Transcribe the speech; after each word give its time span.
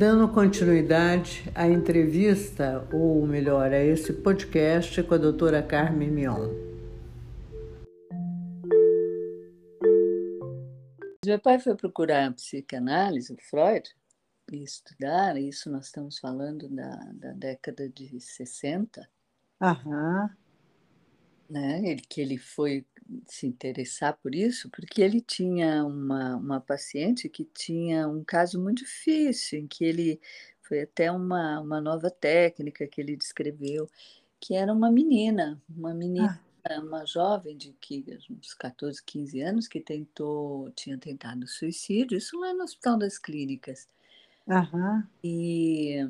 Dando 0.00 0.26
continuidade 0.32 1.44
à 1.54 1.68
entrevista, 1.68 2.88
ou 2.90 3.26
melhor, 3.26 3.70
a 3.70 3.84
esse 3.84 4.14
podcast 4.14 5.02
com 5.02 5.12
a 5.12 5.18
doutora 5.18 5.62
Carmen 5.62 6.10
Mion. 6.10 6.48
Meu 11.22 11.38
pai 11.38 11.58
foi 11.58 11.76
procurar 11.76 12.32
psicanálise, 12.32 13.36
Freud, 13.50 13.94
e 14.50 14.62
estudar, 14.62 15.36
isso 15.36 15.70
nós 15.70 15.84
estamos 15.84 16.18
falando 16.18 16.66
da, 16.70 16.96
da 17.12 17.32
década 17.32 17.86
de 17.86 18.18
60. 18.18 19.06
Aham. 19.60 20.34
Né? 21.46 21.82
Ele, 21.84 22.00
que 22.00 22.22
ele 22.22 22.38
foi 22.38 22.86
se 23.26 23.46
interessar 23.46 24.16
por 24.22 24.34
isso, 24.34 24.70
porque 24.70 25.02
ele 25.02 25.20
tinha 25.20 25.84
uma, 25.84 26.36
uma 26.36 26.60
paciente 26.60 27.28
que 27.28 27.44
tinha 27.44 28.08
um 28.08 28.22
caso 28.22 28.60
muito 28.60 28.84
difícil, 28.84 29.60
em 29.60 29.66
que 29.66 29.84
ele 29.84 30.20
foi 30.62 30.82
até 30.82 31.10
uma, 31.10 31.60
uma 31.60 31.80
nova 31.80 32.10
técnica 32.10 32.86
que 32.86 33.00
ele 33.00 33.16
descreveu, 33.16 33.88
que 34.38 34.54
era 34.54 34.72
uma 34.72 34.90
menina, 34.90 35.60
uma 35.68 35.92
menina, 35.92 36.40
ah. 36.64 36.80
uma 36.80 37.04
jovem 37.04 37.56
de 37.56 37.72
que, 37.80 38.04
uns 38.30 38.54
14, 38.54 39.02
15 39.02 39.40
anos, 39.40 39.68
que 39.68 39.80
tentou, 39.80 40.70
tinha 40.70 40.96
tentado 40.96 41.46
suicídio, 41.46 42.16
isso 42.16 42.38
lá 42.38 42.54
no 42.54 42.62
Hospital 42.62 42.98
das 42.98 43.18
Clínicas. 43.18 43.88
Aham. 44.48 45.08
E, 45.22 46.08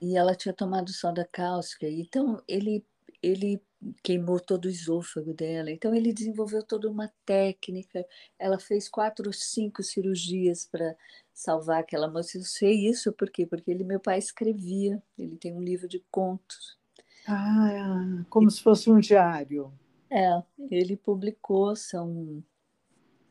e 0.00 0.16
ela 0.16 0.34
tinha 0.34 0.52
tomado 0.52 0.92
soda 0.92 1.28
cáustica, 1.30 1.88
então 1.88 2.42
ele, 2.46 2.84
ele 3.22 3.60
queimou 4.02 4.40
todo 4.40 4.66
o 4.66 4.70
esôfago 4.70 5.34
dela. 5.34 5.70
Então 5.70 5.94
ele 5.94 6.12
desenvolveu 6.12 6.62
toda 6.62 6.88
uma 6.88 7.10
técnica. 7.24 8.04
Ela 8.38 8.58
fez 8.58 8.88
quatro 8.88 9.26
ou 9.26 9.32
cinco 9.32 9.82
cirurgias 9.82 10.66
para 10.66 10.96
salvar 11.32 11.80
aquela 11.80 12.08
moça. 12.08 12.38
Eu 12.38 12.42
sei 12.42 12.88
isso 12.88 13.12
por 13.12 13.30
quê? 13.30 13.46
Porque 13.46 13.70
ele, 13.70 13.84
meu 13.84 14.00
pai 14.00 14.18
escrevia. 14.18 15.02
Ele 15.18 15.36
tem 15.36 15.52
um 15.52 15.62
livro 15.62 15.88
de 15.88 16.02
contos. 16.10 16.78
Ah, 17.26 18.24
como 18.28 18.48
e, 18.48 18.50
se 18.50 18.62
fosse 18.62 18.90
um 18.90 19.00
diário. 19.00 19.72
É, 20.10 20.42
ele 20.70 20.96
publicou 20.96 21.74
são 21.74 22.42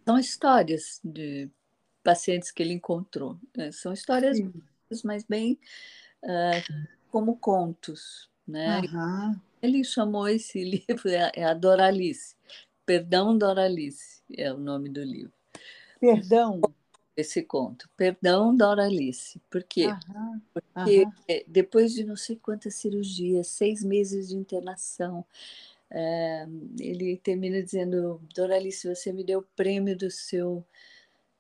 são 0.06 0.20
histórias 0.20 1.00
de 1.04 1.50
pacientes 2.04 2.52
que 2.52 2.62
ele 2.62 2.74
encontrou. 2.74 3.38
Né? 3.56 3.72
São 3.72 3.94
histórias, 3.94 4.38
Sim. 4.38 4.54
mas 5.04 5.24
bem 5.24 5.58
uh, 6.24 6.88
como 7.10 7.38
contos, 7.38 8.30
né? 8.46 8.82
Uhum. 8.82 9.40
Ele 9.64 9.82
chamou 9.82 10.28
esse 10.28 10.62
livro, 10.62 11.08
é, 11.08 11.32
é 11.36 11.44
a 11.46 11.54
Doralice. 11.54 12.36
Perdão, 12.86 13.38
Doralice 13.38 14.22
é 14.38 14.52
o 14.52 14.58
nome 14.58 14.90
do 14.90 15.02
livro. 15.02 15.32
Perdão. 16.02 16.62
Esse 17.16 17.42
conto. 17.42 17.90
Perdão, 17.96 18.54
Doralice. 18.54 19.40
Por 19.50 19.64
quê? 19.64 19.86
Aham, 19.86 20.42
Porque 20.54 21.04
aham. 21.06 21.44
depois 21.48 21.94
de 21.94 22.04
não 22.04 22.18
sei 22.18 22.36
quantas 22.36 22.76
cirurgias, 22.76 23.48
seis 23.48 23.84
meses 23.84 24.30
de 24.30 24.36
internação, 24.36 25.24
é, 25.90 26.46
ele 26.78 27.16
termina 27.18 27.64
dizendo: 27.64 28.20
Doralice, 28.36 28.94
você 28.94 29.14
me 29.14 29.24
deu 29.24 29.40
o 29.40 29.48
prêmio 29.56 29.98
do 29.98 30.12
seu. 30.12 30.66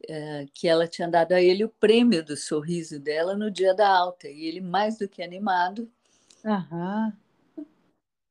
É, 0.08 0.46
que 0.54 0.68
ela 0.68 0.86
tinha 0.86 1.08
dado 1.08 1.32
a 1.32 1.42
ele 1.42 1.64
o 1.64 1.70
prêmio 1.70 2.26
do 2.26 2.36
sorriso 2.36 3.00
dela 3.00 3.38
no 3.38 3.50
dia 3.50 3.74
da 3.74 3.88
alta. 3.88 4.28
E 4.28 4.46
ele, 4.46 4.60
mais 4.60 4.98
do 4.98 5.08
que 5.08 5.24
animado, 5.24 5.90
Aham 6.46 7.14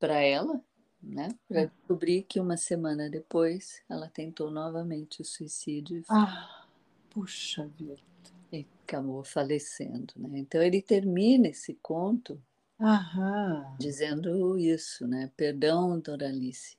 para 0.03 0.19
ela, 0.19 0.61
né? 1.01 1.29
Para 1.49 1.63
hum. 1.63 1.71
descobrir 1.79 2.23
que 2.25 2.41
uma 2.41 2.57
semana 2.57 3.09
depois 3.09 3.81
ela 3.89 4.09
tentou 4.09 4.51
novamente 4.51 5.23
o 5.23 5.25
suicídio. 5.25 6.03
Ah, 6.09 6.67
puxa 7.09 7.69
vida. 7.79 8.03
E 8.51 8.67
acabou 8.83 9.23
falecendo, 9.23 10.13
né? 10.17 10.41
Então 10.41 10.61
ele 10.61 10.83
termina 10.83 11.47
esse 11.47 11.75
conto 11.75 12.43
Aham. 12.81 13.77
dizendo 13.79 14.59
isso, 14.59 15.07
né? 15.07 15.31
Perdão, 15.37 16.01
Doralice. 16.01 16.77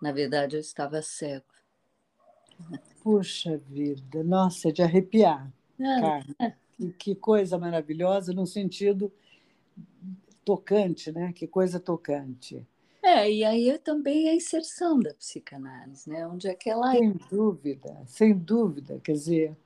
Na 0.00 0.12
verdade, 0.12 0.54
eu 0.54 0.60
estava 0.60 1.02
cego. 1.02 1.44
Puxa 3.02 3.58
vida, 3.58 4.22
nossa, 4.22 4.68
é 4.68 4.72
de 4.72 4.80
arrepiar, 4.80 5.52
ah, 5.80 6.22
Que, 6.72 6.92
que 6.92 7.14
coisa 7.16 7.58
maravilhosa 7.58 8.32
no 8.32 8.46
sentido 8.46 9.12
tocante, 10.44 11.10
né? 11.10 11.32
Que 11.32 11.46
coisa 11.46 11.80
tocante. 11.80 12.66
É, 13.02 13.30
e 13.30 13.44
aí 13.44 13.68
é 13.68 13.76
também 13.76 14.28
a 14.30 14.34
inserção 14.34 14.98
da 14.98 15.12
psicanálise, 15.12 16.08
né? 16.08 16.26
Onde 16.26 16.48
é 16.48 16.54
que 16.54 16.70
ela 16.70 16.92
Sem 16.92 17.12
dúvida, 17.30 18.02
sem 18.06 18.34
dúvida. 18.34 18.98
Quer 19.04 19.12
dizer, 19.12 19.56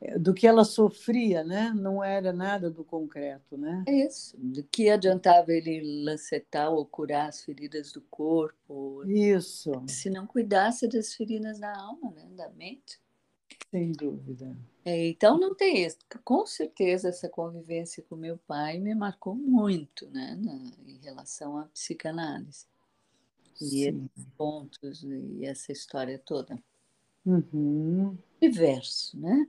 é, 0.00 0.18
do 0.18 0.34
que 0.34 0.46
ela 0.46 0.64
sofria, 0.64 1.44
né? 1.44 1.72
Não 1.74 2.02
era 2.02 2.32
nada 2.32 2.68
do 2.68 2.82
concreto, 2.82 3.56
né? 3.56 3.84
É 3.86 4.06
isso. 4.06 4.36
Do 4.36 4.64
que 4.64 4.90
adiantava 4.90 5.52
ele 5.52 6.04
lancetar 6.04 6.72
ou 6.72 6.84
curar 6.84 7.28
as 7.28 7.42
feridas 7.42 7.92
do 7.92 8.00
corpo? 8.02 9.04
Isso. 9.06 9.70
Se 9.86 10.10
não 10.10 10.26
cuidasse 10.26 10.88
das 10.88 11.14
feridas 11.14 11.60
da 11.60 11.72
alma, 11.76 12.10
né? 12.10 12.26
Da 12.36 12.48
mente. 12.50 12.98
Sem 13.70 13.92
dúvida. 13.92 14.56
É, 14.84 15.08
então 15.08 15.38
não 15.38 15.54
tem 15.54 15.84
isso. 15.84 15.98
Com 16.24 16.46
certeza 16.46 17.08
essa 17.08 17.28
convivência 17.28 18.02
com 18.08 18.16
meu 18.16 18.38
pai 18.38 18.78
me 18.78 18.94
marcou 18.94 19.34
muito, 19.34 20.08
né, 20.10 20.38
na, 20.40 20.54
em 20.86 20.98
relação 21.02 21.58
à 21.58 21.64
psicanálise. 21.64 22.66
E 23.60 23.86
esses 23.86 24.26
pontos 24.38 25.02
e 25.04 25.44
essa 25.44 25.70
história 25.70 26.18
toda. 26.18 26.58
Uhum. 27.26 28.16
Universo, 28.40 29.20
né? 29.20 29.46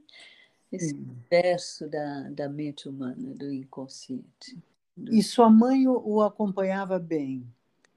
Esse 0.69 0.93
uhum. 0.93 1.01
universo 1.01 1.87
da, 1.87 2.29
da 2.29 2.49
mente 2.49 2.89
humana, 2.89 3.33
do 3.33 3.51
inconsciente. 3.53 4.57
Do... 4.95 5.13
E 5.13 5.23
sua 5.23 5.49
mãe 5.49 5.87
o, 5.87 5.97
o 6.05 6.21
acompanhava 6.21 6.99
bem? 6.99 7.47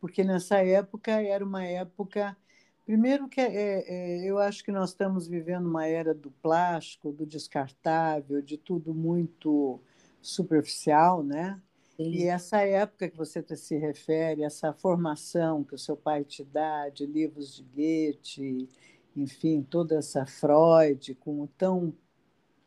Porque 0.00 0.23
nessa 0.23 0.59
época 0.59 1.11
era 1.21 1.44
uma 1.44 1.65
época 1.65 2.37
Primeiro 2.84 3.28
que 3.28 3.41
é, 3.41 3.84
é, 3.87 4.25
eu 4.25 4.39
acho 4.39 4.62
que 4.62 4.71
nós 4.71 4.91
estamos 4.91 5.27
vivendo 5.27 5.67
uma 5.67 5.87
era 5.87 6.12
do 6.12 6.31
plástico, 6.31 7.12
do 7.12 7.25
descartável, 7.25 8.43
de 8.43 8.59
tudo 8.59 8.93
muito 8.93 9.81
superficial, 10.21 11.23
né? 11.23 11.61
Sim. 11.97 12.11
E 12.11 12.25
essa 12.25 12.61
época 12.61 13.09
que 13.09 13.17
você 13.17 13.43
se 13.56 13.77
refere, 13.77 14.43
essa 14.43 14.73
formação 14.73 15.65
que 15.65 15.75
o 15.75 15.78
seu 15.78 15.97
pai 15.97 16.25
te 16.25 16.44
dá 16.44 16.89
de 16.89 17.06
livros 17.06 17.55
de 17.55 17.62
Goethe, 17.62 18.69
enfim, 19.17 19.62
toda 19.62 19.97
essa 19.97 20.27
Freud 20.27 21.15
com 21.15 21.47
tão 21.56 21.94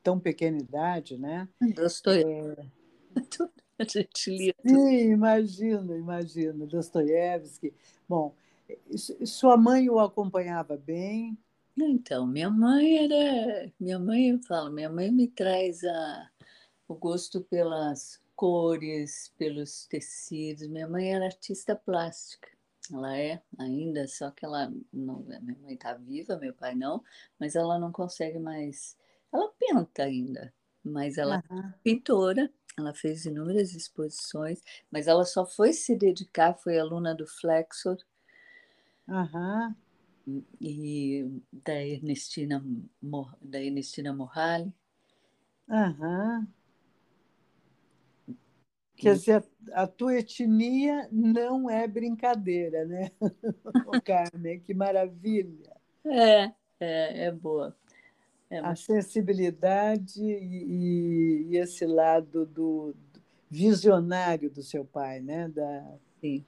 tão 0.02 0.18
pequena 0.18 0.58
idade, 0.58 1.18
né? 1.18 1.50
Dostoiévski. 1.76 2.62
É... 2.62 2.78
A 3.80 3.84
gente 3.84 4.32
lia. 4.32 4.56
Sim, 4.66 5.12
imagino, 5.12 5.96
imagino. 5.96 6.66
Dostoiévski. 6.66 7.72
Bom, 8.10 8.34
sua 9.26 9.58
mãe 9.58 9.90
o 9.90 10.00
acompanhava 10.00 10.78
bem? 10.78 11.38
Então, 11.78 12.26
minha 12.26 12.50
mãe 12.50 13.06
era. 13.06 13.72
Minha 13.80 14.00
mãe, 14.00 14.30
eu 14.30 14.40
falo, 14.40 14.72
minha 14.72 14.90
mãe 14.90 15.12
me 15.12 15.28
traz 15.28 15.84
a, 15.84 16.30
o 16.88 16.96
gosto 16.96 17.42
pelas 17.42 18.20
cores, 18.36 19.34
pelos 19.38 19.86
tecidos. 19.86 20.68
Minha 20.68 20.88
mãe 20.88 21.14
era 21.14 21.26
artista 21.26 21.76
plástica. 21.76 22.50
Ela 22.92 23.18
é 23.18 23.42
ainda, 23.58 24.08
só 24.08 24.32
que 24.32 24.46
ela 24.46 24.72
não, 24.94 25.20
minha 25.24 25.58
mãe 25.62 25.74
está 25.74 25.94
viva, 25.94 26.38
meu 26.38 26.54
pai 26.54 26.74
não, 26.74 27.04
mas 27.40 27.56
ela 27.56 27.78
não 27.78 27.92
consegue 27.92 28.40
mais. 28.40 28.98
Ela 29.32 29.52
pinta 29.60 30.04
ainda, 30.04 30.54
mas 30.84 31.18
ela 31.18 31.44
uhum. 31.50 31.60
é 31.60 31.74
pintora. 31.84 32.50
Ela 32.78 32.94
fez 32.94 33.26
inúmeras 33.26 33.74
exposições, 33.74 34.62
mas 34.92 35.08
ela 35.08 35.26
só 35.26 35.46
foi 35.46 35.74
se 35.74 35.96
dedicar, 35.96 36.54
foi 36.54 36.78
aluna 36.78 37.14
do 37.16 37.26
Flexor, 37.26 37.98
Aham. 39.08 39.76
e 40.60 41.42
da 41.52 41.82
Ernestina, 41.82 42.64
da 43.42 43.62
Ernestina 43.62 44.14
Morrali. 44.14 44.74
Aham. 45.70 46.48
Quer 48.96 49.14
dizer, 49.14 49.46
a 49.74 49.86
tua 49.86 50.16
etnia 50.16 51.08
não 51.12 51.70
é 51.70 51.88
brincadeira, 51.88 52.84
né? 52.86 53.12
O 53.86 54.02
Carmen, 54.02 54.60
que 54.60 54.74
maravilha. 54.74 55.72
É, 56.04 56.52
é, 56.80 57.26
é 57.26 57.32
boa. 57.32 57.78
É 58.50 58.60
a 58.60 58.76
sensibilidade 58.76 60.22
e, 60.22 61.46
e, 61.52 61.58
esse 61.58 61.86
lado 61.86 62.46
do, 62.46 62.94
do, 62.94 63.22
visionário 63.50 64.50
do 64.50 64.64
seu 64.64 64.84
pai, 64.84 65.20
né? 65.20 65.48
Da... 65.50 65.98
Sim. 66.20 66.46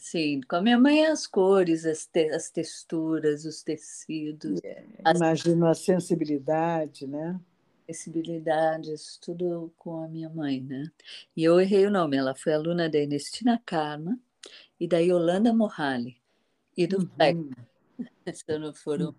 Sim, 0.00 0.40
com 0.48 0.56
a 0.56 0.62
minha 0.62 0.78
mãe 0.78 1.04
as 1.04 1.26
cores, 1.26 1.84
as, 1.84 2.06
te 2.06 2.30
as 2.30 2.48
texturas, 2.48 3.44
os 3.44 3.62
tecidos. 3.62 4.58
É, 4.64 4.82
as... 5.04 5.18
Imagino 5.18 5.66
a 5.66 5.74
sensibilidade, 5.74 7.06
né? 7.06 7.38
Sensibilidades, 7.86 9.18
tudo 9.18 9.70
com 9.76 10.02
a 10.02 10.08
minha 10.08 10.30
mãe, 10.30 10.62
né? 10.62 10.90
E 11.36 11.44
eu 11.44 11.60
errei 11.60 11.86
o 11.86 11.90
nome, 11.90 12.16
ela 12.16 12.34
foi 12.34 12.54
aluna 12.54 12.88
da 12.88 12.98
Ernestina 12.98 13.60
Karma 13.66 14.18
e 14.80 14.88
da 14.88 14.98
Yolanda 14.98 15.52
Morrali 15.52 16.16
e 16.74 16.86
do 16.86 17.00
uhum. 17.00 17.08
Fleck. 17.14 17.50
Se 18.32 18.58
não 18.58 18.72
foram 18.72 19.14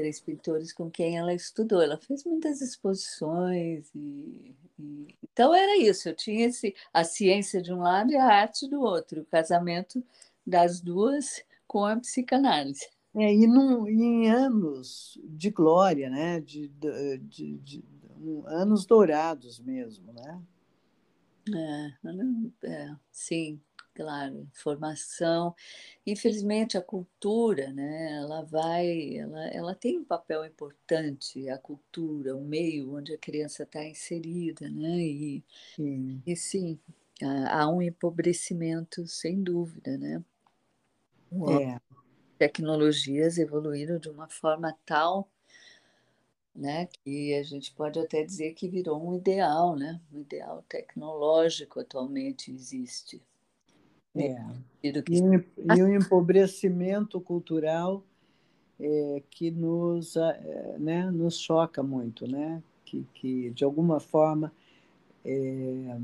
três 0.00 0.18
pintores 0.18 0.72
com 0.72 0.90
quem 0.90 1.18
ela 1.18 1.34
estudou. 1.34 1.82
Ela 1.82 1.98
fez 1.98 2.24
muitas 2.24 2.62
exposições 2.62 3.90
e, 3.94 4.54
e... 4.78 5.14
então 5.22 5.54
era 5.54 5.76
isso. 5.76 6.08
Eu 6.08 6.16
tinha 6.16 6.46
esse, 6.46 6.74
a 6.92 7.04
ciência 7.04 7.60
de 7.60 7.70
um 7.70 7.80
lado 7.80 8.10
e 8.10 8.16
a 8.16 8.24
arte 8.24 8.66
do 8.66 8.80
outro, 8.80 9.20
o 9.20 9.26
casamento 9.26 10.02
das 10.46 10.80
duas 10.80 11.44
com 11.66 11.84
a 11.84 11.96
psicanálise. 11.96 12.88
É, 13.14 13.34
e, 13.34 13.46
num, 13.46 13.86
em 13.86 14.30
anos 14.30 15.20
de 15.22 15.50
glória, 15.50 16.08
né? 16.08 16.40
de, 16.40 16.68
de, 16.68 17.18
de, 17.18 17.58
de 17.58 17.84
anos 18.46 18.86
dourados 18.86 19.60
mesmo, 19.60 20.12
né? 20.14 20.40
É, 21.52 22.66
é, 22.66 22.96
sim, 23.10 23.60
claro, 24.00 24.48
formação. 24.54 25.54
Infelizmente, 26.06 26.78
a 26.78 26.80
cultura, 26.80 27.70
né, 27.70 28.16
ela 28.16 28.42
vai, 28.42 29.18
ela, 29.18 29.46
ela 29.48 29.74
tem 29.74 29.98
um 29.98 30.04
papel 30.04 30.42
importante, 30.46 31.50
a 31.50 31.58
cultura, 31.58 32.34
o 32.34 32.40
meio 32.40 32.94
onde 32.96 33.12
a 33.12 33.18
criança 33.18 33.64
está 33.64 33.84
inserida, 33.84 34.70
né, 34.70 34.96
e 35.02 35.44
sim, 35.76 36.22
e, 36.26 36.34
sim 36.34 36.80
há 37.50 37.68
um 37.68 37.82
empobrecimento, 37.82 39.06
sem 39.06 39.42
dúvida, 39.42 39.98
né. 39.98 40.24
É. 41.60 41.78
Tecnologias 42.38 43.36
evoluíram 43.36 43.98
de 43.98 44.08
uma 44.08 44.30
forma 44.30 44.74
tal 44.86 45.30
né? 46.54 46.86
Que 46.86 47.34
a 47.34 47.42
gente 47.42 47.72
pode 47.72 47.98
até 47.98 48.22
dizer 48.22 48.54
que 48.54 48.68
virou 48.68 49.02
um 49.02 49.14
ideal, 49.14 49.76
né? 49.76 50.00
Um 50.12 50.20
ideal 50.20 50.64
tecnológico 50.68 51.80
atualmente 51.80 52.50
existe. 52.52 53.22
É. 54.14 54.44
E, 54.82 54.92
e 55.76 55.82
o 55.82 55.94
empobrecimento 55.94 57.20
cultural 57.20 58.04
é, 58.78 59.22
que 59.30 59.50
nos, 59.50 60.16
é, 60.16 60.76
né, 60.78 61.10
nos 61.10 61.38
choca 61.38 61.82
muito, 61.82 62.26
né? 62.26 62.62
Que, 62.84 63.06
que 63.14 63.50
de 63.50 63.62
alguma 63.62 64.00
forma 64.00 64.52
é, 65.24 65.96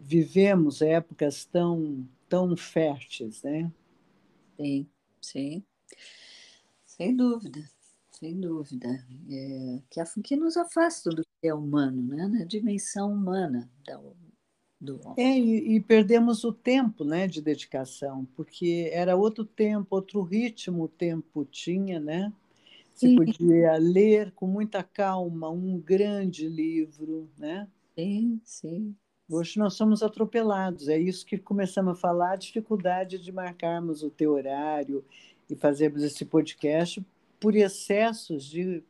vivemos 0.00 0.82
épocas 0.82 1.44
tão 1.44 2.06
tão 2.28 2.56
férteis, 2.56 3.42
né? 3.42 3.70
Sim, 4.56 4.86
sim, 5.22 5.64
sem 6.84 7.14
dúvida 7.14 7.64
sem 8.18 8.40
dúvida. 8.40 8.88
É, 9.30 9.82
que, 9.90 10.22
que 10.22 10.36
nos 10.36 10.56
afasta 10.56 11.10
do 11.10 11.22
que 11.22 11.48
é 11.48 11.54
humano, 11.54 12.02
né? 12.02 12.26
na 12.26 12.44
dimensão 12.44 13.12
humana 13.12 13.70
da, 13.86 14.00
do. 14.80 15.00
É, 15.16 15.38
e, 15.38 15.76
e, 15.76 15.80
perdemos 15.80 16.44
o 16.44 16.52
tempo 16.52 17.04
né, 17.04 17.26
de 17.26 17.40
dedicação, 17.40 18.26
porque 18.36 18.90
era 18.92 19.16
outro 19.16 19.44
tempo, 19.44 19.96
outro 19.96 20.22
ritmo 20.22 20.84
o 20.84 20.88
tempo 20.88 21.44
tinha, 21.44 21.98
né? 21.98 22.32
Você 22.92 23.08
Sim. 23.08 23.16
podia 23.16 23.76
ler 23.76 24.32
com 24.32 24.46
muita 24.46 24.82
calma 24.82 25.50
um 25.50 25.78
grande 25.78 26.48
livro, 26.48 27.28
né? 27.36 27.68
Sim, 27.94 28.40
sim. 28.44 28.96
Hoje 29.28 29.58
nós 29.58 29.74
somos 29.74 30.02
atropelados, 30.02 30.88
é 30.88 30.98
isso 30.98 31.26
que 31.26 31.36
começamos 31.36 31.98
a 31.98 32.00
falar, 32.00 32.32
a 32.32 32.36
dificuldade 32.36 33.18
de 33.18 33.32
marcarmos 33.32 34.02
o 34.02 34.10
teu 34.10 34.32
horário 34.32 35.04
e 35.50 35.56
fazermos 35.56 36.02
esse 36.02 36.24
podcast, 36.24 37.04
por 37.40 37.56
excessos 37.56 38.44
de 38.44 38.82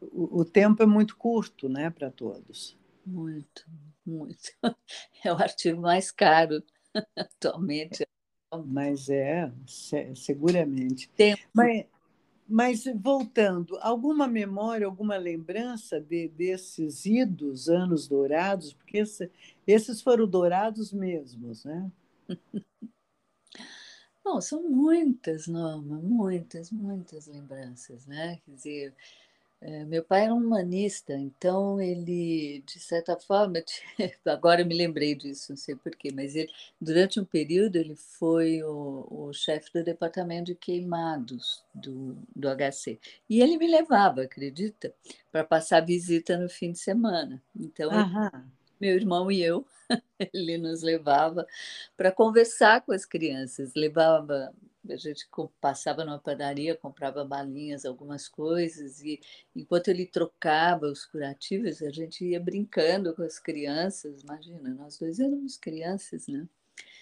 o, 0.00 0.40
o 0.40 0.44
tempo 0.44 0.82
é 0.82 0.86
muito 0.86 1.16
curto, 1.16 1.68
né, 1.68 1.88
para 1.88 2.10
todos. 2.10 2.76
Muito, 3.04 3.64
muito. 4.06 4.50
É 5.24 5.32
o 5.32 5.36
artigo 5.36 5.80
mais 5.80 6.10
caro 6.12 6.62
atualmente. 7.16 8.06
Mas 8.64 9.08
é, 9.08 9.50
seguramente. 10.14 11.08
Tempo. 11.10 11.42
Mas, 11.52 11.86
mas 12.48 12.84
voltando, 12.94 13.76
alguma 13.80 14.28
memória, 14.28 14.86
alguma 14.86 15.16
lembrança 15.16 16.00
de, 16.00 16.28
desses 16.28 17.04
idos 17.04 17.68
anos 17.68 18.06
dourados? 18.06 18.72
Porque 18.72 18.98
esse, 18.98 19.30
esses 19.66 20.00
foram 20.00 20.28
dourados 20.28 20.92
mesmos, 20.92 21.64
né? 21.64 21.90
Bom, 24.24 24.40
são 24.40 24.62
muitas, 24.62 25.46
Norma, 25.46 26.00
muitas, 26.00 26.70
muitas 26.70 27.26
lembranças, 27.28 28.06
né? 28.06 28.40
Quer 28.44 28.50
dizer, 28.52 28.94
é, 29.60 29.84
meu 29.84 30.04
pai 30.04 30.24
era 30.24 30.34
um 30.34 30.38
humanista, 30.38 31.14
então 31.14 31.80
ele, 31.80 32.62
de 32.66 32.78
certa 32.78 33.16
forma, 33.16 33.62
agora 34.26 34.60
eu 34.60 34.66
me 34.66 34.76
lembrei 34.76 35.14
disso, 35.14 35.50
não 35.50 35.56
sei 35.56 35.74
porquê, 35.74 36.10
mas 36.12 36.36
ele, 36.36 36.50
durante 36.80 37.18
um 37.18 37.24
período, 37.24 37.76
ele 37.76 37.96
foi 37.96 38.62
o, 38.62 39.06
o 39.10 39.32
chefe 39.32 39.72
do 39.72 39.82
departamento 39.82 40.46
de 40.46 40.54
queimados 40.54 41.64
do, 41.74 42.16
do 42.34 42.48
HC. 42.48 42.98
E 43.30 43.40
ele 43.40 43.56
me 43.56 43.66
levava, 43.66 44.22
acredita, 44.22 44.94
para 45.32 45.42
passar 45.42 45.80
visita 45.80 46.36
no 46.36 46.48
fim 46.48 46.72
de 46.72 46.78
semana. 46.78 47.42
Então, 47.58 47.90
meu 48.78 48.94
irmão 48.94 49.32
e 49.32 49.42
eu 49.42 49.66
ele 50.34 50.58
nos 50.58 50.82
levava 50.82 51.46
para 51.96 52.12
conversar 52.12 52.82
com 52.82 52.92
as 52.92 53.04
crianças, 53.04 53.72
levava 53.74 54.52
a 54.90 54.96
gente 54.96 55.28
passava 55.60 56.04
numa 56.04 56.18
padaria, 56.18 56.76
comprava 56.76 57.24
balinhas, 57.24 57.84
algumas 57.84 58.28
coisas, 58.28 59.00
e 59.02 59.20
enquanto 59.54 59.88
ele 59.88 60.06
trocava 60.06 60.86
os 60.86 61.04
curativos, 61.04 61.82
a 61.82 61.90
gente 61.90 62.24
ia 62.24 62.40
brincando 62.40 63.14
com 63.14 63.22
as 63.22 63.38
crianças. 63.38 64.22
Imagina, 64.22 64.70
nós 64.70 64.98
dois 64.98 65.20
éramos 65.20 65.56
crianças, 65.56 66.26
né? 66.28 66.48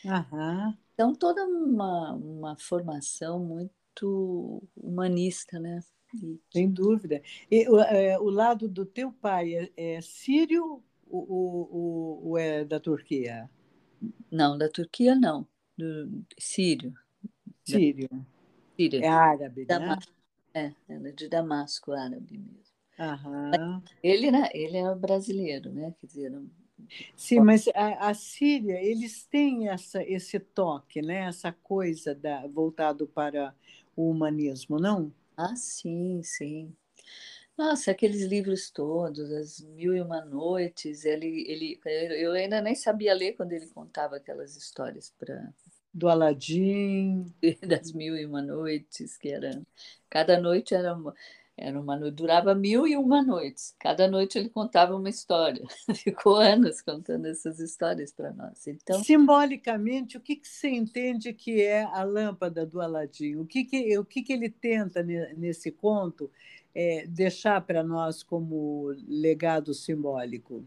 Uhum. 0.04 0.76
Então, 0.92 1.14
toda 1.14 1.44
uma, 1.44 2.12
uma 2.12 2.56
formação 2.56 3.38
muito 3.38 4.62
humanista, 4.76 5.58
né? 5.58 5.81
E... 6.14 6.40
Sem 6.52 6.70
dúvida. 6.70 7.22
E, 7.50 7.69
o, 7.69 7.81
é, 7.81 8.19
o 8.19 8.31
lado 8.31 8.69
do 8.69 8.84
teu 8.84 9.12
pai 9.12 9.54
é, 9.54 9.70
é 9.76 10.00
sírio 10.00 10.82
o, 11.06 11.19
o, 11.19 12.31
o, 12.31 12.38
é 12.38 12.64
da 12.64 12.81
Turquia? 12.81 13.48
Não, 14.31 14.58
da 14.58 14.69
Turquia 14.69 15.14
não. 15.14 15.46
Do 15.76 16.25
Sírio. 16.38 16.94
Sírio. 17.64 18.08
Sírio. 18.76 19.02
É 19.02 19.08
árabe, 19.08 19.64
Damasco. 19.64 20.12
né? 20.55 20.75
É, 20.88 20.94
é 20.94 21.12
de 21.12 21.28
Damasco, 21.28 21.93
árabe 21.93 22.38
mesmo. 22.38 22.75
Aham. 22.99 23.82
Ele, 24.02 24.31
né, 24.31 24.49
ele 24.52 24.76
é 24.76 24.94
brasileiro, 24.94 25.72
né? 25.72 25.94
Quer 26.00 26.06
dizer, 26.06 26.32
Sim, 27.16 27.40
mas 27.40 27.66
a, 27.69 28.08
a, 28.08 28.14
Síria, 28.14 28.81
eles 28.82 29.25
têm 29.26 29.69
essa, 29.69 30.02
esse 30.02 30.38
toque, 30.38 31.00
né? 31.00 31.26
essa 31.26 31.52
coisa 31.52 32.14
da, 32.14 32.46
voltado 32.46 33.06
para 33.06 33.55
o 33.96 34.10
humanismo, 34.10 34.78
não? 34.78 35.12
Ah, 35.36 35.56
sim, 35.56 36.22
sim. 36.22 36.74
Nossa, 37.56 37.93
aqueles 37.93 38.22
livros 38.24 38.70
todos, 38.70 39.31
As 39.31 39.60
Mil 39.60 39.94
e 39.94 40.00
Uma 40.00 40.24
Noites, 40.24 41.05
ele, 41.05 41.44
ele, 41.48 41.81
eu 42.20 42.32
ainda 42.32 42.60
nem 42.60 42.74
sabia 42.74 43.15
ler 43.15 43.34
quando 43.34 43.53
ele 43.53 43.69
contava 43.69 44.17
aquelas 44.17 44.56
histórias 44.56 45.10
para 45.19 45.53
do 45.94 46.08
Aladim, 46.08 47.32
das 47.67 47.93
Mil 47.93 48.17
e 48.17 48.27
Uma 48.27 48.43
Noites, 48.43 49.17
que 49.17 49.29
era 49.29 49.63
cada 50.10 50.39
noite 50.41 50.74
era 50.74 50.94
uma, 50.94 51.15
era 51.56 51.81
uma 51.81 51.98
durava 52.10 52.55
mil 52.55 52.86
e 52.86 52.96
uma 52.96 53.22
noites. 53.22 53.74
Cada 53.79 54.08
noite 54.08 54.39
ele 54.39 54.48
contava 54.48 54.94
uma 54.94 55.08
história. 55.08 55.65
Ficou 55.94 56.36
anos 56.36 56.81
contando 56.82 57.27
essas 57.27 57.58
histórias 57.60 58.13
para 58.13 58.32
nós. 58.32 58.67
Então, 58.67 59.03
simbolicamente, 59.03 60.17
o 60.17 60.20
que, 60.20 60.36
que 60.36 60.48
você 60.48 60.69
entende 60.69 61.32
que 61.32 61.63
é 61.63 61.84
a 61.84 62.03
lâmpada 62.03 62.67
do 62.67 62.81
Aladim? 62.81 63.36
O 63.36 63.46
que 63.46 63.65
que 63.65 63.98
o 63.98 64.05
que, 64.05 64.22
que 64.22 64.32
ele 64.32 64.51
tenta 64.51 65.03
nesse 65.03 65.70
conto? 65.70 66.31
é, 66.74 67.06
deixar 67.06 67.60
para 67.60 67.82
nós 67.82 68.22
como 68.22 68.94
legado 69.06 69.72
simbólico? 69.72 70.65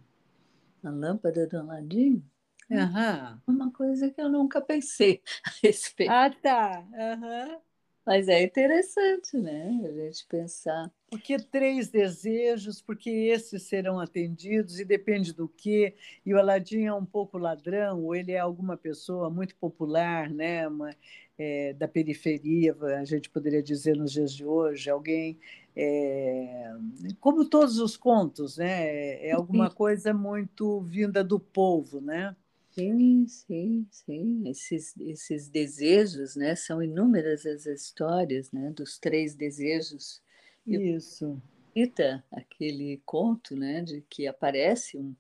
A 0.84 0.89
lâmpada 0.89 1.46
do 1.46 1.57
Aladim? 1.57 2.24
Uhum. 2.69 3.39
Uma 3.47 3.71
coisa 3.71 4.09
que 4.09 4.19
eu 4.21 4.29
nunca 4.29 4.62
pensei 4.62 5.21
a 5.45 5.51
respeito. 5.63 6.12
Ah, 6.12 6.29
tá. 6.29 6.86
Uhum. 6.91 7.59
Mas 8.05 8.29
é 8.29 8.41
interessante, 8.41 9.36
né? 9.38 9.81
A 9.83 9.91
gente 9.91 10.25
pensar. 10.27 10.89
Porque 11.09 11.38
três 11.38 11.89
desejos, 11.89 12.81
porque 12.81 13.09
esses 13.09 13.63
serão 13.63 14.00
atendidos, 14.00 14.79
e 14.79 14.86
depende 14.86 15.33
do 15.33 15.47
quê. 15.50 15.93
E 16.25 16.33
o 16.33 16.39
Aladim 16.39 16.86
é 16.86 16.93
um 16.93 17.05
pouco 17.05 17.38
ladrão, 17.38 18.03
ou 18.05 18.15
ele 18.15 18.31
é 18.31 18.39
alguma 18.39 18.77
pessoa 18.77 19.29
muito 19.29 19.55
popular, 19.57 20.29
né? 20.29 20.67
Uma, 20.69 20.89
é, 21.38 21.74
da 21.74 21.88
periferia, 21.88 22.75
a 22.81 23.05
gente 23.05 23.29
poderia 23.29 23.62
dizer 23.62 23.95
nos 23.95 24.12
dias 24.12 24.33
de 24.33 24.43
hoje, 24.43 24.89
alguém 24.89 25.38
é, 25.75 26.71
como 27.19 27.47
todos 27.47 27.77
os 27.77 27.95
contos, 27.95 28.57
né? 28.57 29.24
É 29.24 29.31
alguma 29.31 29.69
coisa 29.69 30.13
muito 30.13 30.81
vinda 30.81 31.24
do 31.24 31.39
povo, 31.39 32.01
né? 32.01 32.36
Sim, 32.77 33.25
sim, 33.27 33.88
sim. 33.89 34.43
Esses, 34.46 34.96
esses 34.98 35.50
desejos, 35.50 36.36
né? 36.36 36.55
São 36.55 36.81
inúmeras 36.84 37.43
as 37.43 37.65
histórias, 37.65 38.51
né? 38.51 38.69
Dos 38.69 39.00
três 39.00 39.34
desejos. 39.34 40.22
Isso. 40.67 41.41
Cita 41.74 42.24
aquele 42.31 43.01
conto, 43.03 43.55
né? 43.55 43.81
De 43.81 44.03
que 44.07 44.27
aparece 44.27 44.96
um, 44.96 45.15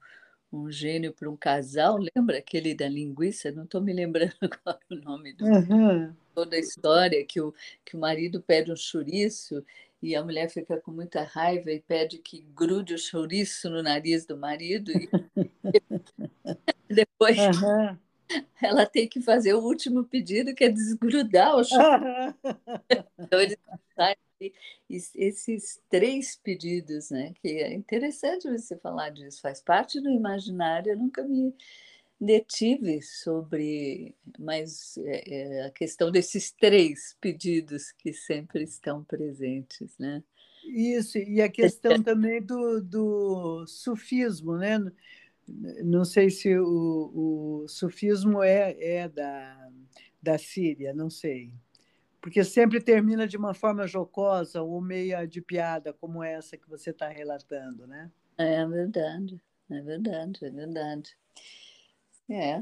um 0.53 0.69
gênio 0.69 1.11
para 1.11 1.27
um 1.27 1.35
casal. 1.35 1.97
Lembra 2.15 2.37
aquele 2.37 2.75
da 2.75 2.87
linguiça? 2.87 3.51
Não 3.51 3.63
estou 3.63 3.81
me 3.81 3.91
lembrando 3.91 4.35
é 4.67 4.93
o 4.93 4.95
nome 4.95 5.33
do. 5.33 5.43
Uhum. 5.43 6.13
Toda 6.35 6.55
a 6.55 6.59
história 6.59 7.25
que 7.25 7.41
o, 7.41 7.51
que 7.83 7.95
o 7.95 7.99
marido 7.99 8.39
pede 8.39 8.71
um 8.71 8.75
chouriço 8.75 9.65
e 10.01 10.15
a 10.15 10.23
mulher 10.23 10.49
fica 10.49 10.79
com 10.79 10.91
muita 10.91 11.23
raiva 11.23 11.71
e 11.71 11.81
pede 11.81 12.19
que 12.19 12.45
grude 12.55 12.93
o 12.93 12.97
chouriço 12.97 13.69
no 13.69 13.81
nariz 13.81 14.25
do 14.25 14.37
marido 14.37 14.91
e 14.91 15.09
depois 16.87 17.37
uhum. 17.37 17.97
ela 18.61 18.85
tem 18.85 19.07
que 19.07 19.21
fazer 19.21 19.53
o 19.53 19.63
último 19.63 20.03
pedido 20.03 20.53
que 20.53 20.63
é 20.63 20.69
desgrudar 20.69 21.55
o 21.55 21.63
chouriço. 21.63 22.35
então 23.17 23.41
eles 23.41 23.57
esses 24.89 25.81
três 25.89 26.35
pedidos, 26.35 27.09
né? 27.09 27.33
Que 27.41 27.47
é 27.63 27.73
interessante 27.73 28.49
você 28.49 28.77
falar 28.77 29.09
disso, 29.09 29.41
faz 29.41 29.61
parte 29.61 29.99
do 29.99 30.09
imaginário. 30.09 30.91
Eu 30.91 30.97
nunca 30.97 31.23
me 31.23 31.53
detive 32.19 33.01
sobre, 33.01 34.15
mas 34.39 34.97
é, 34.97 35.35
é, 35.35 35.65
a 35.65 35.71
questão 35.71 36.11
desses 36.11 36.51
três 36.51 37.15
pedidos 37.21 37.91
que 37.91 38.11
sempre 38.11 38.63
estão 38.63 39.03
presentes, 39.03 39.97
né? 39.97 40.23
Isso, 40.65 41.17
e 41.17 41.41
a 41.41 41.49
questão 41.49 42.01
também 42.03 42.41
do, 42.41 42.81
do 42.81 43.65
sufismo, 43.67 44.57
né? 44.57 44.79
Não 45.83 46.03
sei 46.03 46.29
se 46.29 46.57
o, 46.57 47.63
o 47.63 47.67
sufismo 47.67 48.43
é, 48.43 48.75
é 48.79 49.07
da, 49.07 49.69
da 50.21 50.37
Síria, 50.37 50.93
não 50.93 51.09
sei. 51.09 51.53
Porque 52.19 52.43
sempre 52.43 52.81
termina 52.81 53.25
de 53.25 53.37
uma 53.37 53.53
forma 53.53 53.87
jocosa 53.87 54.61
ou 54.61 54.81
meia 54.81 55.25
de 55.25 55.41
piada, 55.41 55.93
como 55.93 56.21
essa 56.21 56.57
que 56.57 56.67
você 56.67 56.89
está 56.89 57.07
relatando, 57.07 57.87
né? 57.87 58.11
É 58.37 58.65
verdade, 58.65 59.39
é 59.69 59.81
verdade, 59.81 60.45
é 60.45 60.49
verdade. 60.49 61.15
É. 62.29 62.61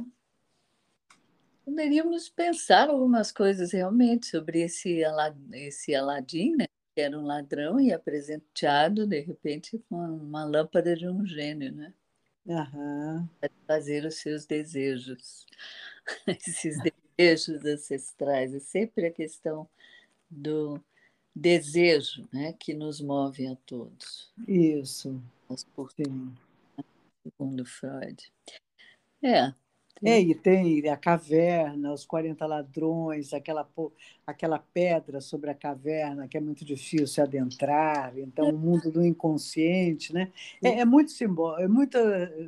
Poderíamos 1.64 2.30
pensar 2.30 2.90
algumas 2.90 3.32
coisas 3.32 3.72
realmente 3.72 4.28
sobre 4.28 4.62
esse, 4.62 5.02
esse 5.54 5.96
Aladim, 5.96 6.56
né? 6.56 6.66
que 6.96 7.02
era 7.02 7.20
um 7.20 7.26
ladrão 7.26 7.80
e 7.80 7.92
apresentado, 7.92 9.06
de 9.06 9.20
repente, 9.20 9.78
com 9.90 9.98
uma 9.98 10.46
lâmpada 10.46 10.96
de 10.96 11.10
um 11.10 11.26
gênio, 11.26 11.74
né? 11.74 11.94
Uhum. 12.46 13.28
Para 13.40 13.50
fazer 13.68 14.06
os 14.06 14.16
seus 14.16 14.46
desejos. 14.46 15.46
Esses 16.28 16.78
desejos 17.18 17.66
ancestrais. 17.66 18.54
É 18.54 18.60
sempre 18.60 19.08
a 19.08 19.12
questão 19.12 19.68
do 20.30 20.82
desejo 21.36 22.28
né, 22.32 22.54
que 22.54 22.74
nos 22.74 23.02
move 23.02 23.46
a 23.48 23.58
todos. 23.66 24.32
Isso. 24.48 25.22
Por, 25.76 25.92
Sim. 25.92 26.34
Segundo 27.24 27.66
Freud. 27.66 28.32
É. 29.26 29.54
Tem... 30.00 30.12
É, 30.12 30.20
e 30.20 30.36
tem 30.36 30.90
a 30.90 30.98
caverna, 30.98 31.94
os 31.94 32.06
40 32.06 32.46
ladrões, 32.46 33.34
aquela, 33.34 33.68
aquela 34.28 34.60
pedra 34.60 35.22
sobre 35.22 35.50
a 35.50 35.56
caverna 35.56 36.28
que 36.28 36.38
é 36.38 36.42
muito 36.42 36.66
difícil 36.66 37.24
adentrar, 37.24 38.18
então 38.18 38.50
o 38.50 38.58
mundo 38.58 38.92
do 38.92 39.06
inconsciente, 39.06 40.14
né? 40.14 40.34
É, 40.62 40.80
é 40.80 40.86
muito 40.86 41.12
simbólico, 41.12 41.62
é 41.62 41.68
muito, 41.68 41.98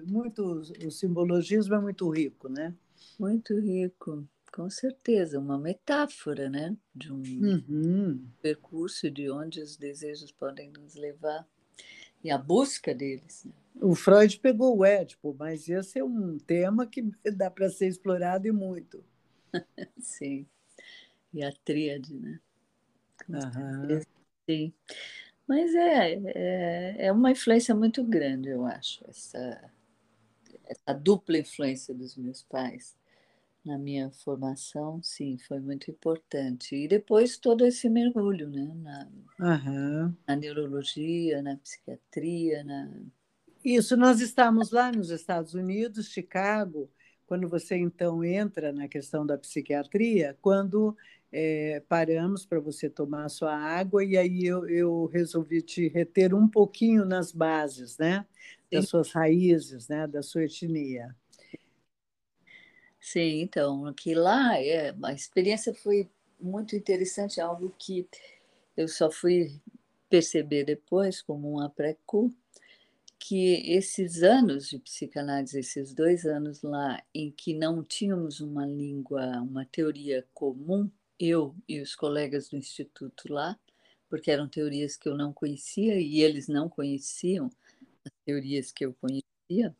muito, 0.05 0.61
o 0.85 0.91
simbologismo 0.91 1.73
é 1.73 1.79
muito 1.79 2.09
rico, 2.09 2.49
né? 2.49 2.75
Muito 3.17 3.57
rico, 3.57 4.27
com 4.51 4.69
certeza, 4.69 5.39
uma 5.39 5.57
metáfora, 5.57 6.49
né? 6.49 6.75
De 6.93 7.13
um 7.13 7.21
uhum. 7.21 8.25
percurso 8.41 9.09
de 9.09 9.31
onde 9.31 9.61
os 9.61 9.77
desejos 9.77 10.33
podem 10.33 10.69
nos 10.71 10.95
levar 10.95 11.47
e 12.23 12.31
a 12.31 12.37
busca 12.37 12.93
deles. 12.93 13.45
Né? 13.45 13.51
O 13.81 13.95
Freud 13.95 14.39
pegou 14.39 14.77
o 14.77 14.85
Édipo, 14.85 15.35
mas 15.37 15.69
esse 15.69 15.99
é 15.99 16.03
um 16.03 16.37
tema 16.37 16.87
que 16.87 17.01
dá 17.35 17.49
para 17.49 17.69
ser 17.69 17.87
explorado 17.87 18.47
e 18.47 18.51
muito. 18.51 19.03
Sim. 19.99 20.45
E 21.33 21.43
a 21.43 21.51
tríade, 21.63 22.13
né? 22.15 22.39
Sim. 24.49 24.73
Mas 25.47 25.73
é, 25.75 26.13
é, 26.25 27.05
é 27.07 27.11
uma 27.11 27.31
influência 27.31 27.73
muito 27.73 28.03
grande, 28.03 28.49
eu 28.49 28.65
acho, 28.65 29.03
essa, 29.07 29.71
essa 30.65 30.93
dupla 30.93 31.37
influência 31.37 31.93
dos 31.93 32.17
meus 32.17 32.43
pais 32.43 32.96
na 33.65 33.77
minha 33.77 34.09
formação, 34.11 35.01
sim, 35.03 35.37
foi 35.47 35.59
muito 35.59 35.91
importante. 35.91 36.75
E 36.75 36.87
depois 36.87 37.37
todo 37.37 37.65
esse 37.65 37.89
mergulho 37.89 38.49
né? 38.49 38.73
na, 38.75 39.09
uhum. 39.39 40.15
na 40.27 40.35
neurologia, 40.35 41.41
na 41.41 41.57
psiquiatria. 41.57 42.63
Na... 42.63 42.89
Isso, 43.63 43.97
nós 43.97 44.21
estamos 44.21 44.71
lá 44.71 44.91
nos 44.91 45.09
Estados 45.09 45.53
Unidos, 45.53 46.07
Chicago, 46.07 46.89
quando 47.25 47.49
você 47.49 47.75
então 47.75 48.23
entra 48.23 48.71
na 48.71 48.87
questão 48.87 49.25
da 49.25 49.37
psiquiatria, 49.37 50.37
quando 50.41 50.95
é, 51.31 51.83
paramos 51.89 52.45
para 52.45 52.59
você 52.59 52.89
tomar 52.89 53.25
a 53.25 53.29
sua 53.29 53.53
água, 53.53 54.03
e 54.03 54.17
aí 54.17 54.45
eu, 54.45 54.67
eu 54.69 55.05
resolvi 55.07 55.61
te 55.61 55.89
reter 55.89 56.33
um 56.33 56.47
pouquinho 56.47 57.03
nas 57.03 57.31
bases, 57.33 57.97
né? 57.97 58.25
Das 58.71 58.85
Sim. 58.85 58.91
suas 58.91 59.11
raízes, 59.11 59.87
né? 59.87 60.07
da 60.07 60.21
sua 60.21 60.45
etnia. 60.45 61.13
Sim, 63.09 63.39
então, 63.41 63.93
que 63.93 64.13
lá 64.13 64.59
é, 64.61 64.93
a 65.01 65.13
experiência 65.13 65.73
foi 65.73 66.09
muito 66.37 66.75
interessante, 66.75 67.39
algo 67.39 67.73
que 67.79 68.05
eu 68.75 68.85
só 68.89 69.09
fui 69.09 69.61
perceber 70.09 70.65
depois, 70.65 71.21
como 71.21 71.49
uma 71.53 71.69
pré-cu, 71.69 72.33
que 73.19 73.63
esses 73.71 74.23
anos 74.23 74.69
de 74.69 74.79
psicanálise, 74.79 75.59
esses 75.59 75.93
dois 75.93 76.25
anos 76.25 76.61
lá, 76.63 77.01
em 77.15 77.31
que 77.31 77.53
não 77.53 77.83
tínhamos 77.83 78.41
uma 78.41 78.65
língua, 78.65 79.23
uma 79.41 79.65
teoria 79.65 80.27
comum, 80.33 80.91
eu 81.19 81.55
e 81.67 81.81
os 81.81 81.95
colegas 81.95 82.49
do 82.49 82.57
instituto 82.57 83.33
lá, 83.33 83.57
porque 84.09 84.31
eram 84.31 84.49
teorias 84.49 84.97
que 84.97 85.09
eu 85.09 85.17
não 85.17 85.33
conhecia 85.33 85.99
e 85.99 86.21
eles 86.21 86.47
não 86.49 86.69
conheciam 86.69 87.49
as 88.05 88.11
teorias 88.25 88.71
que 88.71 88.85
eu 88.85 88.93
conhecia, 88.95 89.75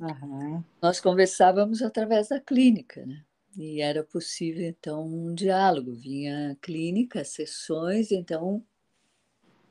Uhum. 0.00 0.62
Nós 0.80 1.00
conversávamos 1.00 1.82
através 1.82 2.28
da 2.28 2.40
clínica, 2.40 3.04
né? 3.04 3.24
E 3.56 3.80
era 3.80 4.04
possível, 4.04 4.66
então, 4.66 5.06
um 5.06 5.34
diálogo. 5.34 5.92
Vinha 5.94 6.56
clínica, 6.60 7.24
sessões, 7.24 8.12
então 8.12 8.64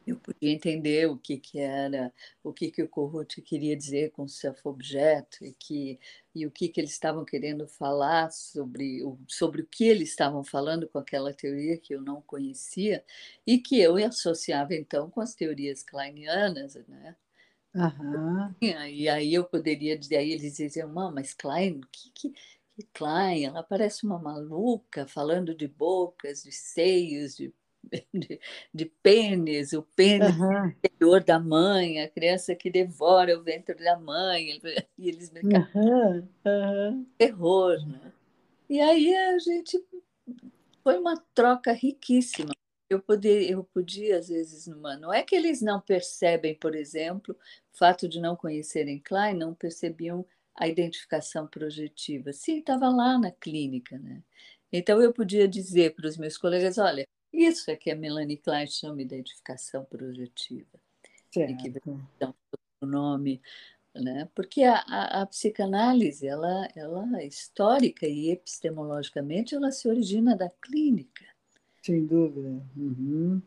eu 0.07 0.17
podia 0.17 0.51
entender 0.51 1.09
o 1.09 1.17
que, 1.17 1.37
que 1.37 1.59
era, 1.59 2.13
o 2.41 2.53
que, 2.53 2.71
que 2.71 2.81
o 2.81 2.87
Corrute 2.87 3.41
queria 3.41 3.75
dizer 3.75 4.11
com 4.11 4.27
self-objeto 4.27 5.43
e, 5.43 5.53
que, 5.53 5.99
e 6.33 6.45
o 6.45 6.51
que, 6.51 6.69
que 6.69 6.79
eles 6.79 6.91
estavam 6.91 7.25
querendo 7.25 7.67
falar 7.67 8.31
sobre 8.31 9.03
o, 9.03 9.19
sobre 9.27 9.61
o 9.61 9.65
que 9.65 9.85
eles 9.85 10.09
estavam 10.09 10.43
falando 10.43 10.87
com 10.87 10.97
aquela 10.97 11.33
teoria 11.33 11.77
que 11.77 11.93
eu 11.93 12.01
não 12.01 12.21
conhecia 12.21 13.03
e 13.45 13.57
que 13.57 13.79
eu 13.79 13.97
associava, 13.97 14.73
então, 14.73 15.09
com 15.09 15.19
as 15.19 15.35
teorias 15.35 15.83
kleinianas, 15.83 16.75
né? 16.87 17.15
Uhum. 17.77 18.55
E 18.59 19.07
aí 19.07 19.33
eu 19.33 19.43
poderia 19.45 19.97
dizer, 19.97 20.17
aí 20.17 20.31
eles 20.31 20.57
diziam, 20.57 20.89
mas 21.13 21.33
Klein, 21.33 21.81
que, 21.91 22.09
que, 22.11 22.33
que 22.75 22.87
Klein? 22.93 23.45
Ela 23.45 23.61
parece 23.61 24.05
uma 24.05 24.17
maluca 24.17 25.07
falando 25.07 25.53
de 25.53 25.67
bocas, 25.67 26.43
de 26.43 26.51
seios, 26.51 27.35
de, 27.35 27.53
de, 28.11 28.39
de 28.73 28.85
pênis, 29.03 29.73
o 29.73 29.83
pênis 29.83 30.35
uhum. 30.35 30.67
interior 30.67 31.23
da 31.23 31.39
mãe, 31.39 32.01
a 32.01 32.09
criança 32.09 32.55
que 32.55 32.71
devora 32.71 33.37
o 33.37 33.43
ventre 33.43 33.75
da 33.75 33.97
mãe, 33.99 34.59
e 34.97 35.09
eles 35.09 35.31
me 35.31 35.41
uhum. 35.41 36.27
uhum. 36.45 37.05
terror, 37.17 37.77
né? 37.87 38.11
E 38.69 38.81
aí 38.81 39.15
a 39.15 39.39
gente 39.39 39.81
foi 40.83 40.97
uma 40.97 41.15
troca 41.33 41.71
riquíssima 41.71 42.56
eu 42.89 43.01
poder, 43.01 43.49
eu 43.49 43.63
podia 43.63 44.17
às 44.17 44.29
vezes 44.29 44.67
numa, 44.67 44.95
não 44.97 45.13
é 45.13 45.23
que 45.23 45.35
eles 45.35 45.61
não 45.61 45.79
percebem, 45.79 46.55
por 46.55 46.75
exemplo, 46.75 47.35
o 47.73 47.77
fato 47.77 48.07
de 48.07 48.19
não 48.19 48.35
conhecerem 48.35 48.99
Klein, 48.99 49.35
não 49.35 49.53
percebiam 49.53 50.25
a 50.55 50.67
identificação 50.67 51.47
projetiva. 51.47 52.33
Sim, 52.33 52.59
estava 52.59 52.89
lá 52.89 53.17
na 53.17 53.31
clínica, 53.31 53.97
né? 53.99 54.23
Então 54.71 55.01
eu 55.01 55.13
podia 55.13 55.47
dizer 55.47 55.95
para 55.95 56.07
os 56.07 56.17
meus 56.17 56.37
colegas, 56.37 56.77
olha, 56.77 57.07
isso 57.31 57.69
é 57.69 57.75
que 57.75 57.91
a 57.91 57.95
Melanie 57.95 58.37
Klein 58.37 58.67
chama 58.67 59.01
identificação 59.01 59.85
projetiva. 59.85 60.79
Certo. 61.31 61.51
E 61.51 61.57
que 61.57 61.67
então, 62.15 62.33
o 62.81 62.85
nome, 62.85 63.41
né? 63.93 64.29
Porque 64.33 64.63
a, 64.63 64.79
a, 64.79 65.21
a, 65.21 65.25
psicanálise, 65.25 66.27
ela, 66.27 66.67
ela 66.75 67.21
é 67.21 67.27
histórica 67.27 68.07
e 68.07 68.31
epistemologicamente, 68.31 69.55
ela 69.55 69.71
se 69.71 69.87
origina 69.87 70.35
da 70.35 70.49
clínica. 70.49 71.25
Sem 71.87 72.05
dúvida. 72.05 72.61
Uhum. 72.75 73.41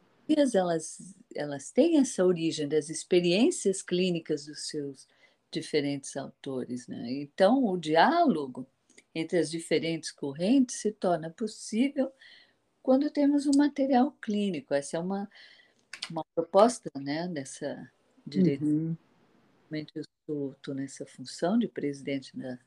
Elas, 0.54 1.14
elas 1.34 1.70
têm 1.70 1.98
essa 1.98 2.24
origem 2.24 2.66
das 2.66 2.88
experiências 2.88 3.82
clínicas 3.82 4.46
dos 4.46 4.66
seus 4.66 5.06
diferentes 5.50 6.16
autores. 6.16 6.88
Né? 6.88 7.20
Então, 7.20 7.62
o 7.66 7.76
diálogo 7.76 8.66
entre 9.14 9.36
as 9.36 9.50
diferentes 9.50 10.10
correntes 10.10 10.76
se 10.76 10.90
torna 10.90 11.28
possível 11.28 12.10
quando 12.82 13.10
temos 13.10 13.46
um 13.46 13.58
material 13.58 14.16
clínico. 14.22 14.72
Essa 14.72 14.96
é 14.96 15.00
uma, 15.00 15.28
uma 16.10 16.24
proposta 16.34 16.90
né, 16.98 17.28
dessa 17.28 17.92
direita. 18.26 18.64
Uhum. 18.64 18.96
Eu 20.26 20.54
estou 20.56 20.74
nessa 20.74 21.04
função 21.04 21.58
de 21.58 21.68
presidente 21.68 22.34
da 22.34 22.58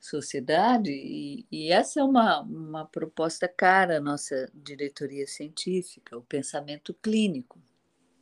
sociedade, 0.00 0.90
e, 0.90 1.46
e, 1.50 1.72
essa 1.72 2.00
é 2.00 2.04
uma, 2.04 2.40
uma 2.40 2.84
proposta 2.84 3.48
cara 3.48 3.98
à 3.98 4.00
nossa 4.00 4.50
diretoria 4.54 5.26
científica, 5.26 6.16
o 6.16 6.22
pensamento 6.22 6.94
clínico. 6.94 7.60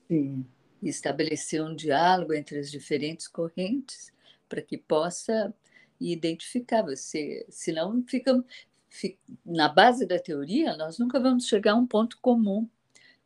Sim. 0.08 0.46
Estabelecer 0.82 1.62
um 1.62 1.74
diálogo 1.74 2.32
entre 2.32 2.58
as 2.58 2.70
diferentes 2.70 3.26
correntes 3.26 4.12
para 4.48 4.62
que 4.62 4.78
possa 4.78 5.52
identificar 6.00 6.82
você. 6.82 7.44
Senão, 7.48 8.04
fica, 8.06 8.44
fica, 8.88 9.18
na 9.44 9.68
base 9.68 10.06
da 10.06 10.18
teoria, 10.18 10.76
nós 10.76 10.98
nunca 10.98 11.18
vamos 11.20 11.46
chegar 11.46 11.72
a 11.72 11.76
um 11.76 11.86
ponto 11.86 12.18
comum, 12.20 12.68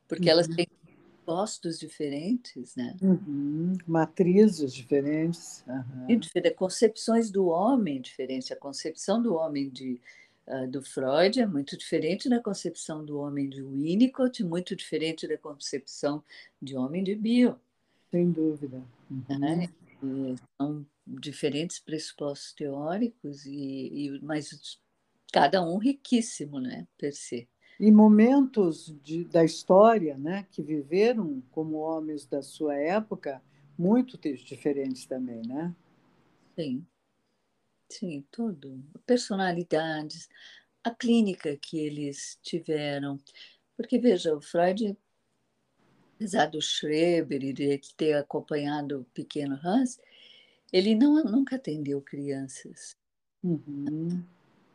porque 0.06 0.24
uhum. 0.24 0.30
elas 0.30 0.48
têm 0.48 0.66
postos 1.28 1.78
diferentes, 1.78 2.74
né? 2.74 2.96
Uhum. 3.02 3.76
Matrizes 3.86 4.72
diferentes. 4.72 5.62
Uhum. 5.66 6.06
E 6.08 6.50
concepções 6.52 7.30
do 7.30 7.48
homem 7.48 8.00
diferentes. 8.00 8.50
A 8.50 8.56
concepção 8.56 9.20
do 9.20 9.34
homem 9.34 9.68
de, 9.68 10.00
uh, 10.46 10.66
do 10.66 10.82
Freud 10.82 11.38
é 11.38 11.46
muito 11.46 11.76
diferente 11.76 12.30
da 12.30 12.40
concepção 12.40 13.04
do 13.04 13.18
homem 13.18 13.46
de 13.46 13.62
Winnicott, 13.62 14.42
muito 14.42 14.74
diferente 14.74 15.28
da 15.28 15.36
concepção 15.36 16.24
de 16.62 16.74
homem 16.74 17.04
de 17.04 17.14
Bio. 17.14 17.60
Sem 18.10 18.32
dúvida. 18.32 18.82
Uhum. 19.10 19.38
Né? 19.38 19.68
são 20.56 20.86
diferentes 21.06 21.78
pressupostos 21.78 22.54
teóricos, 22.54 23.44
e, 23.44 23.50
e, 23.52 24.20
mas 24.22 24.80
cada 25.30 25.62
um 25.62 25.76
riquíssimo, 25.76 26.58
né, 26.58 26.86
per 26.96 27.12
se 27.12 27.46
e 27.78 27.92
momentos 27.92 28.94
de, 29.02 29.24
da 29.24 29.44
história 29.44 30.16
né, 30.18 30.46
que 30.50 30.62
viveram 30.62 31.42
como 31.50 31.76
homens 31.76 32.26
da 32.26 32.42
sua 32.42 32.74
época 32.74 33.42
muito 33.78 34.18
diferentes 34.18 35.06
também, 35.06 35.42
né? 35.46 35.74
Sim, 36.56 36.84
sim, 37.88 38.26
tudo. 38.30 38.82
Personalidades, 39.06 40.28
a 40.82 40.90
clínica 40.90 41.56
que 41.56 41.78
eles 41.78 42.38
tiveram. 42.42 43.20
Porque, 43.76 43.98
veja, 43.98 44.34
o 44.34 44.40
Freud, 44.40 44.96
apesar 46.16 46.46
do 46.46 46.60
Schreber 46.60 47.44
e 47.44 47.52
de 47.52 47.78
ter 47.96 48.14
acompanhado 48.14 49.02
o 49.02 49.04
pequeno 49.14 49.56
Hans, 49.62 50.00
ele 50.72 50.96
não, 50.96 51.22
nunca 51.22 51.54
atendeu 51.54 52.02
crianças. 52.02 52.96
Uhum. 53.42 54.24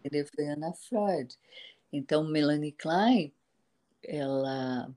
Ele 0.03 0.25
foi 0.25 0.47
Ana 0.47 0.73
Freud. 0.73 1.37
Então, 1.93 2.23
Melanie 2.23 2.71
Klein, 2.71 3.31
ela 4.01 4.91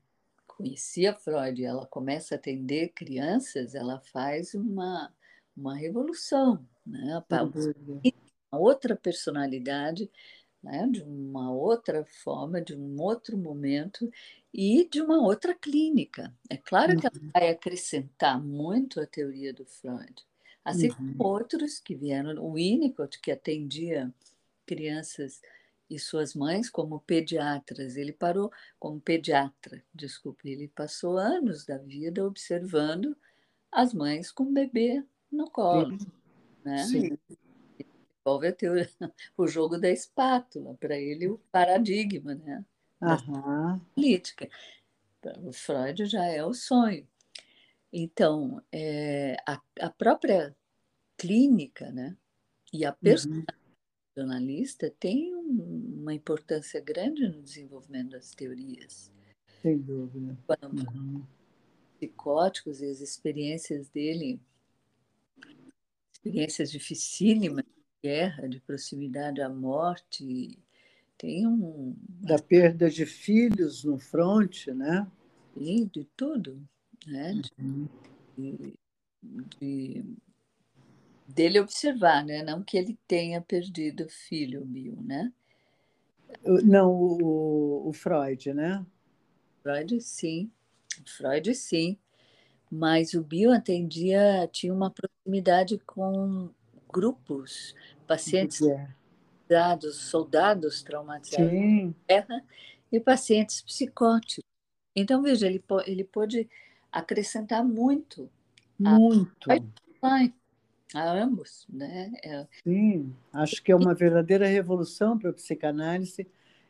conhecia 0.47 1.15
Freud, 1.15 1.63
ela 1.63 1.87
começa 1.87 2.35
a 2.35 2.39
atender 2.39 2.89
crianças, 2.95 3.75
ela 3.75 4.01
faz 4.01 4.55
uma, 4.55 5.13
uma 5.55 5.77
revolução, 5.77 6.67
né? 6.87 7.23
uma 8.51 8.59
outra 8.59 8.97
personalidade, 8.97 10.11
né? 10.63 10.89
de 10.91 11.03
uma 11.03 11.53
outra 11.53 12.03
forma, 12.07 12.63
de 12.63 12.75
um 12.75 12.99
outro 12.99 13.37
momento 13.37 14.11
e 14.53 14.89
de 14.89 15.03
uma 15.03 15.23
outra 15.23 15.55
clínica. 15.55 16.35
É 16.49 16.57
claro 16.57 16.99
que 16.99 17.07
ela 17.07 17.17
uhum. 17.23 17.31
vai 17.35 17.51
acrescentar 17.51 18.43
muito 18.43 18.99
a 18.99 19.07
teoria 19.07 19.53
do 19.53 19.67
Freud, 19.67 20.15
assim 20.65 20.89
uhum. 20.89 20.97
como 20.97 21.25
outros 21.25 21.79
que 21.79 21.95
vieram, 21.95 22.43
o 22.43 22.55
Winnicott, 22.55 23.21
que 23.21 23.31
atendia 23.31 24.11
crianças 24.65 25.43
e 25.89 25.99
suas 25.99 26.35
mães 26.35 26.69
como 26.69 27.01
pediatras. 27.01 27.97
Ele 27.97 28.13
parou 28.13 28.53
como 28.79 29.01
pediatra, 29.01 29.83
desculpe, 29.95 30.51
ele 30.51 30.69
passou 30.69 31.19
anos 31.19 31.65
da 31.65 31.79
vida 31.79 32.25
observando 32.25 33.17
as 33.71 33.93
mães 33.95 34.31
com 34.31 34.45
o 34.45 34.53
bebê 34.53 35.05
no 35.31 35.51
colo. 35.51 35.99
Sim. 35.99 36.07
Né? 36.65 36.79
Sim. 36.85 37.19
Envolve 38.25 38.53
teoria, 38.53 38.91
o 39.37 39.47
jogo 39.47 39.79
da 39.79 39.91
espátula, 39.91 40.75
para 40.75 40.97
ele 40.99 41.29
o 41.29 41.39
paradigma 41.53 42.35
né? 42.35 42.65
da 43.01 43.81
política. 43.95 44.49
O 45.43 45.53
Freud 45.53 46.07
já 46.07 46.25
é 46.25 46.45
o 46.45 46.55
sonho. 46.55 47.07
Então, 47.93 48.63
é, 48.71 49.37
a, 49.47 49.61
a 49.81 49.91
própria 49.91 50.55
clínica 51.17 51.91
né? 51.91 52.17
e 52.73 52.85
a 52.85 52.93
personalidade 52.93 53.59
uhum 53.59 53.67
jornalista 54.17 54.91
tem 54.99 55.36
uma 55.47 56.15
importância 56.15 56.81
grande 56.81 57.29
no 57.29 57.43
desenvolvimento 57.43 58.11
das 58.11 58.35
teorias. 58.35 59.11
Sem 59.63 59.79
dúvida. 59.79 60.37
Quando 60.47 60.87
uhum. 60.93 61.25
psicóticos 61.97 62.81
e 62.81 62.87
as 62.87 63.01
experiências 63.01 63.89
dele, 63.89 64.41
experiências 66.13 66.71
dificílimas 66.71 67.65
de 67.65 68.09
guerra, 68.09 68.49
de 68.49 68.61
proximidade 68.61 69.41
à 69.41 69.49
morte, 69.49 70.59
tem 71.19 71.47
um... 71.47 71.97
Da 72.21 72.39
perda 72.39 72.91
de 72.91 73.07
filhos 73.07 73.85
no 73.85 73.99
fronte, 73.99 74.73
né? 74.73 75.11
Sim, 75.55 75.91
de 75.93 76.05
tudo, 76.17 76.63
né? 77.07 77.41
Uhum. 77.59 77.89
De, 78.37 78.75
de, 79.61 80.05
dele 81.27 81.61
observar, 81.61 82.25
né? 82.25 82.43
Não 82.43 82.63
que 82.63 82.77
ele 82.77 82.99
tenha 83.07 83.41
perdido 83.41 84.05
o 84.05 84.09
filho, 84.09 84.65
Bill, 84.65 84.99
né? 85.03 85.33
Não, 86.45 86.91
o, 86.91 87.89
o 87.89 87.93
Freud, 87.93 88.53
né? 88.53 88.85
Freud, 89.63 90.01
sim. 90.01 90.51
Freud, 91.05 91.55
sim. 91.55 91.99
Mas 92.71 93.15
o 93.15 93.23
Bill 93.23 93.53
atendia, 93.53 94.49
tinha 94.53 94.73
uma 94.73 94.91
proximidade 94.91 95.79
com 95.79 96.51
grupos, 96.93 97.75
pacientes 98.07 98.61
dados, 99.49 99.97
soldados 99.97 100.83
traumatizados 100.83 101.51
sim. 101.51 101.95
guerra 102.09 102.45
e 102.91 102.99
pacientes 102.99 103.63
psicóticos. 103.63 104.45
Então, 104.95 105.23
veja, 105.23 105.47
ele, 105.47 105.63
ele 105.87 106.05
pôde 106.05 106.49
acrescentar 106.91 107.65
muito. 107.65 108.31
Muito. 108.79 109.51
A 109.51 109.57
a 110.95 111.13
ambos, 111.13 111.67
né? 111.69 112.13
É... 112.25 112.47
Sim, 112.63 113.15
acho 113.33 113.63
que 113.63 113.73
é 113.73 113.77
uma 113.77 113.95
verdadeira 113.95 114.47
revolução 114.47 115.19
para 115.19 115.31
a 115.31 115.33
psicanálise 115.33 116.27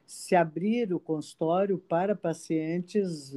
se 0.07 0.37
abrir 0.37 0.95
o 0.95 1.01
consultório 1.01 1.79
para 1.79 2.15
pacientes 2.15 3.37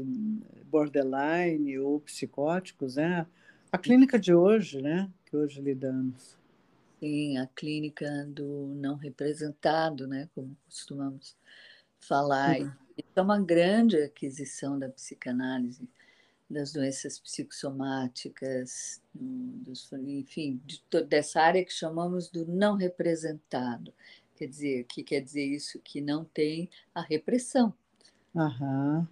borderline 0.66 1.80
ou 1.80 2.00
psicóticos, 2.00 2.96
né? 2.96 3.26
A 3.72 3.78
clínica 3.78 4.20
de 4.20 4.34
hoje, 4.34 4.82
né? 4.82 5.10
Que 5.26 5.36
hoje 5.36 5.62
lidamos. 5.62 6.38
Sim, 7.00 7.38
a 7.38 7.48
clínica 7.48 8.26
do 8.28 8.74
não 8.76 8.96
representado, 8.96 10.08
né? 10.08 10.30
Como 10.36 10.56
costumamos 10.66 11.36
falar. 12.00 12.60
Uhum. 12.60 12.72
Isso 12.98 13.08
é 13.16 13.22
uma 13.22 13.42
grande 13.42 13.98
aquisição 13.98 14.78
da 14.78 14.90
psicanálise 14.90 15.88
das 16.50 16.74
doenças 16.74 17.20
psicossomáticas, 17.20 19.02
dos, 19.14 19.92
enfim, 19.94 20.60
de 20.66 20.82
dessa 21.04 21.42
área 21.42 21.64
que 21.64 21.72
chamamos 21.72 22.30
do 22.30 22.46
não 22.46 22.76
representado. 22.76 23.94
Quer 24.36 24.48
dizer, 24.48 24.86
que 24.86 25.04
quer 25.04 25.22
dizer 25.22 25.46
isso 25.46 25.80
que 25.80 26.02
não 26.02 26.26
tem 26.26 26.70
a 26.96 27.02
repressão. 27.02 27.74
Uhum. 28.34 29.06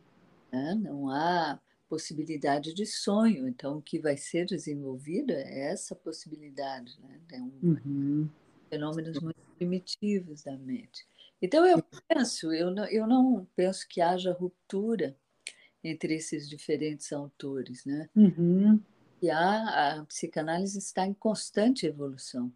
Né? 0.52 0.76
Não 0.76 1.10
há 1.10 1.60
possibilidade 1.90 2.74
de 2.74 2.86
sonho. 2.86 3.48
Então, 3.48 3.78
o 3.78 3.82
que 3.82 4.00
vai 4.00 4.18
ser 4.18 4.46
desenvolvido 4.46 5.32
é 5.32 5.72
essa 5.72 5.94
possibilidade. 5.94 6.98
Né? 7.02 7.20
É 7.34 7.42
um 7.42 7.52
uhum. 7.62 8.30
fenômenos 8.70 9.20
muito 9.20 9.40
primitivos 9.58 10.44
da 10.44 10.58
mente. 10.58 11.06
Então, 11.42 11.66
eu 11.68 11.84
penso, 12.08 12.52
eu 12.52 12.72
não, 12.72 12.86
eu 12.86 13.06
não 13.06 13.48
penso 13.56 13.88
que 13.88 14.02
haja 14.02 14.34
ruptura 14.34 15.16
entre 15.88 16.16
esses 16.16 16.50
diferentes 16.50 17.12
autores, 17.14 17.86
né? 17.86 18.10
Uhum. 18.16 18.80
E 19.22 19.30
a, 19.30 20.00
a 20.00 20.06
psicanálise 20.06 20.78
está 20.78 21.06
em 21.06 21.14
constante 21.14 21.86
evolução. 21.86 22.52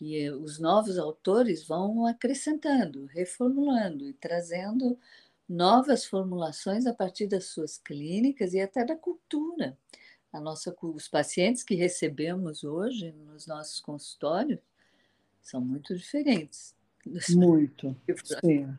E 0.00 0.18
eh, 0.18 0.32
os 0.32 0.58
novos 0.58 0.98
autores 0.98 1.66
vão 1.66 2.06
acrescentando, 2.06 3.06
reformulando 3.06 4.06
e 4.06 4.12
trazendo 4.12 4.98
novas 5.48 6.04
formulações 6.04 6.86
a 6.86 6.92
partir 6.92 7.26
das 7.26 7.46
suas 7.46 7.78
clínicas 7.78 8.52
e 8.52 8.60
até 8.60 8.84
da 8.84 8.96
cultura. 8.96 9.78
A 10.32 10.40
nossa, 10.40 10.76
os 10.82 11.08
pacientes 11.08 11.62
que 11.62 11.74
recebemos 11.74 12.64
hoje 12.64 13.12
nos 13.12 13.46
nossos 13.46 13.80
consultórios 13.80 14.60
são 15.40 15.60
muito 15.60 15.94
diferentes. 15.94 16.74
Muito, 17.30 17.96
sim. 18.44 18.76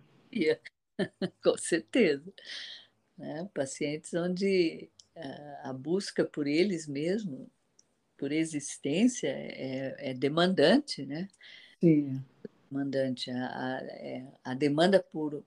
Com 1.43 1.58
certeza 1.58 2.32
né? 3.17 3.49
pacientes 3.53 4.13
onde 4.13 4.89
eh, 5.15 5.60
a 5.63 5.73
busca 5.73 6.23
por 6.23 6.47
eles 6.47 6.88
mesmos, 6.88 7.47
por 8.17 8.32
existência, 8.32 9.27
é, 9.27 10.12
é 10.12 10.13
demandante, 10.13 11.06
né? 11.06 11.27
Sim. 11.80 12.23
Demandante. 12.69 13.32
A, 13.32 13.47
a, 13.47 13.80
é, 13.84 14.27
a 14.43 14.53
demanda 14.53 14.99
por, 14.99 15.43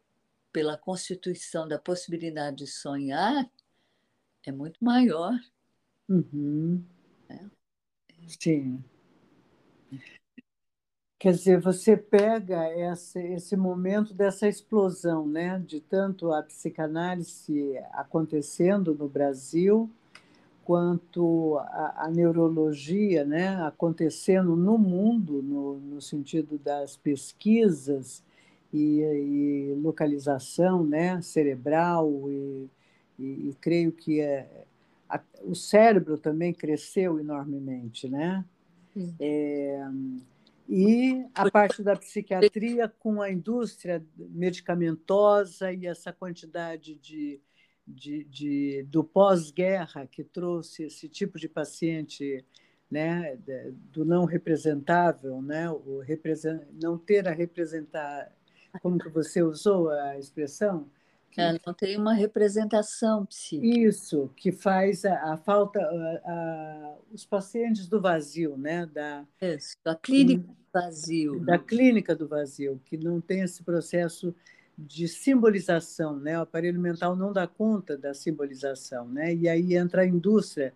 pela 0.52 0.76
constituição 0.76 1.66
da 1.66 1.78
possibilidade 1.78 2.58
de 2.58 2.66
sonhar 2.66 3.50
é 4.46 4.52
muito 4.52 4.82
maior. 4.82 5.32
Uhum. 6.08 6.84
Né? 7.28 7.50
Sim. 8.26 8.82
Quer 11.20 11.32
dizer, 11.32 11.60
você 11.60 11.98
pega 11.98 12.72
esse, 12.72 13.18
esse 13.18 13.54
momento 13.54 14.14
dessa 14.14 14.48
explosão, 14.48 15.26
né, 15.26 15.62
de 15.66 15.78
tanto 15.78 16.32
a 16.32 16.42
psicanálise 16.42 17.76
acontecendo 17.92 18.94
no 18.94 19.06
Brasil, 19.06 19.90
quanto 20.64 21.58
à, 21.58 22.08
neurologia 22.10 23.22
né, 23.22 23.62
acontecendo 23.62 24.56
no 24.56 24.78
mundo, 24.78 25.42
no, 25.42 25.78
no 25.78 26.00
sentido 26.00 26.56
das 26.56 26.96
pesquisas 26.96 28.22
e, 28.72 29.02
e 29.02 29.74
localização 29.74 30.82
né, 30.82 31.20
cerebral, 31.20 32.10
e, 32.30 32.70
e, 33.18 33.50
e 33.50 33.56
creio 33.60 33.92
que 33.92 34.22
é, 34.22 34.48
a, 35.06 35.20
o 35.42 35.54
cérebro 35.54 36.16
também 36.16 36.54
cresceu 36.54 37.20
enormemente. 37.20 38.08
Né? 38.08 38.42
É, 39.20 39.86
e 40.72 41.26
a 41.34 41.50
parte 41.50 41.82
da 41.82 41.96
psiquiatria 41.96 42.88
com 42.88 43.20
a 43.20 43.28
indústria 43.28 44.00
medicamentosa 44.16 45.72
e 45.72 45.86
essa 45.86 46.12
quantidade 46.12 46.94
de 46.94 47.40
de, 47.84 48.24
de 48.24 48.82
do 48.84 49.02
pós-guerra 49.02 50.06
que 50.06 50.22
trouxe 50.22 50.84
esse 50.84 51.08
tipo 51.08 51.40
de 51.40 51.48
paciente 51.48 52.44
né, 52.88 53.36
do 53.92 54.04
não 54.04 54.24
representável, 54.24 55.40
né, 55.42 55.70
o 55.70 56.00
represent, 56.00 56.62
não 56.80 56.98
ter 56.98 57.26
a 57.28 57.32
representar, 57.32 58.32
como 58.80 58.98
que 58.98 59.08
você 59.08 59.42
usou 59.42 59.90
a 59.90 60.18
expressão? 60.18 60.88
Que, 61.30 61.40
é, 61.40 61.56
não 61.64 61.72
tem 61.72 61.96
uma 61.96 62.12
representação 62.12 63.24
psíquica. 63.24 63.78
Isso, 63.78 64.28
que 64.36 64.50
faz 64.50 65.04
a, 65.04 65.34
a 65.34 65.36
falta, 65.36 65.80
a, 65.80 65.84
a, 65.84 66.96
os 67.12 67.24
pacientes 67.24 67.86
do 67.86 68.00
vazio, 68.00 68.56
né, 68.56 68.86
da, 68.86 69.24
isso, 69.40 69.76
da 69.84 69.94
clínica 69.94 70.59
vazio. 70.72 71.40
Da 71.40 71.58
clínica 71.58 72.14
do 72.14 72.26
vazio, 72.26 72.80
que 72.84 72.96
não 72.96 73.20
tem 73.20 73.42
esse 73.42 73.62
processo 73.62 74.34
de 74.76 75.06
simbolização, 75.08 76.18
né? 76.18 76.38
O 76.38 76.42
aparelho 76.42 76.80
mental 76.80 77.14
não 77.14 77.32
dá 77.32 77.46
conta 77.46 77.96
da 77.96 78.14
simbolização, 78.14 79.06
né? 79.08 79.34
E 79.34 79.48
aí 79.48 79.74
entra 79.74 80.02
a 80.02 80.06
indústria 80.06 80.72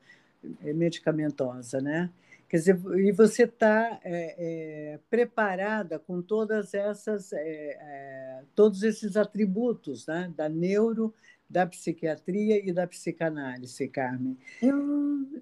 eh, 0.63 0.73
medicamentosa, 0.73 1.81
né? 1.81 2.11
Quer 2.49 2.59
dizer, 2.59 2.81
e 2.99 3.11
você 3.11 3.45
está 3.45 3.99
é, 4.05 4.35
é, 4.39 4.99
preparada 5.11 5.99
com 5.99 6.21
todas 6.21 6.75
essas, 6.75 7.33
é, 7.33 7.41
é, 7.41 8.43
todos 8.55 8.83
esses 8.83 9.17
atributos, 9.17 10.07
né? 10.07 10.33
Da 10.37 10.49
neuro, 10.49 11.13
da 11.49 11.67
psiquiatria 11.67 12.67
e 12.67 12.73
da 12.73 12.87
psicanálise, 12.87 13.89
Carmen. 13.89 14.37
Eu, 14.61 14.79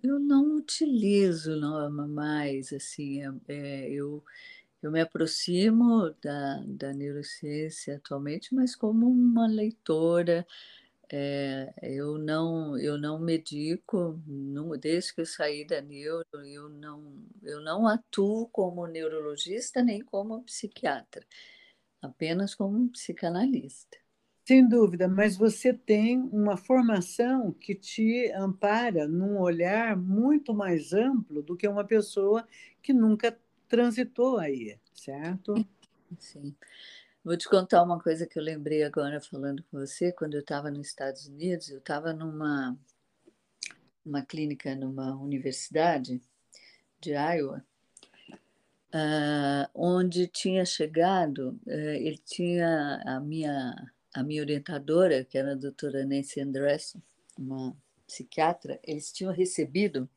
eu 0.03 0.19
não 0.19 0.57
utilizo 0.57 1.57
não, 1.57 2.09
mais, 2.09 2.73
assim, 2.73 3.21
é, 3.49 3.91
eu 3.91 4.23
eu 4.83 4.91
me 4.91 5.01
aproximo 5.01 6.11
da, 6.21 6.61
da 6.67 6.93
neurociência 6.93 7.97
atualmente, 7.97 8.53
mas 8.55 8.75
como 8.75 9.09
uma 9.09 9.47
leitora. 9.47 10.47
É, 11.15 11.75
eu 11.83 12.17
não 12.19 12.79
eu 12.79 12.97
não 12.99 13.19
medico 13.19 14.19
não, 14.27 14.71
desde 14.79 15.15
que 15.15 15.21
eu 15.21 15.27
saí 15.27 15.67
da 15.67 15.81
neuro 15.83 16.27
eu 16.47 16.71
não 16.71 17.23
eu 17.43 17.61
não 17.61 17.87
atuo 17.87 18.49
como 18.49 18.87
neurologista 18.87 19.83
nem 19.83 20.01
como 20.03 20.43
psiquiatra 20.45 21.27
apenas 22.03 22.55
como 22.55 22.89
psicanalista 22.91 23.99
sem 24.45 24.69
dúvida 24.69 25.09
mas 25.09 25.37
você 25.37 25.73
tem 25.73 26.19
uma 26.33 26.57
formação 26.57 27.53
que 27.53 27.75
te 27.75 28.31
ampara 28.33 29.07
num 29.07 29.39
olhar 29.39 29.97
muito 29.97 30.53
mais 30.55 30.93
amplo 30.93 31.43
do 31.43 31.57
que 31.57 31.69
uma 31.69 31.85
pessoa 31.85 32.47
que 32.83 32.93
nunca 32.93 33.37
transitou 33.69 34.39
aí, 34.39 34.79
certo? 34.93 35.55
Sim. 36.19 36.55
Vou 37.25 37.37
te 37.37 37.49
contar 37.49 37.83
uma 37.83 38.01
coisa 38.01 38.27
que 38.27 38.39
eu 38.39 38.43
lembrei 38.43 38.83
agora 38.83 39.21
falando 39.21 39.63
com 39.71 39.79
você. 39.79 40.13
Quando 40.13 40.35
eu 40.35 40.41
estava 40.41 40.71
nos 40.71 40.89
Estados 40.89 41.27
Unidos, 41.27 41.71
eu 41.71 41.79
estava 41.79 42.13
numa 42.13 42.77
uma 44.05 44.23
clínica 44.23 44.75
numa 44.75 45.15
universidade 45.17 46.21
de 47.01 47.13
Iowa, 47.13 47.65
uh, 48.93 49.71
onde 49.75 50.27
tinha 50.27 50.65
chegado, 50.65 51.59
uh, 51.67 51.71
ele 51.71 52.19
tinha 52.19 53.01
a 53.07 53.21
minha 53.21 53.75
a 54.15 54.23
minha 54.23 54.43
orientadora, 54.43 55.25
que 55.25 55.39
era 55.39 55.53
a 55.53 55.57
doutora 55.57 56.05
Nancy 56.05 56.41
Andressen, 56.41 57.03
uma 57.39 57.77
psiquiatra, 58.07 58.79
eles 58.83 59.11
tinham 59.13 59.33
recebido 59.33 60.09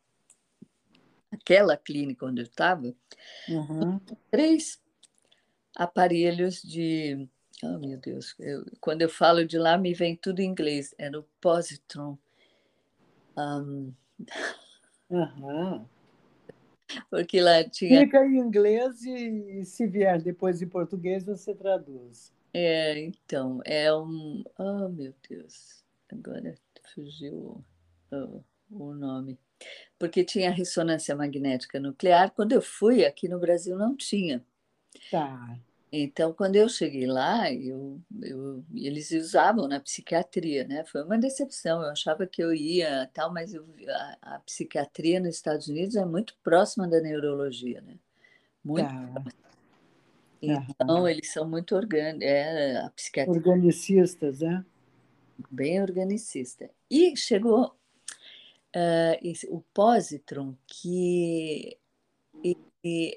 aquela 1.32 1.78
clínica 1.78 2.26
onde 2.26 2.42
eu 2.42 2.46
estava, 2.46 2.94
uhum. 3.50 4.00
três 4.30 4.82
aparelhos 5.76 6.62
de. 6.62 7.28
Oh, 7.64 7.78
meu 7.80 7.98
Deus, 7.98 8.36
eu, 8.40 8.66
quando 8.82 9.02
eu 9.02 9.10
falo 9.10 9.46
de 9.46 9.58
lá, 9.58 9.78
me 9.78 9.94
vem 9.94 10.16
tudo 10.16 10.40
em 10.40 10.46
inglês. 10.46 10.94
Era 10.98 11.20
o 11.20 11.26
Positron. 11.40 12.18
Um... 13.38 13.94
Uhum. 15.10 15.86
Porque 17.10 17.40
lá 17.42 17.64
tinha. 17.64 18.02
Fica 18.02 18.26
em 18.26 18.38
inglês 18.38 19.04
e, 19.04 19.64
se 19.66 19.88
vier 19.88 20.22
depois 20.22 20.62
em 20.62 20.68
português, 20.68 21.24
você 21.24 21.54
traduz. 21.54 22.35
É, 22.58 22.98
então, 23.00 23.60
é 23.66 23.94
um. 23.94 24.42
Oh, 24.58 24.88
meu 24.88 25.14
Deus, 25.30 25.84
agora 26.10 26.56
fugiu 26.94 27.62
o, 28.10 28.44
o 28.72 28.94
nome 28.94 29.38
porque 30.00 30.24
tinha 30.24 30.52
ressonância 30.52 31.14
magnética 31.16 31.80
nuclear. 31.82 32.32
Quando 32.32 32.54
eu 32.54 32.62
fui, 32.62 33.06
aqui 33.06 33.28
no 33.28 33.40
Brasil 33.40 33.78
não 33.78 33.94
tinha. 33.94 34.42
Tá. 35.12 35.58
Então, 35.92 36.32
quando 36.32 36.56
eu 36.56 36.70
cheguei 36.70 37.06
lá, 37.06 37.52
eu, 37.52 38.02
eu, 38.22 38.64
eles 38.74 39.12
usavam 39.12 39.68
na 39.68 39.80
psiquiatria, 39.80 40.66
né? 40.66 40.86
Foi 40.86 41.04
uma 41.04 41.18
decepção. 41.18 41.82
Eu 41.82 41.90
achava 41.90 42.26
que 42.26 42.42
eu 42.42 42.54
ia 42.54 43.10
tal, 43.14 43.34
mas 43.34 43.54
eu, 43.54 43.66
a, 43.88 44.36
a, 44.36 44.40
psiquiatria 44.40 45.20
nos 45.20 45.36
Estados 45.36 45.68
Unidos 45.68 45.96
é 45.96 46.06
muito 46.06 46.38
próxima 46.44 46.88
da 46.88 47.02
neurologia, 47.02 47.82
né? 47.82 47.96
Muito 48.64 48.88
tá. 48.88 49.12
próxima. 49.14 49.45
Então, 50.42 51.02
uhum. 51.02 51.08
eles 51.08 51.32
são 51.32 51.48
muito 51.48 51.76
orgânicos. 51.76 52.28
É, 52.28 52.90
psiquiatria. 52.96 53.36
Organicistas, 53.36 54.40
né? 54.42 54.66
Bem 55.50 55.82
organicista. 55.82 56.70
E 56.90 57.16
chegou 57.18 57.76
uh, 58.76 59.18
esse, 59.22 59.48
o 59.48 59.62
positron, 59.74 60.56
que 60.68 61.78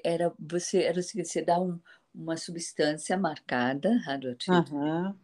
era 0.03 0.33
você 0.39 0.83
era 0.83 0.99
o 0.99 1.03
seguinte, 1.03 1.29
você 1.29 1.41
dá 1.43 1.59
um, 1.59 1.79
uma 2.13 2.37
substância 2.37 3.17
marcada 3.17 3.97
radioativa. 3.99 4.65
Uhum. 4.71 5.15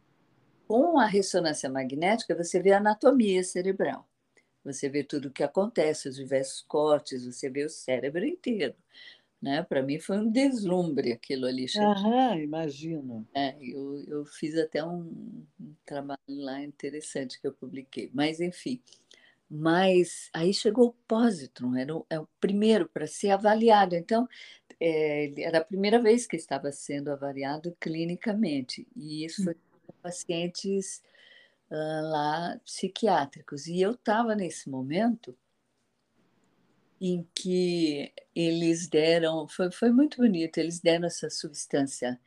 Com 0.67 0.99
a 0.99 1.05
ressonância 1.05 1.69
magnética, 1.69 2.35
você 2.35 2.59
vê 2.59 2.71
a 2.71 2.77
anatomia 2.77 3.43
cerebral. 3.43 4.07
Você 4.63 4.89
vê 4.89 5.03
tudo 5.03 5.27
o 5.27 5.31
que 5.31 5.43
acontece, 5.43 6.09
os 6.09 6.15
diversos 6.15 6.61
cortes, 6.61 7.25
você 7.25 7.49
vê 7.49 7.63
o 7.63 7.69
cérebro 7.69 8.25
inteiro. 8.25 8.73
Né? 9.45 9.61
Para 9.61 9.83
mim 9.83 9.99
foi 9.99 10.17
um 10.17 10.31
deslumbre 10.31 11.11
aquilo 11.11 11.45
ali. 11.45 11.67
Aham, 11.77 12.39
imagino. 12.39 13.27
É, 13.31 13.55
eu, 13.61 14.03
eu 14.07 14.25
fiz 14.25 14.57
até 14.57 14.83
um, 14.83 15.45
um 15.61 15.75
trabalho 15.85 16.19
lá 16.27 16.63
interessante 16.63 17.39
que 17.39 17.45
eu 17.45 17.53
publiquei. 17.53 18.09
Mas, 18.11 18.41
enfim, 18.41 18.81
mas 19.47 20.31
aí 20.33 20.51
chegou 20.51 20.87
o 20.87 20.95
positron, 21.07 21.75
era 21.75 21.95
o, 21.95 22.03
é 22.09 22.19
o 22.19 22.27
primeiro 22.39 22.89
para 22.89 23.05
ser 23.05 23.29
avaliado. 23.29 23.95
Então, 23.95 24.27
é, 24.79 25.31
era 25.39 25.59
a 25.59 25.63
primeira 25.63 26.01
vez 26.01 26.25
que 26.25 26.35
estava 26.35 26.71
sendo 26.71 27.11
avaliado 27.11 27.77
clinicamente, 27.79 28.87
e 28.95 29.25
isso 29.25 29.43
foi 29.43 29.53
com 29.53 29.93
pacientes 30.01 31.03
uh, 31.69 32.01
lá 32.09 32.59
psiquiátricos. 32.65 33.67
E 33.67 33.79
eu 33.79 33.91
estava 33.91 34.33
nesse 34.33 34.71
momento 34.71 35.37
em 36.99 37.27
que 37.35 38.11
eles 38.35 38.87
deram, 38.87 39.47
foi, 39.47 39.71
foi 39.71 39.91
muito 39.91 40.17
bonito, 40.17 40.57
eles 40.57 40.79
deram 40.79 41.05
essa 41.05 41.29
substância 41.29 42.19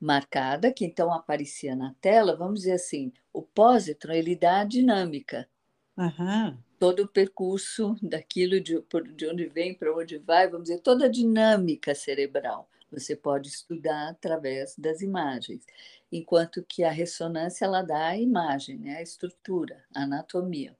marcada, 0.00 0.72
que 0.72 0.84
então 0.84 1.12
aparecia 1.12 1.74
na 1.74 1.94
tela, 2.00 2.36
vamos 2.36 2.60
dizer 2.60 2.72
assim, 2.72 3.12
o 3.32 3.42
positron 3.42 4.12
ele 4.12 4.36
dá 4.36 4.60
a 4.60 4.64
dinâmica. 4.64 5.48
Uhum 5.96 6.58
todo 6.78 7.04
o 7.04 7.08
percurso 7.08 7.96
daquilo 8.02 8.60
de, 8.60 8.82
de 9.14 9.26
onde 9.26 9.46
vem 9.46 9.74
para 9.74 9.94
onde 9.94 10.18
vai, 10.18 10.48
vamos 10.48 10.68
dizer, 10.68 10.80
toda 10.80 11.06
a 11.06 11.10
dinâmica 11.10 11.94
cerebral. 11.94 12.68
Você 12.90 13.16
pode 13.16 13.48
estudar 13.48 14.10
através 14.10 14.76
das 14.78 15.00
imagens, 15.00 15.64
enquanto 16.10 16.64
que 16.68 16.84
a 16.84 16.90
ressonância 16.90 17.64
ela 17.64 17.82
dá 17.82 18.08
a 18.08 18.18
imagem, 18.18 18.78
né? 18.78 18.96
a 18.96 19.02
estrutura, 19.02 19.84
a 19.94 20.02
anatomia. 20.02 20.76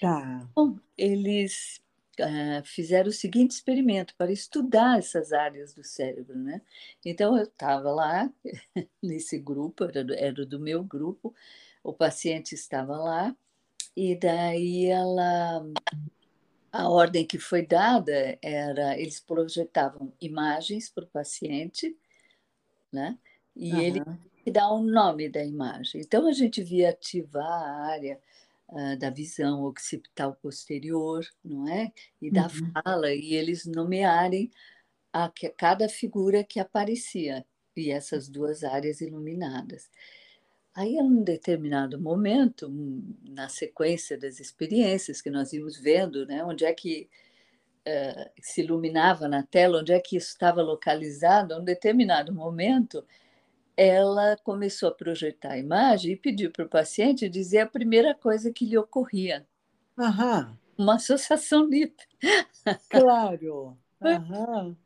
Tá. 0.00 0.48
Bom, 0.54 0.76
eles 0.96 1.80
uh, 2.22 2.64
fizeram 2.64 3.08
o 3.08 3.12
seguinte 3.12 3.52
experimento 3.52 4.14
para 4.16 4.32
estudar 4.32 4.98
essas 4.98 5.32
áreas 5.32 5.74
do 5.74 5.84
cérebro, 5.84 6.38
né? 6.38 6.60
Então 7.04 7.36
eu 7.36 7.44
estava 7.44 7.90
lá 7.90 8.30
nesse 9.02 9.38
grupo, 9.38 9.84
era 9.84 10.04
do, 10.04 10.14
era 10.14 10.46
do 10.46 10.60
meu 10.60 10.82
grupo, 10.82 11.34
o 11.82 11.92
paciente 11.92 12.54
estava 12.54 12.96
lá 12.96 13.36
e 13.96 14.14
daí 14.14 14.86
ela 14.86 15.64
a 16.70 16.88
ordem 16.88 17.26
que 17.26 17.38
foi 17.38 17.66
dada 17.66 18.38
era 18.42 18.98
eles 18.98 19.20
projetavam 19.20 20.12
imagens 20.20 20.88
para 20.88 21.04
o 21.04 21.08
paciente, 21.08 21.96
né? 22.92 23.18
E 23.56 23.72
uhum. 23.72 23.80
ele 23.80 24.02
dá 24.50 24.70
o 24.70 24.82
nome 24.82 25.28
da 25.28 25.44
imagem. 25.44 26.00
Então 26.00 26.26
a 26.26 26.32
gente 26.32 26.62
via 26.62 26.90
ativar 26.90 27.44
a 27.44 27.86
área 27.86 28.20
uh, 28.68 28.96
da 28.98 29.10
visão 29.10 29.64
occipital 29.64 30.34
posterior, 30.34 31.26
não 31.44 31.68
é? 31.68 31.92
E 32.20 32.30
da 32.30 32.44
uhum. 32.44 32.72
fala, 32.84 33.12
e 33.12 33.34
eles 33.34 33.66
nomearem 33.66 34.50
a, 35.12 35.30
cada 35.56 35.88
figura 35.88 36.44
que 36.44 36.60
aparecia, 36.60 37.44
e 37.76 37.90
essas 37.90 38.28
duas 38.28 38.64
áreas 38.64 39.00
iluminadas. 39.00 39.90
Aí, 40.74 40.94
em 40.94 41.02
um 41.02 41.22
determinado 41.22 42.00
momento, 42.00 42.70
na 43.24 43.48
sequência 43.48 44.16
das 44.18 44.38
experiências 44.38 45.20
que 45.20 45.30
nós 45.30 45.52
íamos 45.52 45.76
vendo, 45.78 46.26
né, 46.26 46.44
onde 46.44 46.64
é 46.64 46.72
que 46.72 47.08
uh, 47.86 48.30
se 48.40 48.62
iluminava 48.62 49.26
na 49.26 49.42
tela, 49.42 49.80
onde 49.80 49.92
é 49.92 50.00
que 50.00 50.16
isso 50.16 50.28
estava 50.28 50.62
localizado, 50.62 51.54
a 51.54 51.58
um 51.58 51.64
determinado 51.64 52.32
momento, 52.32 53.04
ela 53.78 54.36
começou 54.42 54.88
a 54.88 54.94
projetar 54.94 55.52
a 55.52 55.58
imagem 55.58 56.12
e 56.12 56.16
pediu 56.16 56.50
para 56.50 56.64
o 56.64 56.68
paciente 56.68 57.28
dizer 57.28 57.60
a 57.60 57.66
primeira 57.66 58.12
coisa 58.12 58.52
que 58.52 58.66
lhe 58.66 58.76
ocorria. 58.76 59.46
Aham. 59.96 60.58
Uma 60.76 60.96
associação 60.96 61.64
livre. 61.64 61.94
Claro. 62.90 63.78
Aham. 64.02 64.76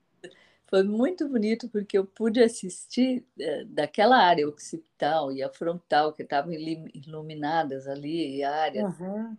Foi 0.66 0.83
muito 0.83 1.26
bonito 1.26 1.70
porque 1.70 1.96
eu 1.96 2.05
pude 2.05 2.42
assistir 2.42 3.24
é, 3.40 3.64
daquela 3.64 4.18
área 4.18 4.46
occipital 4.46 5.33
e 5.33 5.42
a 5.42 5.48
frontal 5.48 6.12
que 6.12 6.22
estavam 6.22 6.52
iluminadas 6.52 7.87
ali, 7.87 8.37
e 8.37 8.44
a 8.44 8.55
área. 8.55 8.87
Uhum. 8.87 9.37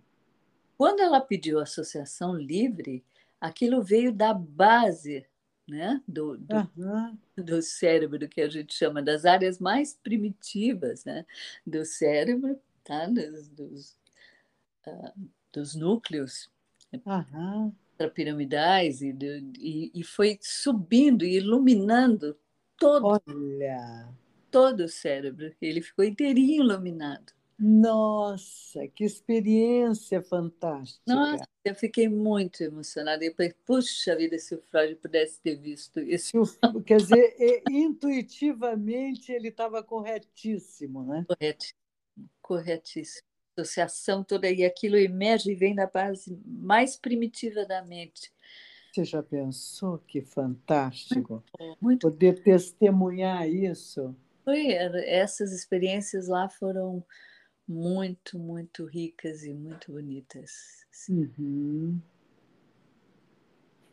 Quando 0.76 1.00
ela 1.00 1.22
pediu 1.22 1.60
associação 1.60 2.36
livre, 2.36 3.06
aquilo 3.40 3.84
veio 3.84 4.12
da 4.12 4.34
base 4.34 5.28
né, 5.68 6.02
do, 6.08 6.38
do, 6.38 6.56
uhum. 6.76 7.18
do, 7.38 7.62
cérebro, 7.62 8.28
que 8.28 8.42
a 8.42 8.50
gente 8.50 8.74
chama 8.74 9.02
das 9.02 9.26
áreas 9.26 9.60
mais 9.60 9.94
primitivas 10.04 11.06
né, 11.06 11.26
do 11.66 11.86
cérebro, 11.86 12.60
tá? 12.84 13.06
dos, 13.06 13.48
dos, 13.50 13.98
uh, 14.88 15.30
dos 15.52 15.76
núcleos. 15.76 16.52
Uhum 17.06 17.74
piramidais 18.10 19.02
e, 19.02 19.16
e, 19.58 19.92
e, 19.94 20.04
foi 20.04 20.38
subindo 20.42 21.24
e 21.24 21.38
iluminando 21.38 22.38
todo, 22.78 23.06
Olha. 23.06 24.10
todo 24.52 24.82
o 24.82 24.90
cérebro. 24.90 25.54
Ele 25.62 25.82
ficou 25.82 26.04
inteirinho 26.04 26.64
iluminado. 26.64 27.34
Nossa, 27.60 28.88
que 28.88 29.04
experiência 29.04 30.22
fantástica! 30.22 31.02
Nossa, 31.08 31.48
eu 31.64 31.76
fiquei 31.76 32.10
muito 32.10 32.64
emocionada. 32.64 33.24
Eu 33.24 33.34
pensei, 33.36 33.56
puxa 33.66 34.16
vida, 34.16 34.38
se 34.38 34.56
o 34.56 34.62
Freud 34.62 34.96
pudesse 34.96 35.40
ter 35.42 35.56
visto 35.56 36.00
isso. 36.00 36.32
Quer 36.86 36.98
dizer, 36.98 37.64
intuitivamente 37.70 39.32
ele 39.32 39.50
estava 39.50 39.84
corretíssimo, 39.84 41.04
né? 41.04 41.26
Corretíssimo, 41.28 41.80
corretíssimo 42.42 43.28
associação 43.56 44.24
toda, 44.24 44.50
e 44.50 44.66
aquilo 44.66 44.98
emerge 44.98 45.52
e 45.52 45.56
vem 45.56 45.76
da 45.76 45.86
base 45.86 46.42
mais 46.46 46.98
primitiva 46.98 47.66
da 47.66 47.84
mente. 47.86 48.32
Você 48.92 49.06
já 49.06 49.22
pensou 49.24 50.00
que 50.00 50.22
fantástico 50.22 51.44
muito, 51.80 52.02
poder 52.02 52.42
testemunhar 52.42 53.48
isso? 53.48 54.16
Foi, 54.44 54.72
essas 54.72 55.52
experiências 55.52 56.28
lá 56.28 56.50
foram 56.50 57.06
muito, 57.68 58.38
muito 58.38 58.86
ricas 58.86 59.44
e 59.44 59.54
muito 59.54 59.92
bonitas. 59.92 60.86
Uhum. 61.10 62.00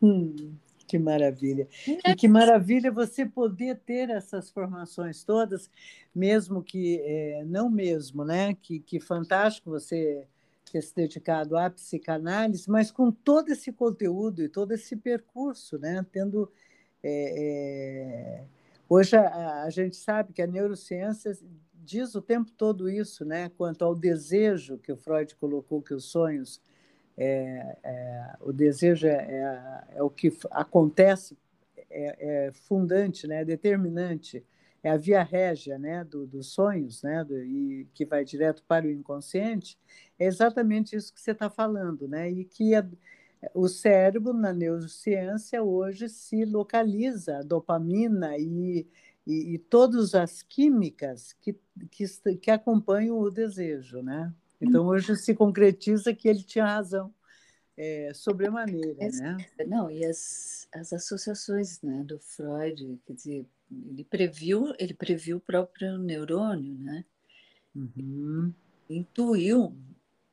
Hum. 0.01 0.55
Que 0.91 0.99
maravilha. 0.99 1.69
E 1.87 2.15
que 2.15 2.27
maravilha 2.27 2.91
você 2.91 3.25
poder 3.25 3.79
ter 3.79 4.09
essas 4.09 4.49
formações 4.49 5.23
todas, 5.23 5.69
mesmo 6.13 6.61
que 6.61 6.99
é, 7.05 7.45
não 7.45 7.69
mesmo, 7.69 8.25
né? 8.25 8.53
Que, 8.61 8.81
que 8.81 8.99
fantástico 8.99 9.69
você 9.69 10.27
ter 10.69 10.81
se 10.81 10.93
dedicado 10.93 11.57
à 11.57 11.69
psicanálise, 11.69 12.69
mas 12.69 12.91
com 12.91 13.09
todo 13.09 13.49
esse 13.51 13.71
conteúdo 13.71 14.43
e 14.43 14.49
todo 14.49 14.73
esse 14.73 14.97
percurso, 14.97 15.77
né? 15.77 16.05
Tendo 16.11 16.51
é, 17.01 18.41
é... 18.41 18.43
hoje 18.89 19.15
a, 19.15 19.63
a 19.63 19.69
gente 19.69 19.95
sabe 19.95 20.33
que 20.33 20.41
a 20.41 20.47
neurociência 20.47 21.31
diz 21.91 22.15
o 22.15 22.21
tempo 22.21 22.49
todo 22.51 22.89
isso, 22.89 23.25
né? 23.25 23.49
Quanto 23.57 23.83
ao 23.83 23.93
desejo 23.93 24.77
que 24.77 24.91
o 24.91 24.97
Freud 24.97 25.35
colocou 25.35 25.81
que 25.81 25.93
os 25.93 26.05
sonhos 26.05 26.61
é, 27.17 27.77
é, 27.83 28.33
o 28.39 28.53
desejo 28.53 29.05
é, 29.07 29.11
é, 29.11 29.97
é, 29.97 30.03
o 30.03 30.09
que 30.09 30.31
acontece, 30.49 31.37
é, 31.89 32.47
é, 32.47 32.51
fundante, 32.53 33.27
né, 33.27 33.43
determinante, 33.43 34.43
é 34.81 34.89
a 34.89 34.97
via 34.97 35.21
régia 35.21 35.77
né, 35.77 36.03
do, 36.03 36.25
dos 36.25 36.53
sonhos, 36.53 37.03
né, 37.03 37.23
do, 37.23 37.37
e 37.37 37.87
que 37.93 38.05
vai 38.05 38.23
direto 38.23 38.63
para 38.67 38.87
o 38.87 38.89
inconsciente, 38.89 39.77
é 40.17 40.25
exatamente 40.25 40.95
isso 40.95 41.13
que 41.13 41.21
você 41.21 41.31
está 41.31 41.49
falando, 41.49 42.07
né, 42.07 42.31
e 42.31 42.45
que 42.45 42.73
a, 42.73 42.87
o 43.53 43.67
cérebro, 43.67 44.33
na 44.33 44.53
neurociência, 44.53 45.61
hoje 45.61 46.07
se 46.07 46.45
localiza 46.45 47.39
a 47.39 47.43
dopamina 47.43 48.37
e, 48.37 48.87
e, 49.25 49.55
e 49.55 49.57
todas 49.59 50.15
as 50.15 50.41
químicas 50.41 51.33
que, 51.33 51.55
que, 51.89 52.05
que 52.37 52.51
acompanham 52.51 53.19
o 53.19 53.29
desejo, 53.29 54.01
né? 54.01 54.33
Então, 54.59 54.85
hoje 54.85 55.15
se 55.15 55.33
concretiza 55.33 56.13
que 56.13 56.27
ele 56.27 56.43
tinha 56.43 56.65
razão, 56.65 57.11
é, 57.75 58.13
sobremaneira. 58.13 59.09
Né? 59.09 59.37
Não, 59.67 59.89
e 59.89 60.05
as, 60.05 60.67
as 60.71 60.93
associações 60.93 61.81
né, 61.81 62.03
do 62.03 62.19
Freud, 62.19 62.99
quer 63.05 63.13
dizer, 63.13 63.45
ele 63.71 64.03
previu, 64.03 64.73
ele 64.77 64.93
previu 64.93 65.37
o 65.37 65.41
próprio 65.41 65.97
neurônio, 65.97 66.77
né? 66.77 67.03
Uhum. 67.73 68.53
Intuiu, 68.89 69.75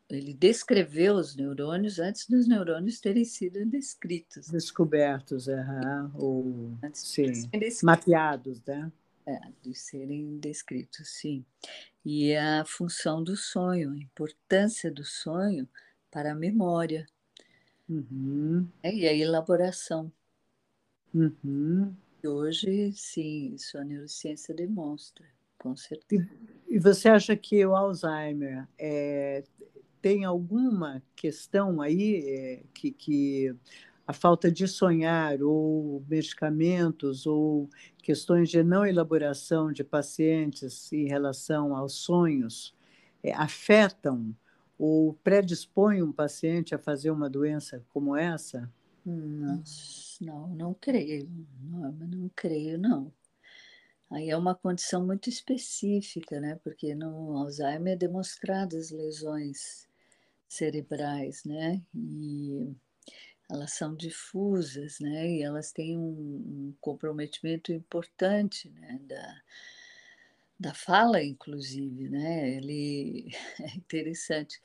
ele 0.08 0.32
descreveu 0.32 1.14
os 1.14 1.36
neurônios 1.36 1.98
antes 1.98 2.26
dos 2.26 2.48
neurônios 2.48 3.00
terem 3.00 3.24
sido 3.24 3.64
descritos. 3.66 4.48
Descobertos, 4.48 5.46
uhum. 5.46 6.10
ou 6.14 6.78
antes 6.82 7.02
sim, 7.02 7.30
de 7.30 7.50
mapeados, 7.82 8.62
né? 8.66 8.90
É, 9.26 9.38
de 9.62 9.74
serem 9.74 10.38
descritos, 10.38 11.06
sim 11.10 11.44
e 12.10 12.34
a 12.34 12.64
função 12.64 13.22
do 13.22 13.36
sonho, 13.36 13.92
a 13.92 13.98
importância 13.98 14.90
do 14.90 15.04
sonho 15.04 15.68
para 16.10 16.32
a 16.32 16.34
memória 16.34 17.06
uhum. 17.86 18.66
é, 18.82 18.90
e 18.94 19.06
a 19.06 19.12
elaboração. 19.12 20.10
Uhum. 21.12 21.94
E 22.22 22.26
hoje, 22.26 22.92
sim, 22.92 23.54
isso 23.54 23.76
a 23.76 23.84
neurociência 23.84 24.54
demonstra, 24.54 25.26
com 25.58 25.76
certeza. 25.76 26.26
E, 26.66 26.76
e 26.76 26.78
você 26.78 27.10
acha 27.10 27.36
que 27.36 27.64
o 27.66 27.76
Alzheimer 27.76 28.66
é, 28.78 29.44
tem 30.00 30.24
alguma 30.24 31.02
questão 31.14 31.80
aí 31.80 32.24
é, 32.26 32.62
que, 32.74 32.90
que 32.90 33.54
a 34.06 34.12
falta 34.12 34.50
de 34.50 34.66
sonhar, 34.66 35.42
ou 35.42 36.02
medicamentos, 36.08 37.26
ou 37.26 37.68
questões 38.02 38.48
de 38.48 38.62
não 38.62 38.86
elaboração 38.86 39.70
de 39.70 39.84
pacientes 39.84 40.90
em 40.92 41.06
relação 41.06 41.76
aos 41.76 41.92
sonhos, 41.94 42.74
é, 43.22 43.34
afetam 43.34 44.34
ou 44.78 45.12
predispõem 45.24 46.02
um 46.02 46.12
paciente 46.12 46.74
a 46.74 46.78
fazer 46.78 47.10
uma 47.10 47.28
doença 47.28 47.84
como 47.90 48.16
essa? 48.16 48.72
Não, 50.20 50.48
não, 50.48 50.74
creio. 50.74 51.28
Não, 51.62 51.92
não 51.92 52.30
creio, 52.34 52.78
não. 52.78 53.12
Aí 54.10 54.30
é 54.30 54.36
uma 54.36 54.54
condição 54.54 55.04
muito 55.04 55.28
específica, 55.28 56.40
né? 56.40 56.58
Porque 56.62 56.94
no 56.94 57.36
Alzheimer 57.36 57.94
é 57.94 57.96
demonstradas 57.96 58.90
lesões 58.90 59.87
cerebrais, 60.48 61.44
né? 61.44 61.82
E 61.94 62.74
elas 63.50 63.72
são 63.72 63.94
difusas, 63.94 64.98
né? 65.00 65.30
E 65.30 65.42
elas 65.42 65.72
têm 65.72 65.96
um, 65.96 66.02
um 66.02 66.74
comprometimento 66.80 67.72
importante, 67.72 68.70
né? 68.70 69.00
Da, 69.02 69.42
da 70.58 70.74
fala, 70.74 71.22
inclusive, 71.22 72.08
né? 72.08 72.56
Ele 72.56 73.30
é 73.60 73.76
interessante, 73.76 74.60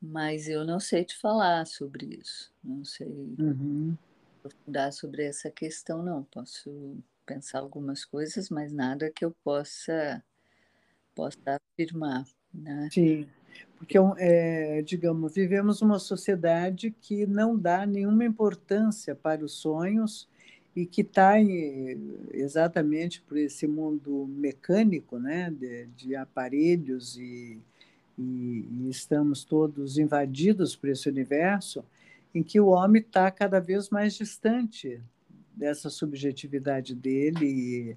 mas 0.00 0.48
eu 0.48 0.64
não 0.64 0.80
sei 0.80 1.04
te 1.04 1.16
falar 1.16 1.66
sobre 1.66 2.18
isso, 2.20 2.52
não 2.62 2.84
sei 2.84 3.08
uhum. 3.38 3.96
aprofundar 4.38 4.92
sobre 4.92 5.24
essa 5.24 5.50
questão, 5.50 6.02
não. 6.02 6.24
Posso 6.24 6.96
pensar 7.24 7.58
algumas 7.60 8.04
coisas, 8.04 8.48
mas 8.48 8.72
nada 8.72 9.10
que 9.10 9.24
eu 9.24 9.32
possa 9.42 10.22
possa 11.14 11.38
afirmar, 11.46 12.26
né? 12.52 12.88
Sim. 12.92 13.28
Porque, 13.76 13.98
é, 14.18 14.82
digamos, 14.82 15.34
vivemos 15.34 15.82
uma 15.82 15.98
sociedade 15.98 16.94
que 17.00 17.26
não 17.26 17.58
dá 17.58 17.84
nenhuma 17.84 18.24
importância 18.24 19.14
para 19.14 19.44
os 19.44 19.52
sonhos 19.52 20.28
e 20.74 20.84
que 20.84 21.00
está 21.00 21.34
exatamente 22.32 23.22
por 23.22 23.38
esse 23.38 23.66
mundo 23.66 24.26
mecânico, 24.28 25.18
né, 25.18 25.50
de, 25.50 25.86
de 25.96 26.14
aparelhos 26.14 27.16
e, 27.16 27.58
e, 28.18 28.68
e, 28.70 28.90
estamos 28.90 29.42
todos 29.42 29.96
invadidos 29.96 30.76
por 30.76 30.90
esse 30.90 31.08
universo, 31.08 31.82
em 32.34 32.42
que 32.42 32.60
o 32.60 32.68
homem 32.68 33.00
está 33.00 33.30
cada 33.30 33.58
vez 33.58 33.88
mais 33.88 34.14
distante 34.14 35.00
dessa 35.54 35.88
subjetividade 35.88 36.94
dele 36.94 37.46
e, 37.46 37.96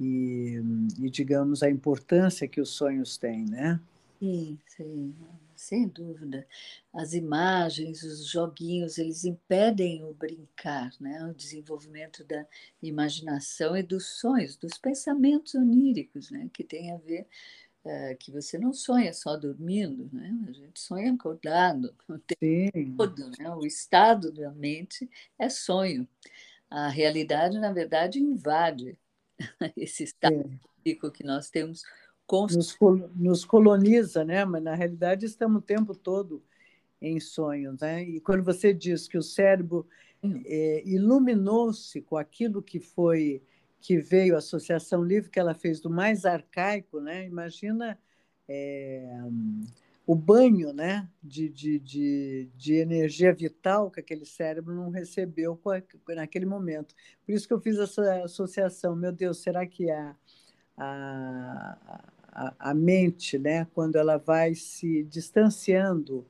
e, 0.00 0.62
e 0.98 1.10
digamos 1.10 1.62
a 1.62 1.68
importância 1.68 2.48
que 2.48 2.60
os 2.60 2.70
sonhos 2.70 3.18
têm, 3.18 3.44
né? 3.44 3.78
Sim, 4.18 4.58
sim. 4.66 5.14
sem 5.54 5.88
dúvida. 5.88 6.46
As 6.92 7.12
imagens, 7.12 8.02
os 8.02 8.26
joguinhos, 8.26 8.98
eles 8.98 9.24
impedem 9.24 10.04
o 10.04 10.14
brincar, 10.14 10.90
né? 11.00 11.24
o 11.24 11.34
desenvolvimento 11.34 12.24
da 12.24 12.46
imaginação 12.82 13.76
e 13.76 13.82
dos 13.82 14.06
sonhos, 14.06 14.56
dos 14.56 14.78
pensamentos 14.78 15.54
oníricos, 15.54 16.30
né? 16.30 16.48
que 16.52 16.64
tem 16.64 16.92
a 16.92 16.96
ver 16.96 17.26
é, 17.84 18.14
que 18.14 18.32
você 18.32 18.58
não 18.58 18.72
sonha 18.72 19.12
só 19.12 19.36
dormindo, 19.36 20.08
né? 20.12 20.34
a 20.48 20.52
gente 20.52 20.80
sonha 20.80 21.12
acordado 21.12 21.94
o 22.08 22.18
tempo 22.18 22.96
todo. 22.96 23.30
Né? 23.38 23.50
O 23.54 23.66
estado 23.66 24.32
da 24.32 24.50
mente 24.50 25.08
é 25.38 25.48
sonho. 25.48 26.08
A 26.70 26.88
realidade, 26.88 27.58
na 27.58 27.72
verdade, 27.72 28.18
invade 28.18 28.98
esse 29.76 30.04
estado 30.04 30.48
que 31.12 31.24
nós 31.24 31.50
temos 31.50 31.82
nos, 32.30 32.76
nos 33.14 33.44
coloniza, 33.44 34.24
né? 34.24 34.44
Mas 34.44 34.62
na 34.62 34.74
realidade 34.74 35.26
estamos 35.26 35.58
o 35.58 35.64
tempo 35.64 35.94
todo 35.94 36.42
em 37.00 37.20
sonhos, 37.20 37.80
né? 37.80 38.02
E 38.02 38.20
quando 38.20 38.42
você 38.42 38.72
diz 38.72 39.06
que 39.06 39.18
o 39.18 39.22
cérebro 39.22 39.86
é, 40.44 40.82
iluminou-se 40.84 42.00
com 42.02 42.16
aquilo 42.16 42.62
que 42.62 42.80
foi 42.80 43.42
que 43.80 43.98
veio 43.98 44.34
a 44.34 44.38
Associação 44.38 45.04
Livre 45.04 45.30
que 45.30 45.38
ela 45.38 45.54
fez 45.54 45.80
do 45.80 45.88
mais 45.88 46.24
arcaico, 46.24 47.00
né? 47.00 47.26
Imagina 47.26 47.98
é, 48.48 49.06
o 50.06 50.14
banho, 50.14 50.72
né? 50.72 51.08
De, 51.22 51.48
de, 51.48 51.78
de, 51.78 52.50
de, 52.56 52.74
energia 52.74 53.32
vital 53.32 53.90
que 53.90 54.00
aquele 54.00 54.24
cérebro 54.24 54.74
não 54.74 54.90
recebeu 54.90 55.60
naquele 56.08 56.46
momento. 56.46 56.94
Por 57.24 57.32
isso 57.32 57.46
que 57.46 57.54
eu 57.54 57.60
fiz 57.60 57.78
essa 57.78 58.24
associação. 58.24 58.96
Meu 58.96 59.12
Deus, 59.12 59.38
será 59.38 59.66
que 59.66 59.88
a, 59.90 60.16
a 60.76 62.02
a, 62.36 62.70
a 62.70 62.74
mente, 62.74 63.38
né, 63.38 63.66
quando 63.72 63.96
ela 63.96 64.18
vai 64.18 64.54
se 64.54 65.02
distanciando 65.04 66.26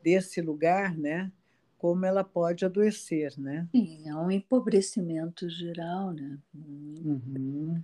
desse 0.00 0.40
lugar, 0.40 0.96
né, 0.96 1.32
como 1.76 2.06
ela 2.06 2.22
pode 2.22 2.64
adoecer, 2.64 3.34
né? 3.38 3.68
Sim, 3.72 4.08
é 4.08 4.14
um 4.14 4.30
empobrecimento 4.30 5.48
geral, 5.48 6.12
né? 6.12 6.38
Uhum. 6.54 7.82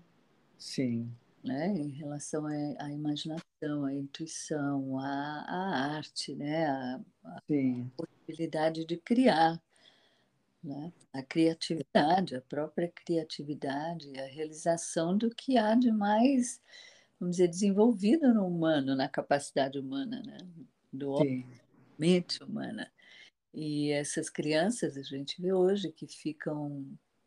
Sim. 0.57 1.11
Né? 1.43 1.69
Em 1.77 1.91
relação 1.91 2.47
à, 2.47 2.91
imaginação, 2.91 3.85
à 3.85 3.93
intuição, 3.93 4.99
à, 4.99 5.45
à 5.47 5.97
arte, 5.97 6.35
né? 6.35 6.67
A, 6.67 7.01
a 7.25 7.43
possibilidade 7.97 8.85
de 8.85 8.97
criar, 8.97 9.61
né? 10.63 10.93
A 11.13 11.23
criatividade, 11.23 12.35
a 12.35 12.41
própria 12.41 12.89
criatividade, 12.89 14.19
a 14.19 14.27
realização 14.27 15.17
do 15.17 15.31
que 15.31 15.57
há 15.57 15.75
de 15.75 15.93
mais 15.93 16.61
vamos 17.19 17.37
dizer, 17.37 17.49
desenvolvida 17.49 18.33
no 18.33 18.47
humano, 18.47 18.95
na 18.95 19.09
capacidade 19.09 19.79
humana, 19.79 20.23
né? 20.25 20.39
do 20.93 21.11
homem, 21.11 21.47
mente 21.99 22.43
humana. 22.43 22.91
E 23.53 23.91
essas 23.93 24.31
crianças, 24.31 24.97
a 24.97 25.03
gente 25.03 25.41
vê 25.41 25.53
hoje, 25.53 25.93
que 25.93 26.07
ficam 26.07 26.87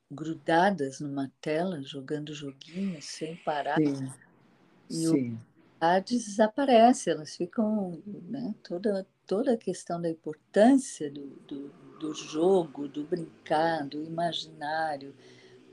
grudadas 0.09 0.99
numa 0.99 1.31
tela, 1.41 1.81
jogando 1.81 2.33
joguinhos 2.33 3.05
sem 3.05 3.35
parar. 3.37 3.77
Sim. 3.77 4.13
E 4.89 5.07
Sim. 5.07 5.39
o 5.81 6.01
desaparece, 6.01 7.09
elas 7.09 7.35
ficam. 7.35 8.01
Né, 8.05 8.55
toda, 8.63 9.05
toda 9.25 9.53
a 9.53 9.57
questão 9.57 10.01
da 10.01 10.09
importância 10.09 11.11
do, 11.11 11.27
do, 11.47 11.69
do 11.99 12.13
jogo, 12.13 12.87
do 12.87 13.03
brincar, 13.05 13.85
do 13.85 14.03
imaginário, 14.03 15.15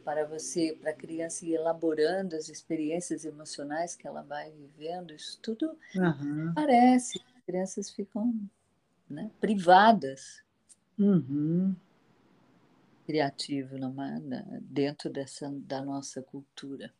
para 0.05 0.27
você, 0.27 0.77
para 0.81 0.91
a 0.91 0.95
criança 0.95 1.47
ir 1.47 1.55
elaborando 1.55 2.37
as 2.37 2.49
experiências 2.49 3.25
emocionais 3.25 3.97
que 3.97 4.07
ela 4.07 4.23
vai 4.23 4.51
vivendo, 4.53 5.15
isso 5.15 5.39
tudo 5.43 5.77
uhum. 5.97 6.53
parece. 6.55 7.21
As 7.37 7.43
crianças 7.45 7.91
ficam 7.91 8.35
né, 9.09 9.31
privadas. 9.41 10.43
Uhum. 10.99 11.75
Criativo 13.07 13.79
numa, 13.79 14.21
dentro 14.61 15.11
dessa, 15.11 15.51
da 15.51 15.83
nossa 15.83 16.23
cultura. 16.23 16.93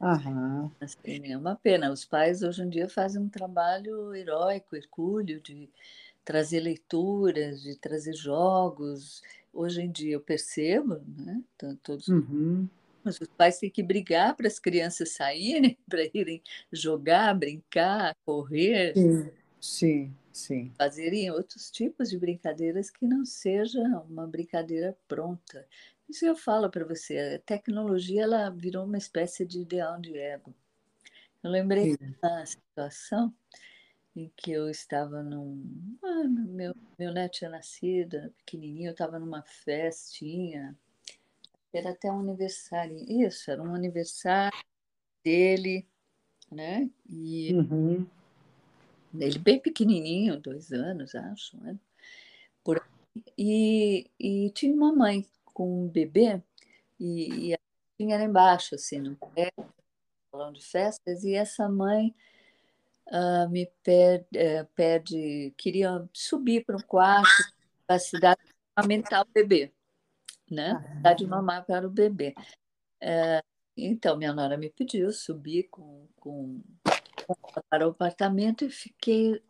Uhum. 0.00 0.70
Assim, 0.80 1.32
é 1.32 1.36
uma 1.36 1.56
pena. 1.56 1.90
Os 1.90 2.04
pais 2.04 2.42
hoje 2.42 2.62
em 2.62 2.68
dia 2.68 2.88
fazem 2.88 3.22
um 3.22 3.28
trabalho 3.28 4.14
heróico, 4.14 4.76
hercúleo, 4.76 5.40
de 5.40 5.68
trazer 6.26 6.58
leituras, 6.58 7.62
de 7.62 7.76
trazer 7.76 8.12
jogos, 8.12 9.22
hoje 9.52 9.80
em 9.80 9.90
dia 9.90 10.14
eu 10.14 10.20
percebo, 10.20 11.00
né? 11.16 11.40
Todos 11.82 12.08
uhum. 12.08 12.68
mas 13.04 13.20
os 13.20 13.28
pais 13.28 13.58
têm 13.58 13.70
que 13.70 13.82
brigar 13.82 14.34
para 14.34 14.48
as 14.48 14.58
crianças 14.58 15.10
saírem, 15.10 15.78
para 15.88 16.02
irem 16.12 16.42
jogar, 16.72 17.32
brincar, 17.32 18.16
correr. 18.26 18.92
Sim, 18.94 19.30
sim, 19.60 20.14
sim. 20.32 20.72
Fazerem 20.76 21.30
outros 21.30 21.70
tipos 21.70 22.10
de 22.10 22.18
brincadeiras 22.18 22.90
que 22.90 23.06
não 23.06 23.24
seja 23.24 23.80
uma 24.10 24.26
brincadeira 24.26 24.98
pronta. 25.06 25.64
Isso 26.08 26.26
eu 26.26 26.34
falo 26.34 26.68
para 26.68 26.84
você, 26.84 27.36
a 27.36 27.38
tecnologia 27.38 28.24
ela 28.24 28.50
virou 28.50 28.84
uma 28.84 28.98
espécie 28.98 29.46
de 29.46 29.60
ideal 29.60 30.00
de 30.00 30.18
ego. 30.18 30.52
Eu 31.40 31.52
lembrei 31.52 31.96
de 31.96 32.16
uma 32.20 32.44
situação 32.44 33.32
em 34.16 34.32
que 34.34 34.50
eu 34.50 34.68
estava 34.70 35.22
num. 35.22 35.98
Ah, 36.02 36.24
meu, 36.24 36.74
meu 36.98 37.12
neto 37.12 37.34
tinha 37.34 37.50
nascido, 37.50 38.32
pequenininho, 38.38 38.88
eu 38.88 38.92
estava 38.92 39.18
numa 39.18 39.42
festinha, 39.42 40.74
era 41.72 41.90
até 41.90 42.10
um 42.10 42.20
aniversário. 42.20 42.96
Isso, 42.96 43.50
era 43.50 43.62
um 43.62 43.74
aniversário 43.74 44.58
dele, 45.22 45.86
né? 46.50 46.90
E 47.08 47.54
uhum. 47.54 48.06
ele 49.14 49.38
bem 49.38 49.60
pequenininho, 49.60 50.40
dois 50.40 50.72
anos, 50.72 51.14
acho, 51.14 51.56
né? 51.60 51.78
Por 52.64 52.82
e, 53.36 54.10
e 54.18 54.50
tinha 54.50 54.74
uma 54.74 54.94
mãe 54.94 55.26
com 55.44 55.84
um 55.84 55.88
bebê 55.88 56.42
e, 56.98 57.52
e 57.52 57.58
tinha 57.98 58.14
era 58.14 58.24
embaixo, 58.24 58.74
assim, 58.74 58.98
no 58.98 59.16
pé, 59.34 59.50
salão 60.30 60.52
de 60.52 60.64
festas, 60.64 61.24
e 61.24 61.34
essa 61.34 61.68
mãe 61.68 62.14
uh, 63.08 63.48
me 63.50 63.70
pede, 63.82 64.26
uh, 64.34 64.66
pede, 64.74 65.54
queria 65.56 66.08
subir 66.12 66.64
para 66.64 66.76
um 66.76 66.80
quarto 66.80 67.28
da 67.88 67.98
cidade 67.98 68.40
amamentar 68.74 69.22
o 69.22 69.32
bebê, 69.32 69.72
né? 70.50 71.00
Dar 71.02 71.14
de 71.14 71.26
mamar 71.26 71.64
para 71.64 71.86
o 71.86 71.90
bebê. 71.90 72.34
Uh, 73.02 73.42
então, 73.76 74.16
minha 74.16 74.32
nora 74.32 74.56
me 74.56 74.70
pediu 74.70 75.12
subir 75.12 75.64
com, 75.64 76.08
com, 76.16 76.62
para 77.68 77.86
o 77.86 77.90
apartamento 77.90 78.64
e 78.64 78.70
fiquei 78.70 79.42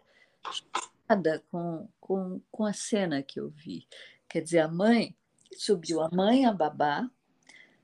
chocada 0.50 1.44
com, 1.50 1.88
com, 2.00 2.40
com 2.50 2.64
a 2.64 2.72
cena 2.72 3.22
que 3.22 3.38
eu 3.38 3.50
vi. 3.50 3.86
Quer 4.28 4.42
dizer, 4.42 4.58
a 4.60 4.68
mãe 4.68 5.16
subiu, 5.52 6.02
a 6.02 6.10
mãe, 6.10 6.44
a 6.44 6.52
babá, 6.52 7.08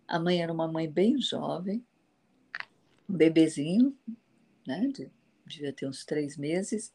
a 0.06 0.18
mãe 0.18 0.42
era 0.42 0.52
uma 0.52 0.66
mãe 0.66 0.90
bem 0.90 1.20
jovem, 1.20 1.84
um 3.08 3.16
bebezinho, 3.16 3.96
né, 4.66 4.88
de 4.88 5.10
devia 5.52 5.72
ter 5.72 5.86
uns 5.86 6.04
três 6.04 6.36
meses. 6.36 6.92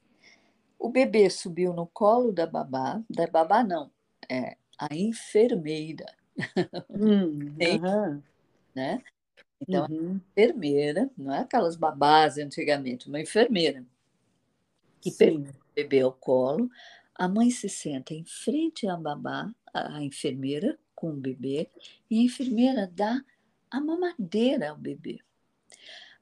O 0.80 0.90
bebê 0.90 1.30
subiu 1.30 1.74
no 1.74 1.88
colo 1.88 2.32
da 2.32 2.46
babá, 2.46 3.02
da 3.10 3.28
babá 3.28 3.64
não, 3.64 3.92
é 4.30 4.58
a 4.78 4.94
enfermeira. 4.96 6.06
Hum, 6.90 7.56
uhum. 7.60 8.24
né? 8.76 9.02
Então, 9.60 9.88
uhum. 9.90 10.14
a 10.14 10.42
enfermeira, 10.42 11.10
não 11.18 11.34
é 11.34 11.40
aquelas 11.40 11.76
babás 11.76 12.38
antigamente, 12.38 13.08
uma 13.08 13.20
enfermeira 13.20 13.84
que 15.02 15.12
pega 15.12 15.38
o 15.38 15.46
bebê 15.76 16.02
ao 16.02 16.14
colo, 16.14 16.70
a 17.16 17.28
mãe 17.28 17.50
se 17.50 17.68
senta 17.68 18.14
em 18.14 18.24
frente 18.24 18.88
à 18.88 18.96
babá, 18.96 19.52
a 19.74 20.04
enfermeira 20.04 20.78
com 20.94 21.10
o 21.10 21.18
bebê, 21.18 21.70
e 22.10 22.20
a 22.20 22.24
enfermeira 22.24 22.92
dá 22.94 23.24
a 23.70 23.82
mamadeira 23.82 24.70
ao 24.70 24.78
bebê. 24.78 25.20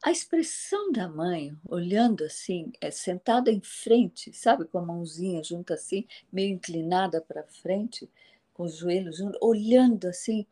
A 0.05 0.11
expressão 0.11 0.91
da 0.91 1.09
mãe, 1.09 1.57
olhando 1.67 2.25
assim, 2.25 2.71
é 2.79 2.91
sentada 2.91 3.51
em 3.51 3.59
frente, 3.59 4.31
sabe, 4.31 4.65
com 4.65 4.77
a 4.77 4.81
mãozinha 4.85 5.43
junto 5.43 5.73
assim, 5.73 6.05
meio 6.31 6.53
inclinada 6.53 7.19
para 7.19 7.41
frente, 7.41 8.07
com 8.53 8.65
os 8.65 8.75
joelhos 8.75 9.17
juntos, 9.17 9.39
olhando 9.41 10.07
assim, 10.07 10.45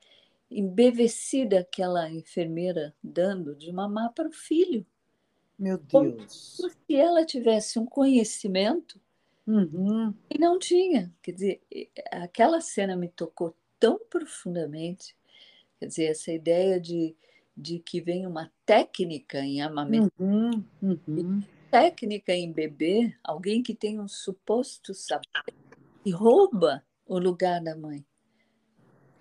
embevecida 0.49 1.59
aquela 1.59 2.09
enfermeira 2.09 2.95
dando 3.03 3.55
de 3.55 3.71
mamar 3.71 4.11
para 4.13 4.27
o 4.27 4.33
filho. 4.33 4.83
Meu 5.59 5.77
Deus. 5.77 6.57
Como 6.57 6.71
se 6.71 6.95
ela 6.95 7.23
tivesse 7.23 7.77
um 7.77 7.85
conhecimento 7.85 8.99
uhum. 9.45 10.15
e 10.31 10.39
não 10.39 10.57
tinha. 10.57 11.13
Quer 11.21 11.31
dizer, 11.31 11.61
aquela 12.11 12.59
cena 12.59 12.95
me 12.95 13.07
tocou 13.07 13.55
tão 13.79 13.99
profundamente. 14.09 15.15
Quer 15.79 15.85
dizer, 15.85 16.05
essa 16.05 16.31
ideia 16.31 16.79
de 16.79 17.15
de 17.55 17.79
que 17.79 18.01
vem 18.01 18.25
uma 18.25 18.51
técnica 18.65 19.39
em 19.39 19.61
amamentar, 19.61 20.11
uhum, 20.19 20.63
uhum. 20.81 21.43
técnica 21.69 22.33
em 22.33 22.51
beber, 22.51 23.17
alguém 23.23 23.61
que 23.61 23.75
tem 23.75 23.99
um 23.99 24.07
suposto 24.07 24.93
saber 24.93 25.27
e 26.05 26.11
rouba 26.11 26.83
o 27.05 27.17
lugar 27.17 27.61
da 27.61 27.75
mãe. 27.75 28.05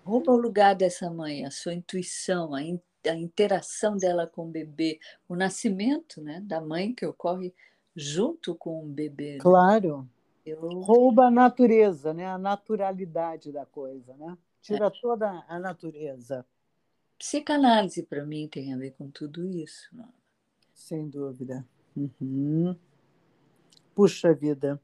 Rouba 0.03 0.33
o 0.33 0.37
lugar 0.37 0.75
dessa 0.75 1.09
mãe, 1.09 1.45
a 1.45 1.51
sua 1.51 1.73
intuição, 1.73 2.53
a, 2.53 2.59
a 2.59 3.15
interação 3.15 3.95
dela 3.95 4.27
com 4.27 4.47
o 4.47 4.51
bebê, 4.51 4.99
o 5.29 5.35
nascimento 5.35 6.21
né, 6.21 6.41
da 6.41 6.59
mãe 6.59 6.93
que 6.93 7.05
ocorre 7.05 7.53
junto 7.95 8.55
com 8.55 8.83
o 8.83 8.87
bebê. 8.87 9.33
Né? 9.33 9.39
Claro. 9.39 10.09
Eu... 10.45 10.59
Rouba 10.81 11.27
a 11.27 11.31
natureza, 11.31 12.13
né? 12.13 12.27
a 12.27 12.37
naturalidade 12.37 13.51
da 13.51 13.65
coisa. 13.65 14.13
Né? 14.17 14.37
Tira 14.61 14.87
é. 14.87 14.89
toda 14.89 15.45
a 15.47 15.57
natureza. 15.57 16.45
Psicanálise, 17.23 18.03
para 18.03 18.25
mim, 18.25 18.49
tem 18.49 18.73
a 18.73 18.77
ver 18.77 18.91
com 18.97 19.09
tudo 19.09 19.45
isso. 19.45 19.89
Sem 20.73 21.07
dúvida. 21.07 21.65
Uhum. 21.95 22.75
Puxa 23.95 24.33
vida, 24.33 24.77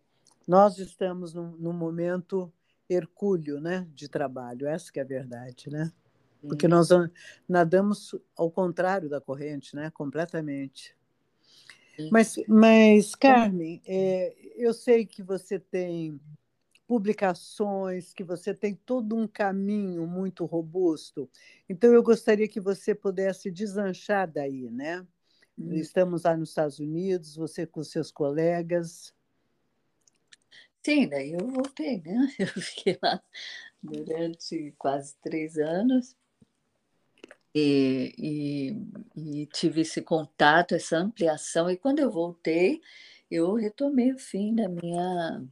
nós 0.48 0.78
estamos 0.78 1.34
num, 1.34 1.52
num, 1.58 1.74
momento 1.74 2.50
hercúleo 2.90 3.60
né, 3.60 3.86
de 3.94 4.08
trabalho, 4.08 4.70
essa 4.70 4.90
que 4.90 5.02
é 5.02 5.04
a 5.04 5.06
verdade, 5.06 5.70
né? 5.70 5.92
Porque 6.40 6.66
nós 6.66 6.88
nadamos 7.46 8.16
ao 8.38 8.50
contrário 8.50 9.10
da 9.10 9.20
corrente, 9.20 9.76
né? 9.76 9.92
Completamente. 9.92 10.96
Mas, 12.10 12.36
mas 12.48 13.16
Carmen, 13.16 13.82
é, 13.86 14.34
eu 14.56 14.74
sei 14.74 15.06
que 15.06 15.22
você 15.22 15.60
tem 15.60 16.18
publicações, 16.90 18.12
que 18.16 18.24
você 18.24 18.52
tem 18.52 18.74
todo 18.74 19.16
um 19.16 19.28
caminho 19.28 20.08
muito 20.08 20.44
robusto. 20.44 21.30
Então, 21.70 21.94
eu 21.94 22.02
gostaria 22.02 22.48
que 22.48 22.60
você 22.60 22.96
pudesse 22.96 23.52
desanchar 23.52 24.28
daí, 24.28 24.72
né? 24.72 25.06
Hum. 25.56 25.72
Estamos 25.74 26.24
lá 26.24 26.36
nos 26.36 26.50
Estados 26.50 26.80
Unidos, 26.80 27.36
você 27.36 27.68
com 27.68 27.84
seus 27.84 28.12
colegas. 28.12 29.14
Sim, 30.84 31.08
daí 31.08 31.34
eu 31.34 31.48
voltei, 31.48 32.02
né? 32.02 32.28
Eu 32.40 32.48
fiquei 32.48 32.98
lá 33.04 33.22
durante 33.84 34.74
quase 34.76 35.16
três 35.22 35.60
anos 35.60 36.16
e, 37.54 38.16
e, 38.18 39.42
e, 39.42 39.46
tive 39.46 39.82
esse 39.82 40.02
contato, 40.02 40.74
essa 40.74 40.98
ampliação. 40.98 41.70
E 41.70 41.78
quando 41.78 42.00
eu 42.00 42.10
voltei, 42.10 42.82
eu 43.30 43.54
retomei 43.54 44.12
o 44.12 44.18
fim 44.18 44.56
da 44.56 44.68
minha 44.68 45.44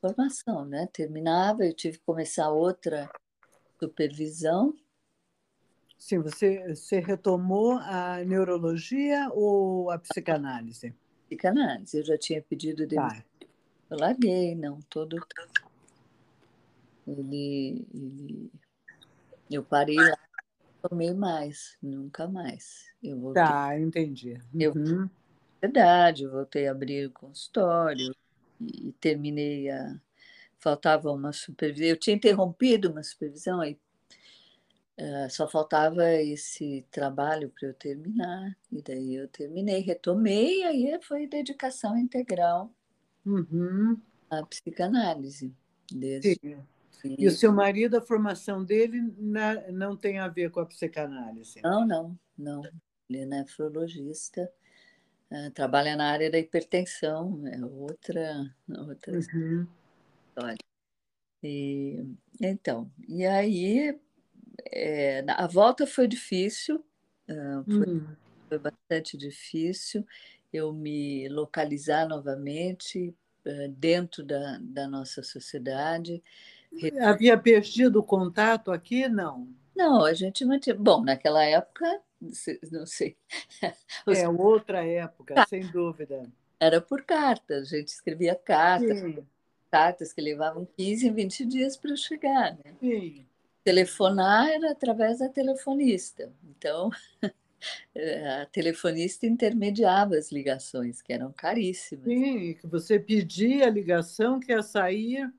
formação, 0.00 0.64
né? 0.64 0.88
Terminava, 0.92 1.64
eu 1.64 1.74
tive 1.74 1.98
que 1.98 2.04
começar 2.04 2.50
outra 2.50 3.10
supervisão. 3.78 4.74
Sim, 5.98 6.20
você, 6.20 6.74
você 6.74 7.00
retomou 7.00 7.72
a 7.72 8.22
neurologia 8.24 9.28
ou 9.32 9.90
a 9.90 9.98
psicanálise? 9.98 10.94
Psicanálise, 11.26 11.98
eu 11.98 12.04
já 12.04 12.16
tinha 12.16 12.40
pedido 12.40 12.86
demissão. 12.86 13.20
Tá. 13.20 13.46
Eu 13.90 13.98
larguei, 13.98 14.54
não, 14.54 14.80
todo. 14.82 15.16
Ele, 17.06 17.86
ele... 17.92 18.52
Eu 19.50 19.64
parei 19.64 19.96
lá, 19.96 20.18
tomei 20.82 21.12
mais, 21.14 21.76
nunca 21.82 22.28
mais. 22.28 22.92
Eu 23.02 23.18
voltei. 23.18 23.42
Tá, 23.42 23.78
entendi. 23.78 24.34
Uhum. 24.54 24.60
Eu, 24.60 25.10
verdade, 25.60 26.24
eu 26.24 26.30
voltei 26.30 26.68
a 26.68 26.72
abrir 26.72 27.06
o 27.06 27.12
consultório, 27.12 28.14
e 28.60 28.92
terminei 29.00 29.70
a. 29.70 30.00
Faltava 30.60 31.12
uma 31.12 31.32
supervisão. 31.32 31.86
Eu 31.86 31.96
tinha 31.96 32.16
interrompido 32.16 32.90
uma 32.90 33.02
supervisão, 33.02 33.60
aí 33.60 33.78
uh, 34.98 35.30
só 35.30 35.46
faltava 35.46 36.04
esse 36.14 36.84
trabalho 36.90 37.48
para 37.50 37.68
eu 37.68 37.74
terminar. 37.74 38.56
E 38.72 38.82
daí 38.82 39.14
eu 39.14 39.28
terminei, 39.28 39.80
retomei, 39.80 40.64
aí 40.64 40.98
foi 41.00 41.28
dedicação 41.28 41.96
integral 41.96 42.74
uhum. 43.24 44.00
à 44.28 44.44
psicanálise. 44.44 45.54
Desde... 45.92 46.36
Sim. 47.00 47.14
E 47.16 47.28
o 47.28 47.30
seu 47.30 47.52
marido, 47.52 47.96
a 47.96 48.00
formação 48.00 48.64
dele 48.64 49.00
não 49.72 49.96
tem 49.96 50.18
a 50.18 50.26
ver 50.26 50.50
com 50.50 50.58
a 50.58 50.66
psicanálise? 50.66 51.60
Não, 51.62 51.86
não, 51.86 52.18
não. 52.36 52.62
Ele 53.08 53.20
é 53.20 53.24
nefrologista 53.24 54.50
é, 55.30 55.50
trabalha 55.50 55.94
na 55.96 56.10
área 56.10 56.30
da 56.30 56.38
hipertensão, 56.38 57.42
é 57.46 57.64
outra, 57.64 58.54
outra 58.68 59.12
uhum. 59.12 59.66
história. 60.28 60.58
E, 61.42 62.04
então, 62.40 62.90
e 63.06 63.24
aí 63.24 63.98
é, 64.72 65.24
a 65.28 65.46
volta 65.46 65.86
foi 65.86 66.08
difícil, 66.08 66.84
foi, 67.26 67.88
uhum. 67.88 68.16
foi, 68.48 68.58
bastante 68.58 69.16
difícil 69.16 70.04
eu 70.52 70.72
me 70.72 71.28
localizar 71.28 72.08
novamente 72.08 73.14
dentro 73.76 74.24
da, 74.24 74.58
da 74.60 74.88
nossa 74.88 75.22
sociedade. 75.22 76.22
Havia 77.02 77.36
perdido 77.36 78.00
o 78.00 78.04
contato 78.04 78.70
aqui? 78.70 79.08
Não. 79.08 79.48
Não, 79.76 80.04
a 80.04 80.12
gente 80.12 80.44
mantinha. 80.44 80.74
Bom, 80.74 81.04
naquela 81.04 81.44
época 81.44 82.02
não 82.70 82.86
sei. 82.86 83.16
Os... 84.06 84.18
É 84.18 84.28
outra 84.28 84.84
época, 84.84 85.46
sem 85.48 85.66
dúvida. 85.66 86.30
Era 86.60 86.80
por 86.80 87.02
cartas, 87.02 87.72
a 87.72 87.76
gente 87.76 87.88
escrevia 87.88 88.34
cartas, 88.34 88.98
Sim. 88.98 89.24
cartas 89.70 90.12
que 90.12 90.20
levavam 90.20 90.66
15, 90.76 91.10
20 91.10 91.44
dias 91.46 91.76
para 91.76 91.94
chegar. 91.94 92.58
Né? 92.64 92.74
Sim. 92.80 93.26
Telefonar 93.62 94.48
era 94.48 94.72
através 94.72 95.18
da 95.20 95.28
telefonista. 95.28 96.32
Então, 96.42 96.90
a 98.42 98.46
telefonista 98.46 99.26
intermediava 99.26 100.16
as 100.16 100.32
ligações, 100.32 101.00
que 101.00 101.12
eram 101.12 101.32
caríssimas. 101.32 102.06
Sim, 102.06 102.54
que 102.54 102.66
você 102.66 102.98
pedia 102.98 103.66
a 103.66 103.70
ligação 103.70 104.40
que 104.40 104.50
ia 104.50 104.62
sair 104.62 105.32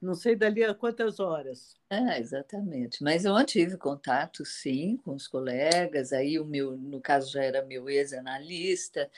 não 0.00 0.14
sei 0.14 0.36
dali 0.36 0.62
a 0.62 0.74
quantas 0.74 1.18
horas. 1.20 1.74
É, 1.90 2.18
exatamente. 2.18 3.02
Mas 3.02 3.24
eu 3.24 3.32
mantive 3.32 3.76
contato, 3.76 4.44
sim, 4.44 4.96
com 4.98 5.14
os 5.14 5.26
colegas. 5.26 6.12
Aí 6.12 6.38
o 6.38 6.44
meu, 6.44 6.76
no 6.76 7.00
caso, 7.00 7.32
já 7.32 7.42
era 7.42 7.64
meu 7.64 7.88
ex-analista 7.88 9.10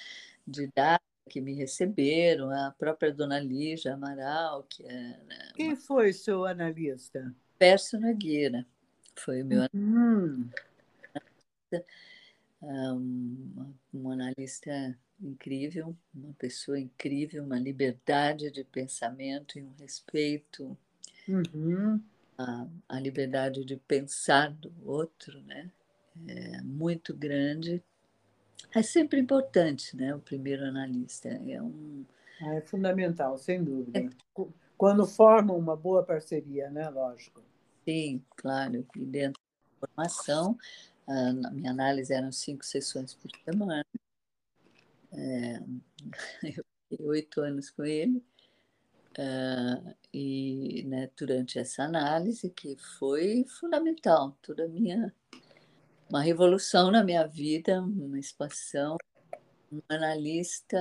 de 0.46 0.70
dados 0.74 1.06
que 1.28 1.40
me 1.40 1.54
receberam, 1.54 2.50
a 2.50 2.74
própria 2.78 3.12
dona 3.12 3.38
Lígia 3.38 3.94
Amaral, 3.94 4.64
que 4.64 4.84
era. 4.84 5.22
Né, 5.24 5.52
Quem 5.54 5.76
foi 5.76 6.12
seu 6.12 6.44
analista? 6.46 7.34
Pércio 7.58 8.00
Nogueira. 8.00 8.66
Foi 9.14 9.42
o 9.42 9.46
meu 9.46 9.62
analista. 9.62 10.68
Um, 12.62 13.74
um 13.92 14.10
analista 14.10 14.98
incrível, 15.20 15.96
uma 16.14 16.32
pessoa 16.34 16.78
incrível, 16.78 17.44
uma 17.44 17.58
liberdade 17.58 18.50
de 18.50 18.64
pensamento 18.64 19.58
e 19.58 19.62
um 19.62 19.72
respeito 19.78 20.76
uhum. 21.28 22.00
à, 22.36 22.66
à, 22.88 23.00
liberdade 23.00 23.64
de 23.64 23.76
pensar 23.76 24.50
do 24.50 24.72
outro, 24.84 25.40
né? 25.42 25.70
É 26.26 26.60
muito 26.62 27.14
grande. 27.14 27.82
É 28.74 28.82
sempre 28.82 29.20
importante, 29.20 29.96
né? 29.96 30.14
O 30.14 30.18
primeiro 30.18 30.64
analista 30.64 31.28
é 31.28 31.62
um 31.62 32.04
ah, 32.40 32.54
é 32.54 32.60
fundamental, 32.60 33.36
sem 33.36 33.62
dúvida. 33.62 33.98
É... 33.98 34.08
Quando 34.76 35.06
formam 35.06 35.58
uma 35.58 35.76
boa 35.76 36.04
parceria, 36.04 36.70
né? 36.70 36.88
Lógico. 36.88 37.42
Sim, 37.84 38.22
claro. 38.36 38.86
E 38.96 39.04
dentro 39.04 39.42
da 39.80 39.88
formação, 39.88 40.56
a 41.06 41.50
minha 41.50 41.70
análise 41.70 42.12
eram 42.12 42.30
cinco 42.30 42.64
sessões 42.64 43.14
por 43.14 43.30
semana. 43.44 43.84
É, 45.12 45.60
eu 46.58 46.64
fiquei 46.88 47.06
oito 47.06 47.40
anos 47.40 47.70
com 47.70 47.84
ele. 47.84 48.24
Uh, 49.18 49.94
e 50.14 50.84
né, 50.86 51.10
durante 51.16 51.58
essa 51.58 51.82
análise 51.82 52.50
que 52.50 52.76
foi 52.98 53.44
fundamental, 53.48 54.38
toda 54.40 54.64
a 54.64 54.68
minha 54.68 55.12
uma 56.08 56.22
revolução 56.22 56.90
na 56.90 57.04
minha 57.04 57.26
vida, 57.26 57.82
uma 57.82 58.18
expansão, 58.18 58.96
um 59.70 59.80
analista 59.88 60.78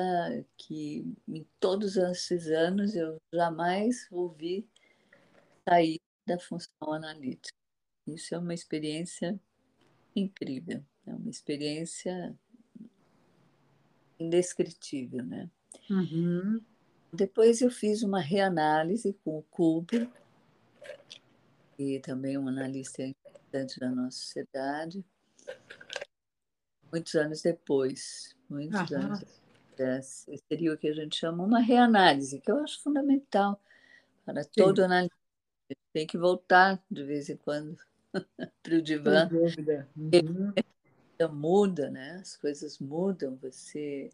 que 0.55 1.05
em 1.27 1.45
todos 1.59 1.97
esses 1.97 2.47
anos 2.47 2.95
eu 2.95 3.21
jamais 3.33 4.07
ouvi 4.09 4.65
sair 5.67 5.99
da 6.25 6.39
função 6.39 6.93
analítica. 6.93 7.57
Isso 8.07 8.33
é 8.33 8.37
uma 8.37 8.53
experiência 8.53 9.37
incrível, 10.15 10.83
é 11.05 11.11
uma 11.11 11.29
experiência 11.29 12.37
indescritível, 14.19 15.23
né? 15.23 15.49
Uhum. 15.89 16.61
Depois 17.11 17.61
eu 17.61 17.71
fiz 17.71 18.03
uma 18.03 18.19
reanálise 18.19 19.13
com 19.23 19.37
o 19.37 19.43
Cubo, 19.43 20.11
e 21.77 21.99
também 21.99 22.37
um 22.37 22.47
analista 22.47 23.03
importante 23.03 23.79
da 23.79 23.89
nossa 23.89 24.17
sociedade, 24.17 25.05
muitos 26.91 27.15
anos 27.15 27.41
depois, 27.41 28.35
muitos 28.49 28.91
uhum. 28.91 28.97
anos 28.97 29.19
depois, 29.19 30.25
seria 30.49 30.73
o 30.73 30.77
que 30.77 30.87
a 30.87 30.93
gente 30.93 31.15
chama 31.15 31.43
uma 31.43 31.59
reanálise, 31.59 32.41
que 32.41 32.51
eu 32.51 32.57
acho 32.63 32.81
fundamental 32.81 33.61
para 34.25 34.43
Sim. 34.43 34.49
todo 34.55 34.83
analista. 34.83 35.15
Tem 35.93 36.07
que 36.07 36.17
voltar 36.17 36.81
de 36.89 37.03
vez 37.03 37.29
em 37.29 37.37
quando 37.37 37.77
para 38.63 38.75
o 38.75 38.81
divã. 38.81 39.29
Sem 39.29 39.39
dúvida. 39.39 39.89
Uhum 39.95 40.53
muda, 41.25 41.89
né? 41.89 42.17
As 42.21 42.35
coisas 42.35 42.79
mudam, 42.79 43.37
você 43.41 44.09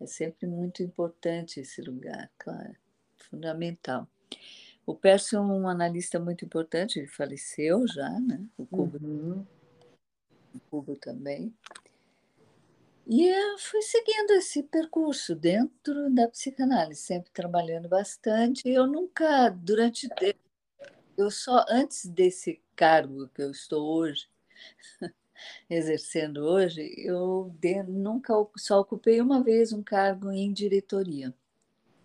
é 0.00 0.06
sempre 0.06 0.46
muito 0.46 0.82
importante 0.82 1.58
esse 1.58 1.82
lugar, 1.82 2.30
claro, 2.38 2.76
fundamental. 3.16 4.06
O 4.86 4.94
Pércio 4.94 5.36
é 5.36 5.40
um 5.40 5.68
analista 5.68 6.20
muito 6.20 6.44
importante, 6.44 7.00
ele 7.00 7.08
faleceu 7.08 7.88
já, 7.88 8.08
né? 8.20 8.46
O 8.56 8.64
Cubo, 8.64 9.04
uhum. 9.04 9.44
o 10.54 10.60
Cubo 10.70 10.94
também. 10.94 11.52
E 13.08 13.24
eu 13.28 13.58
fui 13.58 13.82
seguindo 13.82 14.32
esse 14.32 14.64
percurso 14.64 15.34
dentro 15.34 16.10
da 16.10 16.28
psicanálise, 16.28 17.00
sempre 17.00 17.30
trabalhando 17.32 17.88
bastante. 17.88 18.68
Eu 18.68 18.86
nunca, 18.86 19.48
durante. 19.48 20.08
Eu 21.16 21.30
só 21.30 21.64
antes 21.68 22.06
desse 22.06 22.60
cargo 22.74 23.28
que 23.28 23.42
eu 23.42 23.50
estou 23.50 23.86
hoje, 23.96 24.28
exercendo 25.68 26.38
hoje, 26.38 26.94
eu 26.98 27.54
de, 27.60 27.82
nunca 27.82 28.34
só 28.56 28.80
ocupei 28.80 29.20
uma 29.20 29.42
vez 29.42 29.72
um 29.72 29.82
cargo 29.82 30.30
em 30.30 30.52
diretoria. 30.52 31.34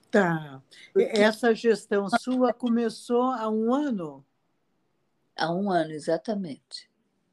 Tá. 0.10 0.62
Porque... 0.94 1.10
Essa 1.20 1.56
gestão 1.56 2.08
sua 2.20 2.54
começou 2.54 3.24
há 3.24 3.50
um 3.50 3.74
ano? 3.74 4.26
Há 5.36 5.52
um 5.54 5.72
ano, 5.72 5.92
exatamente. 5.92 6.90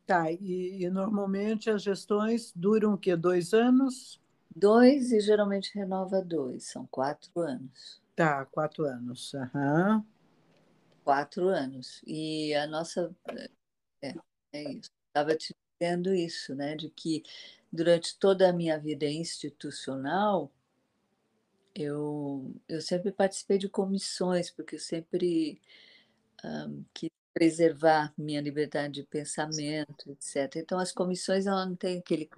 Tá, 0.06 0.30
e, 0.32 0.84
e 0.84 0.88
normalmente 0.88 1.68
as 1.68 1.82
gestões 1.82 2.52
duram 2.56 2.94
o 2.94 2.98
quê? 2.98 3.14
Dois 3.14 3.52
anos? 3.52 4.18
Dois 4.54 5.12
e 5.12 5.20
geralmente 5.20 5.70
renova 5.74 6.22
dois, 6.22 6.64
são 6.64 6.86
quatro 6.86 7.40
anos. 7.40 8.00
Tá, 8.16 8.44
quatro 8.46 8.84
anos. 8.84 9.32
Uhum. 9.34 10.04
Quatro 11.04 11.48
anos. 11.48 12.02
E 12.06 12.52
a 12.54 12.66
nossa. 12.66 13.14
É, 14.02 14.14
é 14.52 14.72
isso. 14.72 14.90
Estava 15.06 15.36
te 15.36 15.54
dizendo 15.78 16.14
isso, 16.14 16.54
né? 16.54 16.74
De 16.74 16.90
que 16.90 17.22
durante 17.72 18.18
toda 18.18 18.48
a 18.48 18.52
minha 18.52 18.78
vida 18.78 19.06
institucional, 19.06 20.50
eu, 21.74 22.52
eu 22.68 22.80
sempre 22.80 23.12
participei 23.12 23.58
de 23.58 23.68
comissões, 23.68 24.50
porque 24.50 24.74
eu 24.76 24.80
sempre 24.80 25.60
um, 26.44 26.84
quis 26.92 27.10
preservar 27.32 28.12
minha 28.18 28.40
liberdade 28.40 28.94
de 28.94 29.04
pensamento, 29.04 30.10
etc. 30.10 30.56
Então, 30.56 30.78
as 30.78 30.90
comissões 30.90 31.46
ela 31.46 31.64
não 31.64 31.76
têm 31.76 31.98
aquele, 31.98 32.28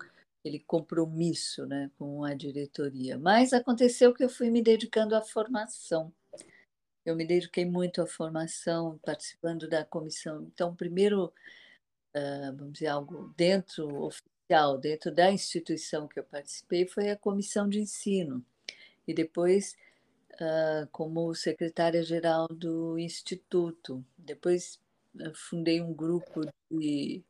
aquele 0.41 0.59
compromisso 0.61 1.65
né, 1.67 1.91
com 1.99 2.23
a 2.23 2.35
diretoria. 2.35 3.19
Mas 3.19 3.55
aconteceu 3.55 4.13
que 4.13 4.23
eu 4.23 4.29
fui 4.29 4.51
me 4.51 4.63
dedicando 4.63 5.17
à 5.17 5.23
formação. 5.23 6.13
Eu 7.05 7.17
me 7.17 7.25
dediquei 7.27 7.65
muito 7.65 8.03
à 8.03 8.07
formação, 8.07 8.99
participando 9.03 9.67
da 9.67 9.85
comissão. 9.87 10.43
Então, 10.53 10.75
primeiro, 10.75 11.33
vamos 12.57 12.75
dizer, 12.75 12.89
algo 12.89 13.33
dentro 13.37 14.05
oficial, 14.05 14.79
dentro 14.79 15.15
da 15.15 15.31
instituição 15.31 16.09
que 16.09 16.19
eu 16.19 16.25
participei, 16.25 16.87
foi 16.87 17.11
a 17.11 17.17
comissão 17.17 17.69
de 17.69 17.81
ensino. 17.81 18.45
E 19.07 19.15
depois, 19.15 19.77
uh, 20.35 20.87
como 20.91 21.35
secretária-geral 21.35 22.49
do 22.49 22.99
Instituto. 22.99 24.05
Depois, 24.17 24.81
fundei 25.35 25.81
um 25.81 25.93
grupo 25.93 26.43
de, 26.71 27.23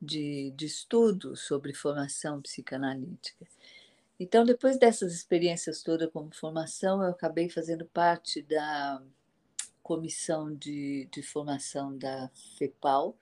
de, 0.00 0.50
de 0.50 0.66
estudo 0.66 1.36
sobre 1.36 1.72
formação 1.74 2.40
psicanalítica. 2.42 3.46
Então, 4.18 4.44
depois 4.44 4.78
dessas 4.78 5.12
experiências 5.12 5.82
todas 5.82 6.10
como 6.10 6.34
formação, 6.34 7.02
eu 7.02 7.10
acabei 7.10 7.48
fazendo 7.48 7.84
parte 7.86 8.42
da 8.42 9.02
comissão 9.82 10.54
de, 10.54 11.08
de 11.10 11.22
formação 11.22 11.96
da 11.96 12.30
FEPAL, 12.56 13.16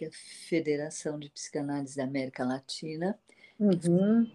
que 0.00 0.06
é 0.06 0.08
a 0.08 0.12
Federação 0.48 1.18
de 1.18 1.28
Psicanálise 1.28 1.94
da 1.94 2.04
América 2.04 2.42
Latina. 2.42 3.18
Uhum. 3.58 4.30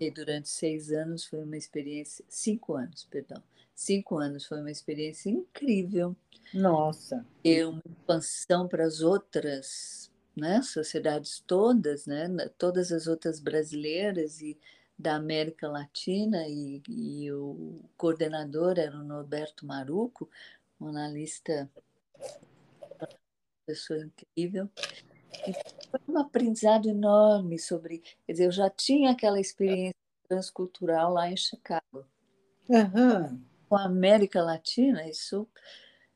E 0.00 0.10
durante 0.10 0.48
seis 0.48 0.90
anos 0.90 1.24
foi 1.24 1.44
uma 1.44 1.56
experiência, 1.56 2.24
cinco 2.28 2.74
anos, 2.74 3.04
perdão, 3.04 3.40
cinco 3.76 4.18
anos 4.18 4.44
foi 4.44 4.58
uma 4.58 4.72
experiência 4.72 5.30
incrível. 5.30 6.16
Nossa. 6.52 7.24
E 7.44 7.62
uma 7.62 7.80
expansão 7.88 8.66
para 8.66 8.84
as 8.84 9.02
outras 9.02 10.10
né, 10.36 10.60
sociedades 10.62 11.38
todas, 11.46 12.06
né, 12.06 12.26
todas 12.58 12.90
as 12.90 13.06
outras 13.06 13.38
brasileiras 13.38 14.40
e 14.40 14.58
da 14.98 15.14
América 15.14 15.68
Latina, 15.68 16.48
e, 16.48 16.82
e 16.88 17.30
o 17.32 17.80
coordenador 17.96 18.78
era 18.78 18.96
o 18.96 19.04
Norberto 19.04 19.64
Maruco, 19.64 20.28
um 20.80 20.88
analista, 20.88 21.70
pessoa 23.66 23.98
incrível. 23.98 24.68
E 25.46 25.52
foi 25.90 26.00
um 26.08 26.18
aprendizado 26.18 26.88
enorme 26.88 27.58
sobre. 27.58 27.98
Quer 28.26 28.32
dizer, 28.32 28.44
eu 28.46 28.52
já 28.52 28.70
tinha 28.70 29.10
aquela 29.10 29.40
experiência 29.40 29.94
transcultural 30.28 31.12
lá 31.12 31.30
em 31.30 31.36
Chicago. 31.36 32.06
Uhum. 32.68 33.42
Com 33.68 33.76
a 33.76 33.84
América 33.84 34.42
Latina, 34.42 35.08
isso 35.08 35.48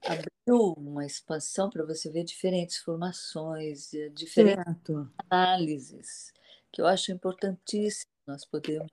abriu 0.04 0.74
uma 0.76 1.04
expansão 1.04 1.68
para 1.68 1.84
você 1.84 2.10
ver 2.10 2.24
diferentes 2.24 2.78
formações, 2.78 3.92
eh, 3.92 4.08
diferentes 4.10 4.64
certo. 4.64 5.10
análises, 5.28 6.32
que 6.72 6.80
eu 6.80 6.86
acho 6.86 7.12
importantíssimo 7.12 8.10
nós 8.26 8.44
podemos, 8.44 8.90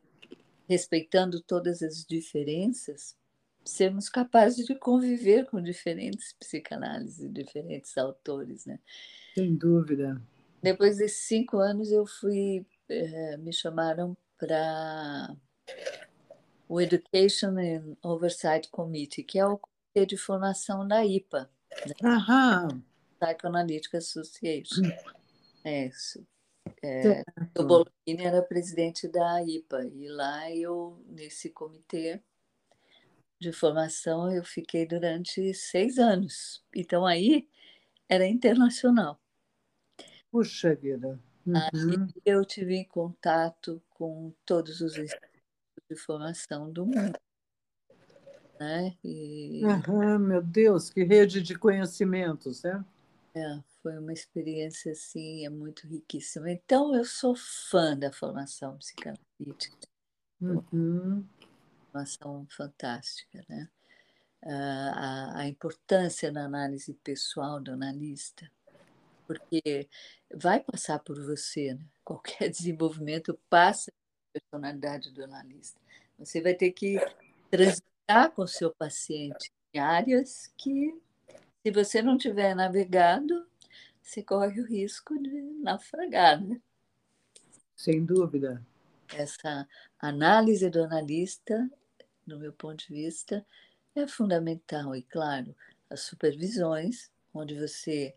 respeitando 0.68 1.42
todas 1.42 1.84
as 1.84 2.06
diferenças, 2.06 3.16
sermos 3.66 4.08
capazes 4.08 4.66
de 4.66 4.76
conviver 4.76 5.46
com 5.46 5.62
diferentes 5.62 6.34
psicanálises, 6.34 7.32
diferentes 7.34 7.98
autores, 7.98 8.66
né? 8.66 8.80
Sem 9.34 9.56
dúvida. 9.56 10.22
Depois 10.62 10.98
desses 10.98 11.28
cinco 11.28 11.58
anos, 11.58 11.92
eu 11.92 12.06
fui, 12.06 12.66
eh, 12.90 13.38
me 13.38 13.52
chamaram 13.52 14.16
para 14.38 15.36
o 16.68 16.80
Education 16.80 17.58
and 17.58 17.98
Oversight 18.04 18.70
Committee, 18.70 19.24
que 19.24 19.40
é 19.40 19.46
o 19.46 19.58
comitê 19.58 20.06
de 20.06 20.18
formação 20.18 20.88
da 20.88 21.06
IPA, 21.06 21.50
né? 21.88 21.94
Aham. 22.04 22.84
Psychoanalytic 23.20 23.96
Association. 23.96 24.84
É 25.64 25.88
isso. 25.88 26.26
É, 26.82 27.24
o 27.58 27.64
Bologna 27.64 27.94
era 28.08 28.42
presidente 28.42 29.08
da 29.08 29.44
IPA 29.44 29.86
e 29.86 30.08
lá 30.08 30.52
eu 30.52 31.00
nesse 31.08 31.50
comitê 31.50 32.22
de 33.40 33.52
formação 33.52 34.32
eu 34.32 34.44
fiquei 34.44 34.86
durante 34.86 35.54
seis 35.54 35.98
anos. 35.98 36.64
Então 36.76 37.06
aí 37.06 37.48
era 38.08 38.26
internacional. 38.28 39.20
Puxa 40.32 40.76
vida. 40.76 41.20
Uhum. 41.46 41.56
Aí 41.56 42.14
eu 42.26 42.44
tive 42.44 42.86
contato 42.86 43.82
com 43.90 44.34
todos 44.46 44.82
os 44.82 44.98
institutos 44.98 45.42
de 45.90 45.96
formação 45.96 46.72
do 46.72 46.86
mundo. 46.86 47.20
Né? 48.60 48.98
E... 49.04 49.62
Uhum, 49.66 50.20
meu 50.20 50.42
Deus, 50.42 50.90
que 50.90 51.04
rede 51.04 51.42
de 51.42 51.58
conhecimentos, 51.58 52.64
né? 52.64 52.84
É, 53.36 53.60
foi 53.84 53.98
uma 54.00 54.14
experiência 54.14 54.94
assim, 54.94 55.46
é 55.46 55.50
muito 55.50 55.86
riquíssima. 55.86 56.50
Então, 56.50 56.96
eu 56.96 57.04
sou 57.04 57.36
fã 57.36 57.98
da 57.98 58.12
formação 58.12 58.78
psicanalítica. 58.78 59.88
Uhum. 60.40 61.26
Formação 61.96 62.46
fantástica, 62.50 63.42
né? 63.48 63.70
A, 64.44 65.40
a 65.40 65.48
importância 65.48 66.30
da 66.30 66.44
análise 66.44 66.94
pessoal 66.96 67.62
do 67.62 67.72
analista, 67.72 68.52
porque 69.26 69.88
vai 70.30 70.60
passar 70.60 71.00
por 71.00 71.16
você, 71.24 71.74
né? 71.74 71.80
qualquer 72.04 72.50
desenvolvimento 72.50 73.40
passa 73.50 73.94
pela 73.94 74.44
personalidade 74.44 75.10
do 75.12 75.24
analista. 75.24 75.80
Você 76.20 76.42
vai 76.42 76.54
ter 76.54 76.72
que 76.72 76.98
transitar 77.50 78.30
com 78.32 78.42
o 78.42 78.48
seu 78.48 78.76
paciente 78.76 79.50
em 79.74 79.80
áreas 79.80 80.54
que, 80.58 80.94
se 81.64 81.72
você 81.72 82.02
não 82.02 82.18
tiver 82.18 82.54
navegado, 82.54 83.48
você 84.02 84.22
corre 84.22 84.60
o 84.60 84.66
risco 84.66 85.18
de 85.18 85.42
naufragar, 85.64 86.44
né? 86.44 86.62
Sem 87.74 88.04
dúvida. 88.04 88.62
Essa 89.14 89.68
análise 90.00 90.70
do 90.70 90.84
analista, 90.84 91.70
no 92.26 92.40
meu 92.40 92.54
ponto 92.54 92.88
de 92.88 92.94
vista, 92.94 93.46
é 93.96 94.08
fundamental. 94.08 94.96
E, 94.96 95.02
claro, 95.04 95.56
as 95.90 96.02
supervisões, 96.02 97.12
onde 97.34 97.60
você, 97.60 98.16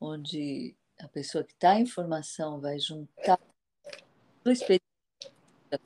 onde 0.00 0.74
a 0.98 1.08
pessoa 1.08 1.44
que 1.44 1.52
está 1.52 1.78
em 1.78 1.86
formação 1.86 2.60
vai 2.60 2.78
juntar 2.78 3.38
sua 4.42 4.52
experiência 4.52 4.80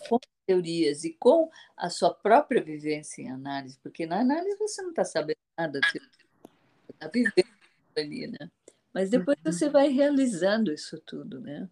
com 0.09 0.19
teorias 0.47 1.05
e 1.05 1.13
com 1.15 1.51
a 1.77 1.89
sua 1.89 2.13
própria 2.13 2.63
vivência 2.63 3.23
em 3.23 3.31
análise, 3.31 3.79
porque 3.83 4.07
na 4.07 4.21
análise 4.21 4.57
você 4.59 4.83
não 4.83 4.91
está 4.91 5.05
sabendo 5.05 5.39
nada, 5.57 5.81
você 5.83 5.99
está 6.91 7.09
vivendo 7.09 7.49
ali, 7.97 8.27
né? 8.27 8.51
Mas 8.93 9.11
depois 9.11 9.37
uhum. 9.45 9.53
você 9.53 9.69
vai 9.69 9.89
realizando 9.89 10.73
isso 10.73 11.01
tudo, 11.01 11.41
né? 11.41 11.69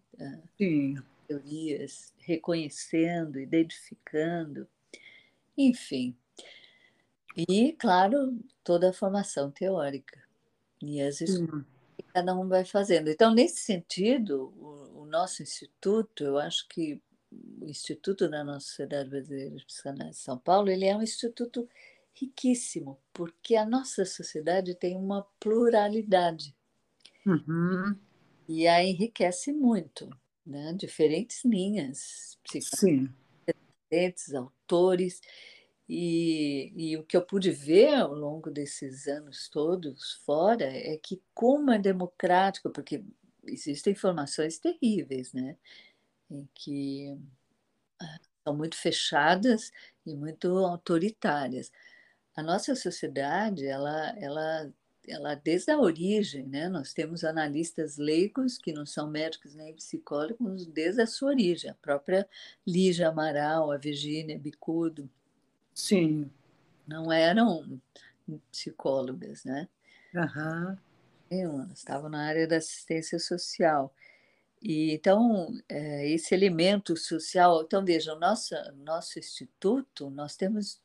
Sim. 0.57 0.95
Teorias, 1.27 2.13
reconhecendo, 2.17 3.39
identificando, 3.39 4.67
enfim. 5.57 6.15
E, 7.35 7.73
claro, 7.73 8.39
toda 8.63 8.89
a 8.89 8.93
formação 8.93 9.49
teórica. 9.49 10.21
E 10.81 11.01
as 11.01 11.21
escolas 11.21 11.65
que 11.95 12.03
cada 12.03 12.35
um 12.35 12.47
vai 12.47 12.65
fazendo. 12.65 13.09
Então, 13.09 13.33
nesse 13.33 13.61
sentido, 13.61 14.53
o, 14.57 15.01
o, 15.01 15.05
nosso 15.05 15.41
instituto, 15.41 16.23
eu 16.23 16.37
acho 16.37 16.67
que 16.67 17.01
o 17.61 17.65
Instituto 17.65 18.29
da 18.29 18.43
Nossa 18.43 18.67
Sociedade 18.67 19.09
Brasileira 19.09 19.55
de 19.55 19.65
Psicanálise 19.65 20.17
de 20.17 20.23
São 20.23 20.37
Paulo, 20.37 20.69
ele 20.69 20.85
é 20.85 20.95
um 20.95 21.01
instituto 21.01 21.67
riquíssimo, 22.13 22.99
porque 23.11 23.55
a 23.55 23.65
nossa 23.65 24.05
sociedade 24.05 24.75
tem 24.75 24.95
uma 24.95 25.25
pluralidade. 25.39 26.55
Uhum. 27.25 27.95
E 28.47 28.67
a 28.67 28.83
enriquece 28.83 29.51
muito, 29.51 30.09
né? 30.45 30.73
diferentes 30.73 31.43
linhas. 31.43 32.37
Sim. 32.61 33.09
Diferentes 33.93 34.33
autores, 34.33 35.21
e, 35.87 36.73
e, 36.75 36.97
o 36.97 37.03
que 37.03 37.15
eu 37.15 37.25
pude 37.25 37.51
ver 37.51 37.93
ao 37.95 38.13
longo 38.13 38.49
desses 38.49 39.07
anos 39.07 39.49
todos 39.49 40.13
fora 40.25 40.65
é 40.65 40.97
que 40.97 41.21
como 41.33 41.71
é 41.71 41.77
democrático, 41.79 42.69
porque 42.71 43.03
existem 43.45 43.93
informações 43.93 44.57
terríveis, 44.57 45.33
né? 45.33 45.57
Em 46.31 46.47
que 46.55 47.17
ah, 48.01 48.19
são 48.43 48.55
muito 48.55 48.77
fechadas 48.77 49.71
e 50.05 50.15
muito 50.15 50.47
autoritárias. 50.59 51.71
A 52.35 52.43
nossa 52.43 52.75
sociedade, 52.75 53.65
ela, 53.67 54.09
ela, 54.17 54.73
ela 55.07 55.35
desde 55.35 55.71
a 55.71 55.79
origem, 55.79 56.45
né? 56.47 56.69
Nós 56.69 56.93
temos 56.93 57.23
analistas 57.23 57.97
leigos 57.97 58.57
que 58.57 58.73
não 58.73 58.85
são 58.85 59.09
médicos 59.09 59.55
nem 59.55 59.73
psicólogos 59.73 60.65
desde 60.65 61.01
a 61.01 61.07
sua 61.07 61.29
origem. 61.29 61.69
A 61.69 61.75
própria 61.75 62.27
Lígia 62.65 63.09
Amaral, 63.09 63.71
a 63.71 63.77
Virgínia 63.77 64.37
Bicudo, 64.37 65.09
Sim. 65.73 66.29
Não 66.87 67.11
eram 67.11 67.81
psicólogas, 68.51 69.43
né? 69.43 69.67
Uhum. 70.13 70.77
Elas 71.29 71.71
estavam 71.79 72.09
na 72.09 72.25
área 72.25 72.47
da 72.47 72.57
assistência 72.57 73.17
social. 73.17 73.93
E, 74.61 74.93
então, 74.93 75.51
é, 75.67 76.07
esse 76.09 76.33
elemento 76.35 76.95
social. 76.95 77.63
Então, 77.63 77.83
veja, 77.83 78.13
o 78.13 78.19
nosso, 78.19 78.53
nosso 78.83 79.17
instituto, 79.17 80.09
nós 80.09 80.35
temos 80.35 80.79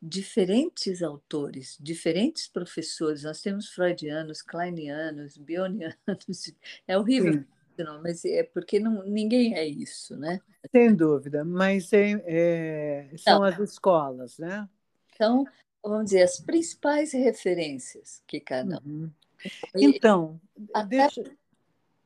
diferentes 0.00 1.02
autores, 1.02 1.76
diferentes 1.80 2.48
professores. 2.48 3.22
Nós 3.24 3.42
temos 3.42 3.68
freudianos, 3.68 4.42
kleinianos, 4.42 5.36
bionianos. 5.36 5.96
É 6.86 6.96
horrível. 6.96 7.34
Sim. 7.34 7.46
Não, 7.78 8.02
mas 8.02 8.24
é 8.24 8.42
porque 8.42 8.78
não, 8.78 9.02
ninguém 9.04 9.54
é 9.54 9.66
isso, 9.66 10.16
né? 10.16 10.40
Sem 10.70 10.94
dúvida, 10.94 11.44
mas 11.44 11.92
é, 11.92 12.22
é, 12.26 13.10
são 13.16 13.42
as 13.42 13.58
escolas, 13.58 14.38
né? 14.38 14.68
Então, 15.14 15.46
vamos 15.82 16.06
dizer, 16.06 16.22
as 16.22 16.38
principais 16.38 17.12
referências 17.12 18.22
que 18.26 18.40
cada 18.40 18.78
um. 18.84 19.02
Uhum. 19.02 19.10
Então, 19.74 20.40
até... 20.74 20.98
deixa... 20.98 21.24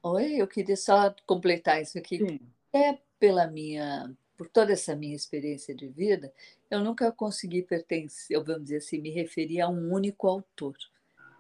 Oi, 0.03 0.35
eu 0.35 0.47
queria 0.47 0.77
só 0.77 1.15
completar 1.27 1.81
isso 1.81 1.99
aqui. 1.99 2.19
Sim. 2.19 2.41
Até 2.69 3.01
pela 3.19 3.47
minha, 3.47 4.15
por 4.37 4.49
toda 4.49 4.73
essa 4.73 4.95
minha 4.95 5.17
experiência 5.17 5.75
de 5.75 5.89
vida, 5.89 6.33
eu 6.75 6.85
nunca 6.85 7.11
consegui 7.12 7.62
pertencer, 7.62 8.43
vamos 8.43 8.64
dizer 8.64 8.77
assim, 8.77 9.01
me 9.01 9.11
referir 9.11 9.61
a 9.61 9.68
um 9.68 9.93
único 9.93 10.27
autor. 10.27 10.77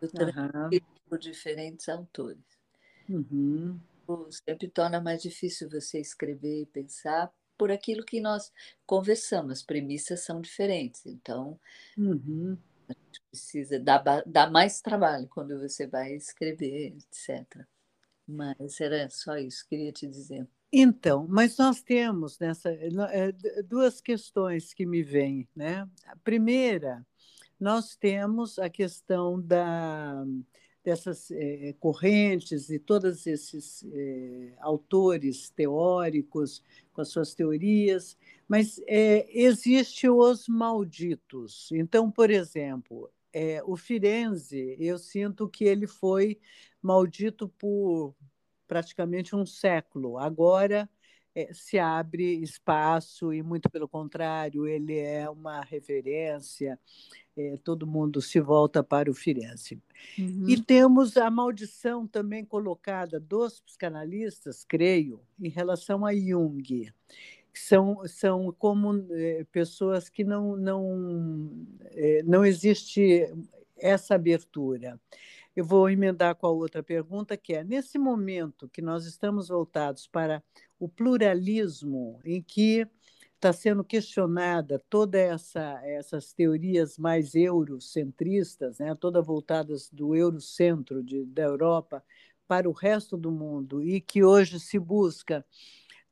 Eu 0.00 0.08
uhum. 0.08 0.80
por 1.08 1.18
diferentes 1.18 1.88
autores. 1.88 2.42
Uhum 3.08 3.78
sempre 4.30 4.68
torna 4.68 5.00
mais 5.00 5.22
difícil 5.22 5.68
você 5.68 6.00
escrever 6.00 6.62
e 6.62 6.66
pensar 6.66 7.32
por 7.56 7.70
aquilo 7.70 8.04
que 8.04 8.20
nós 8.20 8.52
conversamos. 8.86 9.52
As 9.52 9.62
premissas 9.62 10.20
são 10.20 10.40
diferentes, 10.40 11.06
então 11.06 11.58
uhum. 11.96 12.56
a 12.88 12.92
gente 12.92 13.22
precisa 13.30 13.78
dar, 13.78 14.02
dar 14.26 14.50
mais 14.50 14.80
trabalho 14.80 15.28
quando 15.28 15.58
você 15.58 15.86
vai 15.86 16.14
escrever, 16.14 16.96
etc. 16.96 17.64
Mas 18.26 18.80
era 18.80 19.08
só 19.10 19.36
isso 19.36 19.64
que 19.64 19.76
queria 19.76 19.92
te 19.92 20.06
dizer. 20.06 20.46
Então, 20.76 21.24
mas 21.28 21.56
nós 21.56 21.82
temos 21.82 22.36
nessa 22.40 22.68
é, 22.68 23.30
duas 23.62 24.00
questões 24.00 24.74
que 24.74 24.84
me 24.84 25.04
vêm, 25.04 25.48
né? 25.54 25.88
A 26.04 26.16
primeira, 26.16 27.06
nós 27.60 27.94
temos 27.94 28.58
a 28.58 28.68
questão 28.68 29.40
da 29.40 30.24
dessas 30.82 31.30
é, 31.30 31.74
correntes 31.78 32.70
e 32.70 32.78
todos 32.80 33.24
esses 33.24 33.86
autores 34.58 35.48
teóricos 35.48 36.60
com 36.92 37.00
as 37.00 37.08
suas 37.08 37.34
teorias, 37.34 38.18
mas 38.48 38.80
é, 38.88 39.26
existe 39.30 40.08
os 40.08 40.48
malditos. 40.48 41.70
Então, 41.72 42.10
por 42.10 42.30
exemplo, 42.30 43.08
o 43.64 43.76
Firenze, 43.76 44.76
eu 44.78 44.98
sinto 44.98 45.48
que 45.48 45.64
ele 45.64 45.86
foi 45.86 46.38
maldito 46.82 47.48
por 47.48 48.14
praticamente 48.66 49.34
um 49.34 49.44
século. 49.46 50.18
Agora 50.18 50.88
se 51.52 51.80
abre 51.80 52.36
espaço 52.36 53.32
e, 53.32 53.42
muito 53.42 53.68
pelo 53.68 53.88
contrário, 53.88 54.68
ele 54.68 54.96
é 54.96 55.28
uma 55.28 55.62
referência 55.62 56.78
é, 57.36 57.56
todo 57.62 57.86
mundo 57.86 58.20
se 58.22 58.40
volta 58.40 58.82
para 58.82 59.10
o 59.10 59.14
Firenze. 59.14 59.80
Uhum. 60.18 60.48
E 60.48 60.60
temos 60.60 61.16
a 61.16 61.30
maldição 61.30 62.06
também 62.06 62.44
colocada 62.44 63.18
dos 63.18 63.60
psicanalistas, 63.60 64.64
creio, 64.64 65.20
em 65.40 65.48
relação 65.48 66.06
a 66.06 66.14
Jung, 66.14 66.92
são, 67.52 68.02
são 68.06 68.54
como 68.58 69.06
é, 69.10 69.44
pessoas 69.50 70.08
que 70.08 70.24
não, 70.24 70.56
não, 70.56 71.66
é, 71.90 72.22
não 72.24 72.44
existe 72.44 73.28
essa 73.76 74.14
abertura. 74.14 75.00
Eu 75.56 75.64
vou 75.64 75.88
emendar 75.88 76.34
com 76.34 76.46
a 76.46 76.50
outra 76.50 76.82
pergunta, 76.82 77.36
que 77.36 77.54
é: 77.54 77.62
nesse 77.62 77.98
momento 77.98 78.68
que 78.68 78.82
nós 78.82 79.06
estamos 79.06 79.48
voltados 79.48 80.06
para 80.06 80.42
o 80.78 80.88
pluralismo, 80.88 82.20
em 82.24 82.42
que 82.42 82.86
está 83.34 83.52
sendo 83.52 83.84
questionada 83.84 84.82
toda 84.88 85.18
essa 85.18 85.80
essas 85.84 86.32
teorias 86.32 86.98
mais 86.98 87.34
eurocentristas, 87.34 88.78
né, 88.78 88.94
todas 88.94 89.24
voltadas 89.24 89.90
do 89.90 90.14
eurocentro 90.16 91.02
de, 91.02 91.24
da 91.26 91.42
Europa 91.42 92.02
para 92.48 92.68
o 92.68 92.72
resto 92.72 93.16
do 93.16 93.30
mundo 93.30 93.82
e 93.82 94.00
que 94.00 94.24
hoje 94.24 94.58
se 94.58 94.78
busca 94.78 95.44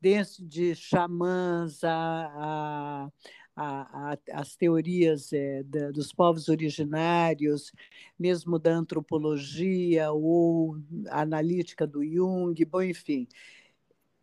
desde 0.00 0.74
xamãs 0.74 1.82
a, 1.84 1.90
a 2.36 3.12
a, 3.56 4.12
a, 4.12 4.18
as 4.32 4.56
teorias 4.56 5.32
é, 5.32 5.62
da, 5.62 5.90
dos 5.90 6.12
povos 6.12 6.48
originários, 6.48 7.72
mesmo 8.18 8.58
da 8.58 8.72
antropologia 8.72 10.12
ou 10.12 10.76
analítica 11.10 11.86
do 11.86 12.04
Jung, 12.04 12.64
bom, 12.64 12.82
enfim 12.82 13.26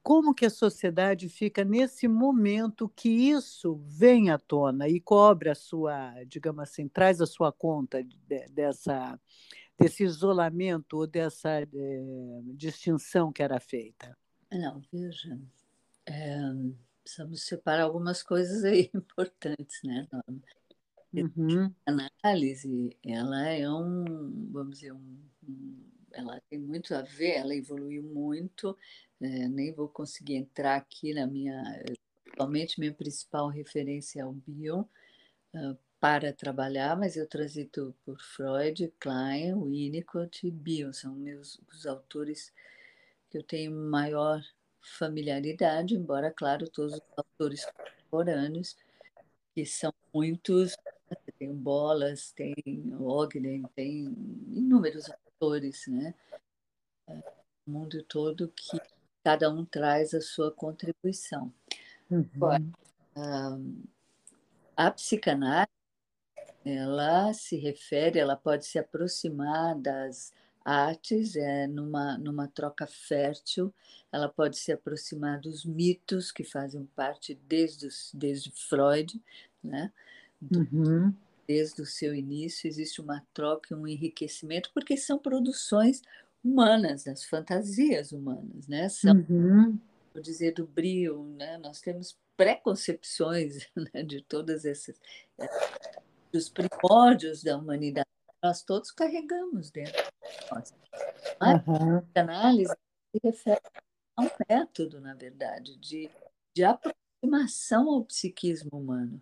como 0.09 0.33
que 0.33 0.45
a 0.45 0.49
sociedade 0.49 1.29
fica 1.29 1.63
nesse 1.63 2.07
momento 2.07 2.89
que 2.89 3.09
isso 3.09 3.75
vem 3.85 4.31
à 4.31 4.39
tona 4.39 4.87
e 4.87 4.99
cobra 4.99 5.51
a 5.51 5.55
sua, 5.55 6.23
digamos 6.23 6.63
assim, 6.63 6.87
traz 6.87 7.21
a 7.21 7.27
sua 7.27 7.51
conta 7.51 8.03
de, 8.03 8.47
dessa, 8.49 9.19
desse 9.77 10.03
isolamento 10.03 10.97
ou 10.97 11.05
dessa 11.05 11.61
é, 11.61 11.67
distinção 12.55 13.31
que 13.31 13.43
era 13.43 13.59
feita? 13.59 14.17
Não, 14.51 14.81
veja, 14.91 15.39
é, 16.07 16.39
precisamos 17.09 17.41
separar 17.41 17.83
algumas 17.83 18.21
coisas 18.21 18.63
aí 18.63 18.89
importantes, 18.93 19.81
né, 19.83 20.07
Uhum. 21.11 21.73
A 21.87 22.09
análise, 22.23 22.95
ela 23.03 23.47
é 23.47 23.67
um, 23.67 24.47
vamos 24.51 24.75
dizer, 24.75 24.93
um, 24.93 25.17
um, 25.43 25.83
ela 26.11 26.39
tem 26.47 26.59
muito 26.59 26.93
a 26.93 27.01
ver, 27.01 27.37
ela 27.37 27.55
evoluiu 27.55 28.03
muito, 28.03 28.77
é, 29.19 29.47
nem 29.47 29.73
vou 29.73 29.87
conseguir 29.87 30.35
entrar 30.35 30.75
aqui 30.75 31.11
na 31.15 31.25
minha. 31.25 31.63
Atualmente, 32.31 32.79
minha 32.79 32.93
principal 32.93 33.47
referência 33.47 34.21
é 34.21 34.25
o 34.25 34.33
Bion 34.33 34.81
uh, 35.55 35.75
para 35.99 36.31
trabalhar, 36.31 36.95
mas 36.95 37.17
eu 37.17 37.25
transito 37.25 37.95
por 38.05 38.21
Freud, 38.21 38.93
Klein, 38.99 39.55
Winnicott 39.55 40.45
e 40.45 40.51
Bion, 40.51 40.93
são 40.93 41.15
meus 41.15 41.59
os 41.73 41.87
autores 41.87 42.53
que 43.31 43.37
eu 43.39 43.41
tenho 43.41 43.71
maior 43.71 44.43
familiaridade, 44.81 45.95
embora, 45.95 46.31
claro, 46.31 46.69
todos 46.69 46.93
os 46.95 47.01
autores 47.15 47.65
contemporâneos, 47.65 48.75
que 49.53 49.65
são 49.65 49.93
muitos, 50.13 50.77
tem 51.37 51.53
Bolas, 51.53 52.31
tem 52.31 52.55
Ogden, 52.99 53.63
tem 53.75 54.05
inúmeros 54.47 55.09
autores, 55.09 55.87
né? 55.87 56.13
O 57.07 57.71
mundo 57.71 58.03
todo 58.03 58.51
que 58.55 58.79
cada 59.23 59.49
um 59.49 59.65
traz 59.65 60.13
a 60.13 60.21
sua 60.21 60.51
contribuição. 60.51 61.53
Uhum. 62.09 62.71
A 64.75 64.91
psicanálise, 64.91 65.69
ela 66.63 67.33
se 67.33 67.57
refere, 67.57 68.19
ela 68.19 68.35
pode 68.35 68.65
se 68.65 68.77
aproximar 68.77 69.75
das 69.75 70.31
artes 70.69 71.35
é, 71.35 71.65
numa, 71.67 72.17
numa 72.17 72.47
troca 72.47 72.85
fértil, 72.85 73.73
ela 74.11 74.29
pode 74.29 74.57
se 74.57 74.71
aproximar 74.71 75.39
dos 75.39 75.65
mitos 75.65 76.31
que 76.31 76.43
fazem 76.43 76.85
parte 76.95 77.39
desde, 77.47 77.87
os, 77.87 78.11
desde 78.13 78.51
Freud, 78.51 79.19
né? 79.63 79.91
Do, 80.39 80.59
uhum. 80.71 81.13
desde 81.47 81.81
o 81.81 81.85
seu 81.85 82.13
início 82.15 82.67
existe 82.67 83.01
uma 83.01 83.25
troca, 83.33 83.75
um 83.75 83.87
enriquecimento, 83.87 84.71
porque 84.73 84.95
são 84.95 85.17
produções 85.17 86.01
humanas, 86.43 87.07
as 87.07 87.25
fantasias 87.25 88.11
humanas, 88.11 88.67
né? 88.67 88.89
São, 88.89 89.15
uhum. 89.29 89.77
vou 90.13 90.21
dizer, 90.21 90.53
do 90.53 90.65
brio, 90.65 91.23
né? 91.37 91.57
Nós 91.57 91.81
temos 91.81 92.17
preconcepções 92.37 93.67
né, 93.93 94.03
de 94.03 94.21
todas 94.21 94.65
essas 94.65 94.95
é, 95.37 95.47
dos 96.31 96.49
primórdios 96.49 97.43
da 97.43 97.57
humanidade. 97.57 98.08
Nós 98.41 98.63
todos 98.63 98.91
carregamos 98.91 99.69
dentro 99.69 99.93
de 99.93 100.51
nós. 100.51 100.73
Mas 101.39 101.67
uhum. 101.67 101.97
a 101.97 102.19
análise 102.19 102.75
se 103.11 103.19
refere 103.23 103.61
a 104.15 104.21
um 104.21 104.29
método, 104.47 105.01
na 105.01 105.13
verdade, 105.13 105.75
de, 105.77 106.09
de 106.53 106.63
aproximação 106.63 107.89
ao 107.89 108.05
psiquismo 108.05 108.69
humano. 108.73 109.21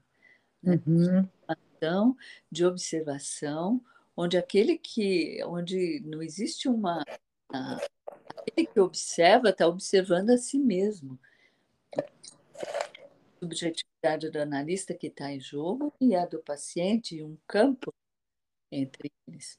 Né? 0.61 0.81
Uhum. 0.85 2.15
De 2.51 2.65
observação, 2.65 3.83
onde 4.15 4.35
aquele 4.35 4.77
que, 4.77 5.43
onde 5.45 5.99
não 6.05 6.23
existe 6.23 6.67
uma, 6.67 7.03
aquele 7.49 8.67
que 8.67 8.79
observa 8.79 9.49
está 9.49 9.67
observando 9.67 10.31
a 10.31 10.37
si 10.37 10.57
mesmo. 10.57 11.19
A 11.95 12.03
subjetividade 13.39 14.31
do 14.31 14.39
analista 14.39 14.93
que 14.93 15.07
está 15.07 15.31
em 15.31 15.39
jogo 15.39 15.93
e 16.01 16.15
a 16.15 16.25
do 16.25 16.39
paciente, 16.39 17.21
um 17.21 17.37
campo 17.47 17.93
entre 18.71 19.11
eles. 19.27 19.57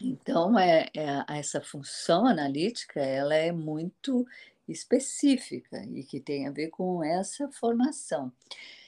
Então, 0.00 0.58
é, 0.58 0.88
é, 0.96 1.24
essa 1.28 1.60
função 1.60 2.26
analítica 2.26 3.00
ela 3.00 3.34
é 3.34 3.52
muito 3.52 4.26
específica 4.66 5.84
e 5.84 6.04
que 6.04 6.20
tem 6.20 6.46
a 6.46 6.50
ver 6.50 6.68
com 6.68 7.02
essa 7.02 7.50
formação. 7.50 8.32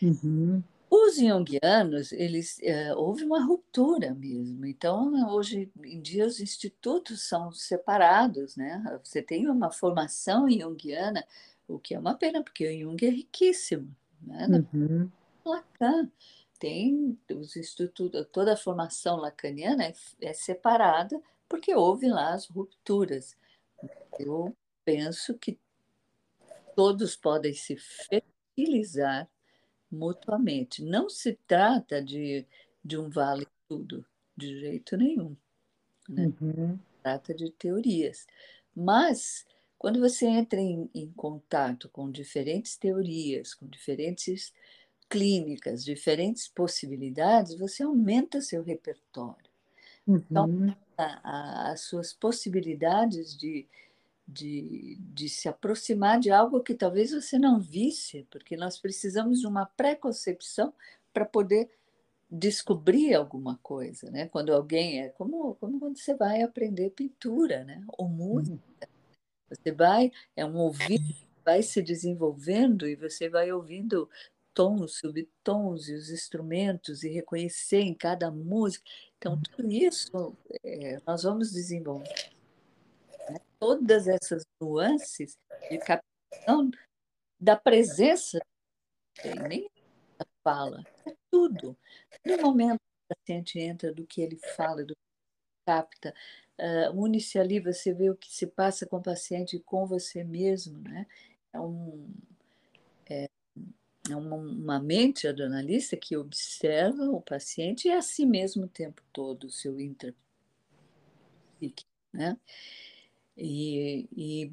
Uhum. 0.00 0.62
Os 0.88 1.16
junguianos, 1.16 2.12
eles 2.12 2.58
é, 2.62 2.94
houve 2.94 3.24
uma 3.24 3.42
ruptura 3.42 4.14
mesmo. 4.14 4.66
Então, 4.66 5.30
hoje 5.30 5.70
em 5.82 6.00
dia, 6.00 6.26
os 6.26 6.38
institutos 6.38 7.26
são 7.26 7.50
separados, 7.50 8.56
né? 8.56 9.00
Você 9.02 9.22
tem 9.22 9.48
uma 9.48 9.70
formação 9.70 10.48
junguiana, 10.50 11.24
o 11.66 11.78
que 11.78 11.94
é 11.94 11.98
uma 11.98 12.14
pena, 12.14 12.42
porque 12.42 12.68
o 12.68 12.78
Jung 12.78 13.06
é 13.06 13.08
riquíssimo, 13.08 13.88
né? 14.20 14.46
Uhum. 14.74 15.10
Lacan 15.44 16.10
tem 16.62 17.18
os 17.28 17.56
institutos, 17.56 18.24
toda 18.30 18.52
a 18.52 18.56
formação 18.56 19.16
lacaniana 19.16 19.86
é, 19.86 19.94
é 20.20 20.32
separada 20.32 21.20
porque 21.48 21.74
houve 21.74 22.06
lá 22.08 22.34
as 22.34 22.46
rupturas. 22.46 23.36
Eu 24.16 24.56
penso 24.84 25.36
que 25.36 25.58
todos 26.76 27.16
podem 27.16 27.52
se 27.52 27.76
fertilizar 27.76 29.28
mutuamente. 29.90 30.84
Não 30.84 31.08
se 31.08 31.36
trata 31.48 32.00
de, 32.00 32.46
de 32.82 32.96
um 32.96 33.10
vale 33.10 33.44
tudo, 33.68 34.06
de 34.36 34.60
jeito 34.60 34.96
nenhum. 34.96 35.36
Né? 36.08 36.32
Uhum. 36.40 36.78
Trata 37.02 37.34
de 37.34 37.50
teorias. 37.50 38.24
Mas, 38.72 39.44
quando 39.76 39.98
você 39.98 40.26
entra 40.26 40.60
em, 40.60 40.88
em 40.94 41.10
contato 41.10 41.88
com 41.88 42.08
diferentes 42.08 42.76
teorias, 42.76 43.52
com 43.52 43.66
diferentes 43.66 44.54
clínicas, 45.12 45.84
diferentes 45.84 46.48
possibilidades, 46.48 47.54
você 47.54 47.82
aumenta 47.82 48.40
seu 48.40 48.62
repertório. 48.62 49.50
Então, 50.08 50.46
uhum. 50.46 50.64
Então, 50.68 50.76
a, 50.96 51.20
a, 51.22 51.72
as 51.72 51.82
suas 51.82 52.14
possibilidades 52.14 53.36
de, 53.36 53.66
de, 54.26 54.96
de 54.98 55.28
se 55.28 55.50
aproximar 55.50 56.18
de 56.18 56.30
algo 56.30 56.62
que 56.62 56.74
talvez 56.74 57.12
você 57.12 57.38
não 57.38 57.60
visse, 57.60 58.26
porque 58.30 58.56
nós 58.56 58.78
precisamos 58.78 59.40
de 59.40 59.46
uma 59.46 59.66
preconcepção 59.66 60.72
para 61.12 61.26
poder 61.26 61.70
descobrir 62.30 63.14
alguma 63.14 63.58
coisa, 63.62 64.10
né? 64.10 64.28
Quando 64.28 64.54
alguém 64.54 65.02
é 65.02 65.10
como, 65.10 65.56
como 65.56 65.78
quando 65.78 65.98
você 65.98 66.14
vai 66.14 66.40
aprender 66.40 66.88
pintura, 66.88 67.64
né? 67.64 67.84
Ou 67.98 68.08
música, 68.08 68.54
uhum. 68.54 68.88
você 69.50 69.72
vai 69.72 70.10
é 70.34 70.42
um 70.42 70.56
ouvido 70.56 71.04
vai 71.44 71.62
se 71.62 71.82
desenvolvendo 71.82 72.88
e 72.88 72.94
você 72.94 73.28
vai 73.28 73.52
ouvindo 73.52 74.08
tons, 74.54 74.98
subtons 74.98 75.88
e 75.88 75.94
os 75.94 76.10
instrumentos 76.10 77.02
e 77.02 77.08
reconhecer 77.08 77.80
em 77.80 77.94
cada 77.94 78.30
música. 78.30 78.84
Então, 79.16 79.40
tudo 79.40 79.70
isso 79.70 80.36
é, 80.64 80.98
nós 81.06 81.22
vamos 81.22 81.52
desenvolver. 81.52 82.32
Né? 83.30 83.38
Todas 83.58 84.06
essas 84.08 84.44
nuances 84.60 85.36
de 85.70 85.78
captação 85.78 86.70
da 87.40 87.56
presença, 87.56 88.38
nem 89.48 89.68
a 90.18 90.24
fala, 90.44 90.84
é 91.06 91.14
tudo. 91.30 91.76
No 92.24 92.38
momento 92.38 92.78
que 92.78 93.12
o 93.12 93.16
paciente 93.16 93.58
entra, 93.58 93.92
do 93.92 94.06
que 94.06 94.20
ele 94.20 94.36
fala, 94.56 94.84
do 94.84 94.94
que 94.94 95.00
ele 95.00 95.64
capta, 95.66 96.14
uh, 96.58 97.00
une-se 97.00 97.38
ali, 97.38 97.60
você 97.60 97.92
vê 97.92 98.10
o 98.10 98.16
que 98.16 98.32
se 98.32 98.46
passa 98.46 98.86
com 98.86 98.98
o 98.98 99.02
paciente 99.02 99.56
e 99.56 99.60
com 99.60 99.86
você 99.86 100.24
mesmo. 100.24 100.80
Né? 100.80 101.06
É 101.52 101.60
um, 101.60 102.12
uma, 104.10 104.36
uma 104.36 104.80
mente 104.80 105.28
adrenalista 105.28 105.96
que 105.96 106.16
observa 106.16 107.04
o 107.04 107.20
paciente 107.20 107.86
e 107.86 107.90
é 107.90 107.96
a 107.96 108.02
si 108.02 108.26
mesmo 108.26 108.64
o 108.64 108.68
tempo 108.68 109.02
todo, 109.12 109.44
o 109.44 109.50
seu 109.50 109.78
intra 109.78 110.14
né? 112.12 112.36
E, 113.36 114.08
e 114.14 114.52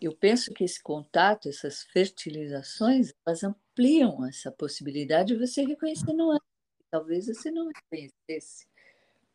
eu 0.00 0.14
penso 0.14 0.52
que 0.52 0.64
esse 0.64 0.82
contato, 0.82 1.48
essas 1.48 1.82
fertilizações, 1.82 3.12
elas 3.26 3.42
ampliam 3.42 4.24
essa 4.24 4.50
possibilidade 4.50 5.34
de 5.34 5.38
você 5.38 5.64
reconhecer 5.64 6.12
no 6.12 6.30
antes. 6.30 6.46
Talvez 6.90 7.26
você 7.26 7.50
não 7.50 7.68
reconhecesse. 7.68 8.66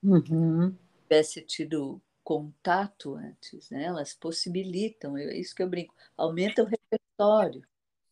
Uhum. 0.01 0.75
Tivesse 1.03 1.41
tido 1.41 2.01
contato 2.23 3.15
antes, 3.15 3.69
né? 3.69 3.83
Elas 3.83 4.13
possibilitam, 4.13 5.17
é 5.17 5.37
isso 5.37 5.55
que 5.55 5.63
eu 5.63 5.69
brinco, 5.69 5.93
aumenta 6.15 6.63
o 6.63 6.65
repertório. 6.65 7.63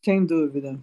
Sem 0.02 0.24
dúvida 0.24 0.78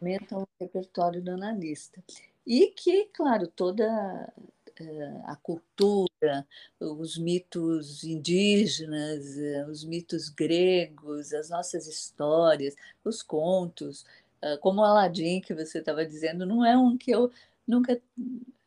aumentam 0.00 0.42
o 0.42 0.48
repertório 0.60 1.22
do 1.22 1.30
analista. 1.30 2.02
E 2.46 2.68
que, 2.68 3.06
claro, 3.06 3.48
toda 3.48 4.32
eh, 4.78 5.20
a 5.24 5.36
cultura, 5.36 6.46
os 6.78 7.18
mitos 7.18 8.04
indígenas, 8.04 9.38
eh, 9.38 9.66
os 9.68 9.84
mitos 9.84 10.28
gregos, 10.28 11.32
as 11.32 11.50
nossas 11.50 11.86
histórias, 11.86 12.74
os 13.04 13.22
contos, 13.22 14.04
eh, 14.42 14.56
como 14.58 14.80
o 14.80 14.84
Aladim, 14.84 15.40
que 15.40 15.54
você 15.54 15.78
estava 15.78 16.04
dizendo, 16.04 16.46
não 16.46 16.64
é 16.64 16.76
um 16.76 16.96
que 16.96 17.10
eu 17.10 17.30
nunca, 17.66 18.00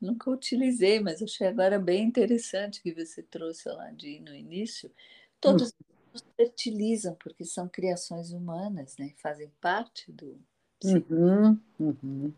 nunca 0.02 0.30
utilizei, 0.30 1.00
mas 1.00 1.22
achei 1.22 1.48
agora 1.48 1.80
bem 1.80 2.04
interessante 2.06 2.82
que 2.82 2.94
você 2.94 3.24
trouxe 3.24 3.70
Aladim 3.70 4.20
no 4.22 4.36
início. 4.36 4.92
Todos 5.40 5.70
hum. 5.72 6.20
fertilizam, 6.36 7.16
porque 7.16 7.46
são 7.46 7.68
criações 7.70 8.32
humanas, 8.32 8.98
né? 8.98 9.14
fazem 9.18 9.50
parte 9.62 10.12
do. 10.12 10.40
Uhum, 10.84 11.60
uhum. 11.80 12.34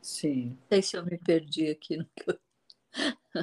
Sim. 0.00 0.50
Não 0.50 0.68
sei 0.68 0.82
se 0.82 0.96
eu 0.96 1.04
me 1.04 1.18
perdi 1.18 1.68
aqui. 1.68 1.98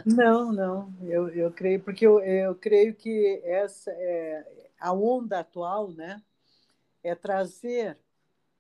Não, 0.06 0.54
não, 0.54 0.94
eu, 1.04 1.28
eu 1.30 1.52
creio, 1.52 1.82
porque 1.82 2.08
eu, 2.08 2.22
eu 2.22 2.56
creio 2.56 2.96
que 2.96 3.42
essa 3.44 3.92
é 3.92 4.72
a 4.80 4.94
onda 4.94 5.40
atual, 5.40 5.92
né? 5.92 6.24
É 7.04 7.14
trazer 7.14 7.98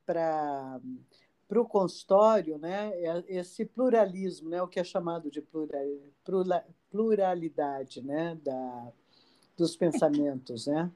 para 0.05 0.82
para 1.47 1.59
o 1.59 1.65
consultório, 1.65 2.57
né, 2.57 2.93
é 2.93 3.26
esse 3.28 3.65
pluralismo, 3.65 4.49
né, 4.49 4.61
o 4.61 4.69
que 4.69 4.80
é 4.80 4.86
chamado 4.86 5.30
de 5.30 5.41
plural, 5.41 6.63
pluralidade, 6.89 8.01
né, 8.01 8.39
da, 8.41 8.93
dos 9.57 9.76
pensamentos, 9.76 10.67
né? 10.67 10.89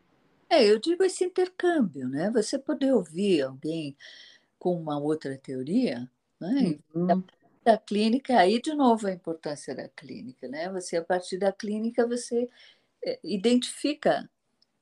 É, 0.50 0.64
eu 0.64 0.80
digo 0.80 1.04
esse 1.04 1.24
intercâmbio, 1.24 2.08
né? 2.08 2.30
Você 2.32 2.58
poder 2.58 2.94
ouvir 2.94 3.42
alguém 3.42 3.98
com 4.60 4.80
uma 4.80 5.00
outra 5.00 5.38
teoria, 5.38 6.10
né? 6.40 6.80
Uhum. 6.94 7.24
Da 7.64 7.78
clínica, 7.78 8.38
aí 8.38 8.62
de 8.62 8.74
novo 8.76 9.08
a 9.08 9.12
importância 9.12 9.76
da 9.76 9.90
clínica, 9.90 10.48
né? 10.48 10.72
Você, 10.72 10.98
a 10.98 11.04
partir 11.04 11.38
da 11.38 11.52
clínica, 11.52 12.08
você 12.08 12.48
é, 13.04 13.20
identifica 13.24 14.30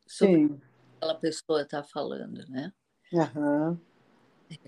sobre 0.06 0.46
o 0.46 0.58
que 0.58 0.64
aquela 0.98 1.16
pessoa 1.16 1.62
está 1.62 1.82
falando, 1.82 2.46
né? 2.50 2.74
Uhum. 3.12 3.80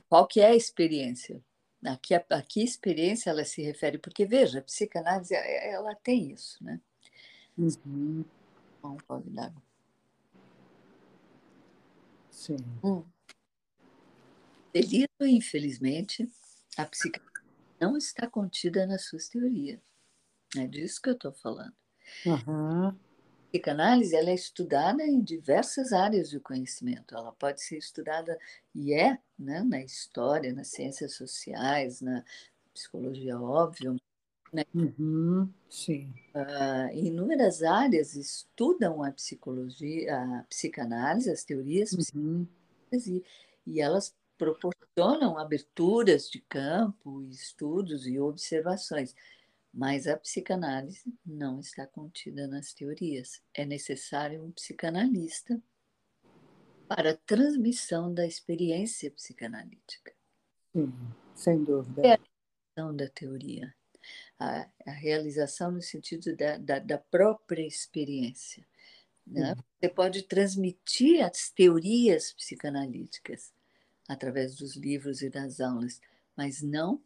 Qual 0.10 0.26
que 0.28 0.40
é 0.40 0.48
a 0.48 0.56
experiência? 0.56 1.44
Aqui, 1.86 2.16
aqui 2.16 2.64
experiência 2.64 3.30
ela 3.30 3.44
se 3.44 3.62
refere, 3.62 3.98
porque 3.98 4.26
veja, 4.26 4.60
a 4.60 4.62
psicanálise 4.62 5.36
ela 5.36 5.94
tem 5.96 6.32
isso, 6.32 6.64
né? 6.64 6.80
Uhum. 7.58 8.26
Vamos 8.82 9.04
convidar. 9.04 9.54
Sim. 12.46 12.58
Hum. 12.84 13.04
Delito, 14.72 15.26
infelizmente, 15.26 16.30
a 16.78 16.86
psicanálise 16.86 17.34
não 17.82 17.98
está 17.98 18.28
contida 18.28 18.86
nas 18.86 19.06
suas 19.06 19.28
teorias. 19.28 19.80
É 20.56 20.68
disso 20.68 21.02
que 21.02 21.10
eu 21.10 21.14
estou 21.14 21.34
falando. 21.34 21.74
Uhum. 22.24 22.90
A 22.90 22.96
psicanálise 23.50 24.16
ela 24.16 24.30
é 24.30 24.36
estudada 24.36 25.04
em 25.04 25.24
diversas 25.24 25.92
áreas 25.92 26.30
do 26.30 26.40
conhecimento. 26.40 27.16
Ela 27.16 27.32
pode 27.32 27.64
ser 27.64 27.80
estudada, 27.80 28.38
e 28.76 28.94
é, 28.94 29.18
né, 29.40 29.64
na 29.64 29.82
história, 29.82 30.54
nas 30.54 30.68
ciências 30.68 31.16
sociais, 31.16 32.00
na 32.00 32.24
psicologia, 32.76 33.40
óbvio, 33.40 34.00
né? 34.52 34.64
Uhum, 34.74 35.50
sim. 35.70 36.14
Uh, 36.34 36.94
inúmeras 36.94 37.64
áreas 37.64 38.16
estudam 38.16 39.04
a 39.04 39.12
psicologia, 39.12 40.16
a 40.16 40.44
psicanálise, 40.50 41.30
as 41.30 41.44
teorias 41.44 41.92
uhum. 42.14 42.48
e, 42.92 43.24
e 43.66 43.82
elas 43.82 44.16
proporcionam 44.38 45.38
aberturas 45.38 46.30
de 46.30 46.40
campo, 46.42 47.22
estudos 47.30 48.08
e 48.08 48.20
observações. 48.20 49.16
Mas 49.74 50.08
a 50.08 50.16
psicanálise 50.16 51.14
não 51.26 51.60
está 51.60 51.86
contida 51.86 52.48
nas 52.48 52.74
teorias. 52.74 53.42
É 53.54 53.66
necessário 53.66 54.42
um 54.42 54.52
psicanalista 54.52 55.62
para 56.88 57.12
a 57.12 57.18
transmissão 57.18 58.14
da 58.14 58.26
experiência 58.26 59.12
psicanalítica. 59.12 60.14
Sim, 60.72 60.94
sem 61.34 61.64
dúvida. 61.64 62.08
É 62.08 62.14
a 62.82 62.92
da 62.92 63.10
teoria. 63.10 63.74
A, 64.38 64.68
a 64.86 64.92
realização 64.92 65.72
no 65.72 65.82
sentido 65.82 66.36
da, 66.36 66.58
da, 66.58 66.80
da 66.80 66.98
própria 66.98 67.66
experiência. 67.66 68.66
Né? 69.26 69.56
Você 69.80 69.90
pode 69.90 70.24
transmitir 70.24 71.26
as 71.26 71.50
teorias 71.50 72.34
psicanalíticas 72.34 73.54
através 74.08 74.56
dos 74.56 74.76
livros 74.76 75.22
e 75.22 75.30
das 75.30 75.60
aulas, 75.60 76.00
mas 76.36 76.62
não 76.62 77.02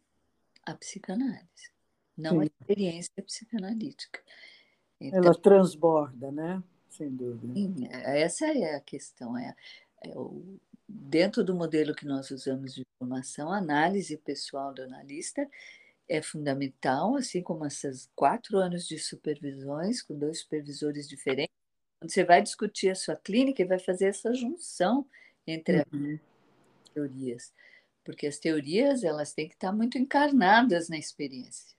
a 0.64 0.74
psicanálise, 0.74 1.70
não 2.16 2.32
Sim. 2.32 2.40
a 2.40 2.44
experiência 2.44 3.22
psicanalítica. 3.22 4.20
Então, 5.00 5.20
Ela 5.20 5.34
transborda, 5.34 6.30
né? 6.30 6.62
Sem 6.90 7.08
dúvida. 7.08 7.54
Sim, 7.54 7.88
essa 7.90 8.46
é 8.46 8.74
a 8.74 8.80
questão. 8.80 9.38
É, 9.38 9.56
é 10.02 10.10
o, 10.10 10.58
dentro 10.86 11.42
do 11.42 11.54
modelo 11.54 11.94
que 11.94 12.04
nós 12.04 12.30
usamos 12.30 12.74
de 12.74 12.84
formação, 12.98 13.50
a 13.50 13.58
análise 13.58 14.16
pessoal 14.18 14.74
do 14.74 14.82
analista 14.82 15.48
é 16.10 16.20
fundamental, 16.20 17.14
assim 17.14 17.40
como 17.40 17.64
esses 17.64 18.10
quatro 18.16 18.58
anos 18.58 18.84
de 18.86 18.98
supervisões 18.98 20.02
com 20.02 20.18
dois 20.18 20.40
supervisores 20.40 21.08
diferentes. 21.08 21.54
Quando 22.00 22.10
você 22.10 22.24
vai 22.24 22.42
discutir 22.42 22.90
a 22.90 22.96
sua 22.96 23.14
clínica 23.14 23.62
e 23.62 23.64
vai 23.64 23.78
fazer 23.78 24.06
essa 24.06 24.34
junção 24.34 25.06
entre 25.46 25.86
uhum. 25.92 26.18
as 26.84 26.90
teorias, 26.92 27.52
porque 28.04 28.26
as 28.26 28.38
teorias 28.38 29.04
elas 29.04 29.32
têm 29.32 29.46
que 29.46 29.54
estar 29.54 29.72
muito 29.72 29.96
encarnadas 29.98 30.88
na 30.88 30.98
experiência. 30.98 31.76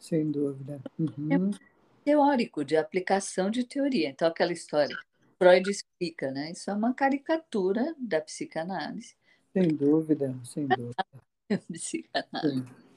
Sem 0.00 0.32
dúvida. 0.32 0.80
Uhum. 0.98 1.50
É 1.52 1.70
teórico 2.04 2.64
de 2.64 2.76
aplicação 2.76 3.50
de 3.50 3.64
teoria. 3.64 4.08
Então 4.08 4.26
aquela 4.26 4.52
história 4.52 4.98
Freud 5.38 5.70
explica, 5.70 6.32
né? 6.32 6.50
Isso 6.50 6.70
é 6.70 6.74
uma 6.74 6.92
caricatura 6.92 7.94
da 7.98 8.20
psicanálise. 8.20 9.14
Sem 9.52 9.68
dúvida, 9.68 10.34
sem 10.44 10.66
dúvida. 10.66 11.04
psicanálise. 11.70 12.89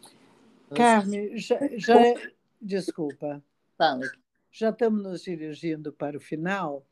Carmen, 0.73 1.37
já, 1.37 1.59
já 1.77 1.99
é... 1.99 2.15
desculpa. 2.61 3.43
Fala. 3.77 4.01
Já 4.51 4.69
estamos 4.69 5.03
nos 5.03 5.23
dirigindo 5.23 5.91
para 5.91 6.17
o 6.17 6.21
final. 6.21 6.85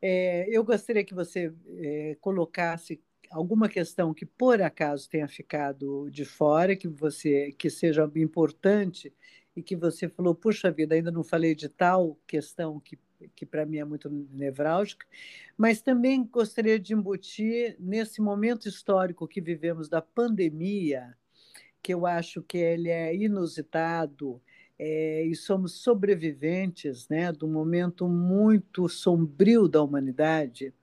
É, 0.00 0.46
eu 0.48 0.64
gostaria 0.64 1.04
que 1.04 1.14
você 1.14 1.52
é, 1.78 2.16
colocasse 2.20 3.02
alguma 3.30 3.68
questão 3.68 4.14
que 4.14 4.24
por 4.24 4.60
acaso 4.62 5.08
tenha 5.08 5.28
ficado 5.28 6.08
de 6.10 6.24
fora, 6.24 6.76
que 6.76 6.88
você 6.88 7.52
que 7.58 7.68
seja 7.68 8.10
importante 8.16 9.12
e 9.54 9.62
que 9.62 9.76
você 9.76 10.08
falou, 10.08 10.34
puxa 10.34 10.70
vida, 10.70 10.94
ainda 10.94 11.10
não 11.10 11.22
falei 11.22 11.54
de 11.54 11.68
tal 11.68 12.18
questão 12.26 12.80
que 12.80 12.98
que 13.34 13.44
para 13.44 13.66
mim 13.66 13.78
é 13.78 13.84
muito 13.84 14.08
nevrálgica, 14.08 15.06
mas 15.56 15.82
também 15.82 16.24
gostaria 16.24 16.78
de 16.78 16.94
embutir 16.94 17.76
nesse 17.78 18.20
momento 18.20 18.68
histórico 18.68 19.28
que 19.28 19.40
vivemos 19.40 19.88
da 19.88 20.00
pandemia, 20.00 21.14
que 21.82 21.94
eu 21.94 22.06
acho 22.06 22.42
que 22.42 22.58
ele 22.58 22.88
é 22.88 23.14
inusitado, 23.14 24.40
é, 24.78 25.24
e 25.24 25.34
somos 25.34 25.82
sobreviventes 25.82 27.08
né, 27.08 27.30
de 27.32 27.44
um 27.44 27.52
momento 27.52 28.08
muito 28.08 28.88
sombrio 28.88 29.68
da 29.68 29.82
humanidade. 29.82 30.74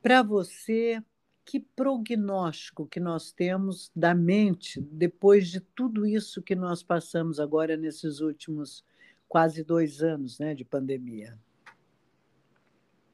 Para 0.00 0.22
você, 0.22 1.02
que 1.44 1.60
prognóstico 1.60 2.86
que 2.86 2.98
nós 2.98 3.30
temos 3.30 3.90
da 3.94 4.14
mente 4.14 4.80
depois 4.80 5.48
de 5.48 5.60
tudo 5.60 6.06
isso 6.06 6.42
que 6.42 6.54
nós 6.54 6.82
passamos 6.82 7.38
agora 7.38 7.76
nesses 7.76 8.20
últimos 8.20 8.84
quase 9.28 9.62
dois 9.62 10.02
anos 10.02 10.38
né, 10.38 10.54
de 10.54 10.64
pandemia. 10.64 11.38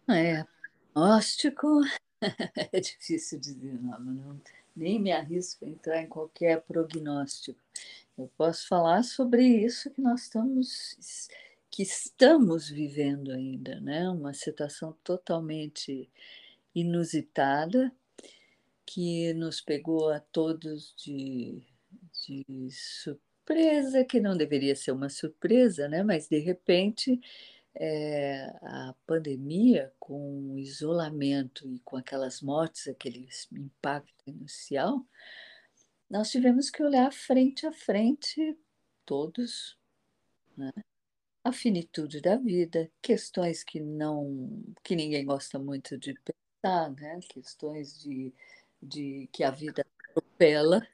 É, 0.09 0.45
diagnóstico 0.99 1.81
é 2.73 2.81
difícil 2.81 3.39
dizer, 3.39 3.81
não, 3.81 4.01
não, 4.01 4.41
nem 4.79 5.01
me 5.01 5.13
arrisco 5.13 5.65
a 5.65 5.69
entrar 5.69 6.03
em 6.03 6.09
qualquer 6.09 6.63
prognóstico. 6.63 7.61
Eu 8.17 8.31
posso 8.37 8.67
falar 8.69 9.03
sobre 9.05 9.47
isso 9.47 9.91
que 9.91 10.01
nós 10.01 10.23
estamos 10.23 11.29
que 11.71 11.83
estamos 11.83 12.69
vivendo 12.69 13.31
ainda, 13.31 13.79
né? 13.81 14.09
Uma 14.09 14.33
situação 14.33 14.97
totalmente 15.05 16.11
inusitada 16.75 17.93
que 18.87 19.35
nos 19.35 19.61
pegou 19.61 20.09
a 20.11 20.19
todos 20.19 20.95
de, 20.97 21.63
de 22.27 22.71
surpresa, 22.71 24.05
que 24.05 24.19
não 24.19 24.35
deveria 24.37 24.75
ser 24.75 24.93
uma 24.93 25.11
surpresa, 25.11 25.89
né? 25.89 26.03
mas 26.03 26.27
de 26.29 26.39
repente 26.39 27.21
é, 27.81 28.45
a 28.63 28.95
pandemia, 29.07 29.93
com 30.01 30.53
o 30.53 30.59
isolamento 30.59 31.73
e 31.73 31.79
com 31.81 31.97
aquelas 31.97 32.43
mortes, 32.43 32.89
aquele 32.89 33.29
impacto 33.53 34.25
inicial, 34.27 35.07
nós 36.11 36.31
tivemos 36.31 36.71
que 36.71 36.83
olhar 36.83 37.13
frente 37.13 37.67
a 37.67 37.73
frente, 37.73 38.59
todos, 39.07 39.79
né? 40.57 40.73
a 41.45 41.53
finitude 41.53 42.21
da 42.21 42.37
vida, 42.37 42.91
questões 43.01 43.63
que 43.63 43.81
não 43.81 44.65
que 44.83 44.97
ninguém 44.97 45.25
gosta 45.25 45.59
muito 45.59 45.97
de 45.97 46.15
pensar, 46.15 46.91
né? 46.91 47.21
questões 47.29 47.97
de, 48.03 48.35
de 48.83 49.29
que 49.33 49.45
a 49.45 49.53
vida 49.53 49.87
atropela, 50.11 50.85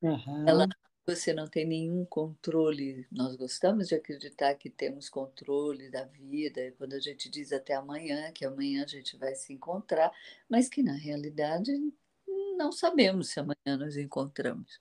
uhum. 0.00 0.48
ela 0.48 0.68
você 1.06 1.32
não 1.32 1.46
tem 1.46 1.64
nenhum 1.64 2.04
controle. 2.04 3.06
Nós 3.12 3.36
gostamos 3.36 3.88
de 3.88 3.94
acreditar 3.94 4.54
que 4.54 4.68
temos 4.68 5.08
controle 5.08 5.88
da 5.88 6.04
vida, 6.04 6.74
quando 6.76 6.94
a 6.94 7.00
gente 7.00 7.30
diz 7.30 7.52
até 7.52 7.74
amanhã, 7.74 8.32
que 8.32 8.44
amanhã 8.44 8.84
a 8.84 8.88
gente 8.88 9.16
vai 9.16 9.34
se 9.36 9.52
encontrar, 9.52 10.12
mas 10.48 10.68
que 10.68 10.82
na 10.82 10.94
realidade 10.94 11.72
não 12.56 12.72
sabemos 12.72 13.28
se 13.28 13.38
amanhã 13.38 13.76
nos 13.78 13.96
encontramos. 13.96 14.80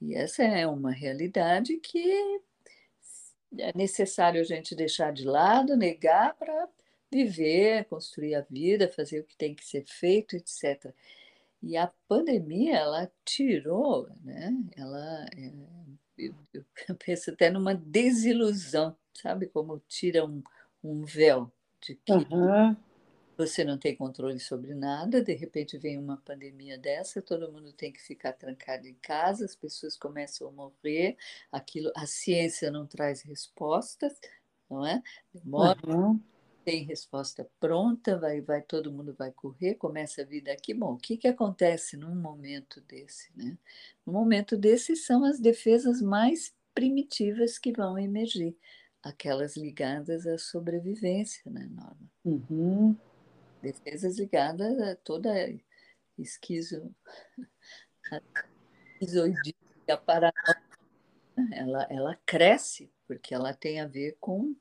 E 0.00 0.14
essa 0.14 0.44
é 0.44 0.66
uma 0.66 0.92
realidade 0.92 1.76
que 1.78 2.40
é 3.58 3.76
necessário 3.76 4.40
a 4.40 4.44
gente 4.44 4.74
deixar 4.74 5.12
de 5.12 5.24
lado, 5.24 5.76
negar 5.76 6.34
para 6.34 6.68
viver, 7.10 7.86
construir 7.86 8.34
a 8.34 8.42
vida, 8.42 8.88
fazer 8.88 9.20
o 9.20 9.24
que 9.24 9.36
tem 9.36 9.54
que 9.54 9.64
ser 9.64 9.84
feito, 9.86 10.36
etc. 10.36 10.94
E 11.66 11.76
a 11.76 11.92
pandemia, 12.06 12.76
ela 12.76 13.10
tirou, 13.24 14.08
né? 14.22 14.56
Ela, 14.76 15.26
é, 15.36 15.52
eu, 16.16 16.34
eu, 16.54 16.64
penso 17.04 17.32
até 17.32 17.50
numa 17.50 17.74
desilusão, 17.74 18.96
sabe? 19.12 19.48
Como 19.48 19.82
tira 19.88 20.24
um, 20.24 20.44
um 20.82 21.04
véu 21.04 21.50
de 21.80 21.96
que 21.96 22.12
uhum. 22.12 22.76
você 23.36 23.64
não 23.64 23.76
tem 23.76 23.96
controle 23.96 24.38
sobre 24.38 24.74
nada, 24.74 25.20
de 25.20 25.34
repente 25.34 25.76
vem 25.76 25.98
uma 25.98 26.18
pandemia 26.18 26.78
dessa, 26.78 27.20
todo 27.20 27.50
mundo 27.52 27.72
tem 27.72 27.92
que 27.92 28.00
ficar 28.00 28.32
trancado 28.32 28.86
em 28.86 28.94
casa, 29.02 29.44
as 29.44 29.56
pessoas 29.56 29.96
começam 29.96 30.46
a 30.46 30.52
morrer, 30.52 31.16
aquilo, 31.50 31.90
a 31.96 32.06
ciência 32.06 32.70
não 32.70 32.86
traz 32.86 33.22
respostas, 33.22 34.12
não 34.70 34.86
é? 34.86 35.02
Demora. 35.34 35.76
Uhum 35.84 36.20
tem 36.66 36.82
resposta 36.82 37.48
pronta, 37.60 38.18
vai, 38.18 38.40
vai 38.40 38.60
todo 38.60 38.92
mundo 38.92 39.14
vai 39.16 39.30
correr, 39.30 39.76
começa 39.76 40.22
a 40.22 40.24
vida 40.24 40.52
aqui. 40.52 40.74
Bom, 40.74 40.94
o 40.94 40.98
que, 40.98 41.16
que 41.16 41.28
acontece 41.28 41.96
num 41.96 42.16
momento 42.16 42.80
desse? 42.80 43.30
Né? 43.36 43.56
No 44.04 44.12
momento 44.12 44.56
desse 44.56 44.96
são 44.96 45.24
as 45.24 45.38
defesas 45.38 46.02
mais 46.02 46.52
primitivas 46.74 47.56
que 47.56 47.70
vão 47.70 47.96
emergir, 47.96 48.58
aquelas 49.00 49.56
ligadas 49.56 50.26
à 50.26 50.36
sobrevivência, 50.38 51.48
né, 51.48 51.68
Norma? 51.70 52.10
Uhum. 52.24 52.96
Defesas 53.62 54.18
ligadas 54.18 54.76
a 54.80 54.96
toda 54.96 55.30
esquizo, 56.18 56.92
a 58.10 58.20
esquizoidia, 58.94 59.54
a 59.88 59.96
paranoia. 59.96 60.62
Ela, 61.52 61.86
ela 61.88 62.18
cresce 62.26 62.90
porque 63.06 63.32
ela 63.32 63.54
tem 63.54 63.80
a 63.80 63.86
ver 63.86 64.16
com 64.18 64.56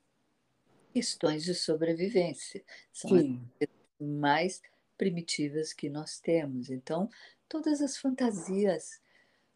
questões 0.95 1.43
de 1.43 1.53
sobrevivência. 1.53 2.63
São 2.93 3.09
Sim. 3.09 3.45
as 3.61 3.67
mais 3.99 4.61
primitivas 4.97 5.73
que 5.73 5.89
nós 5.89 6.21
temos. 6.21 6.69
Então, 6.69 7.09
todas 7.49 7.81
as 7.81 7.97
fantasias 7.97 9.01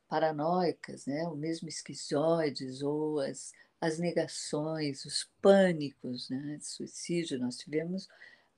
paranoicas, 0.09 1.05
né? 1.05 1.23
o 1.29 1.37
mesmo 1.37 1.69
esquizoides 1.69 2.81
ou 2.81 3.21
as, 3.21 3.53
as 3.79 3.99
negações, 3.99 5.05
os 5.05 5.31
pânicos 5.41 6.29
né? 6.29 6.57
de 6.57 6.67
suicídio. 6.67 7.39
Nós 7.39 7.57
tivemos 7.57 8.03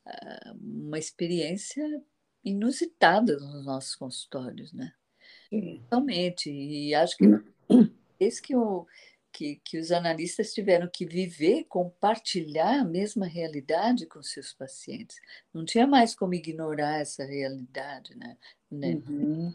uh, 0.07 0.57
uma 0.59 0.97
experiência 0.97 1.86
inusitada 2.43 3.38
nos 3.38 3.63
nossos 3.63 3.95
consultórios, 3.95 4.73
né? 4.73 4.91
Totalmente. 5.84 6.49
E 6.49 6.95
acho 6.95 7.15
que 7.15 7.25
esse 8.19 8.41
que 8.41 8.55
o, 8.55 8.88
que, 9.32 9.61
que 9.63 9.77
os 9.77 9.91
analistas 9.91 10.53
tiveram 10.53 10.88
que 10.88 11.05
viver, 11.05 11.65
compartilhar 11.65 12.82
a 12.82 12.86
mesma 12.86 13.25
realidade 13.25 14.05
com 14.05 14.21
seus 14.21 14.53
pacientes. 14.53 15.17
Não 15.53 15.63
tinha 15.63 15.88
mais 15.88 16.13
como 16.13 16.34
ignorar 16.34 16.99
essa 16.99 17.23
realidade, 17.23 18.15
né? 18.17 18.38
né? 18.69 19.01
Uhum. 19.07 19.53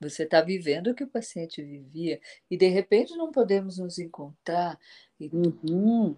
Você 0.00 0.22
está 0.22 0.40
vivendo 0.40 0.88
o 0.88 0.94
que 0.94 1.04
o 1.04 1.08
paciente 1.08 1.62
vivia 1.62 2.20
e 2.50 2.56
de 2.56 2.68
repente 2.68 3.16
não 3.16 3.30
podemos 3.30 3.78
nos 3.78 3.98
encontrar. 3.98 4.78
Uhum. 5.20 6.16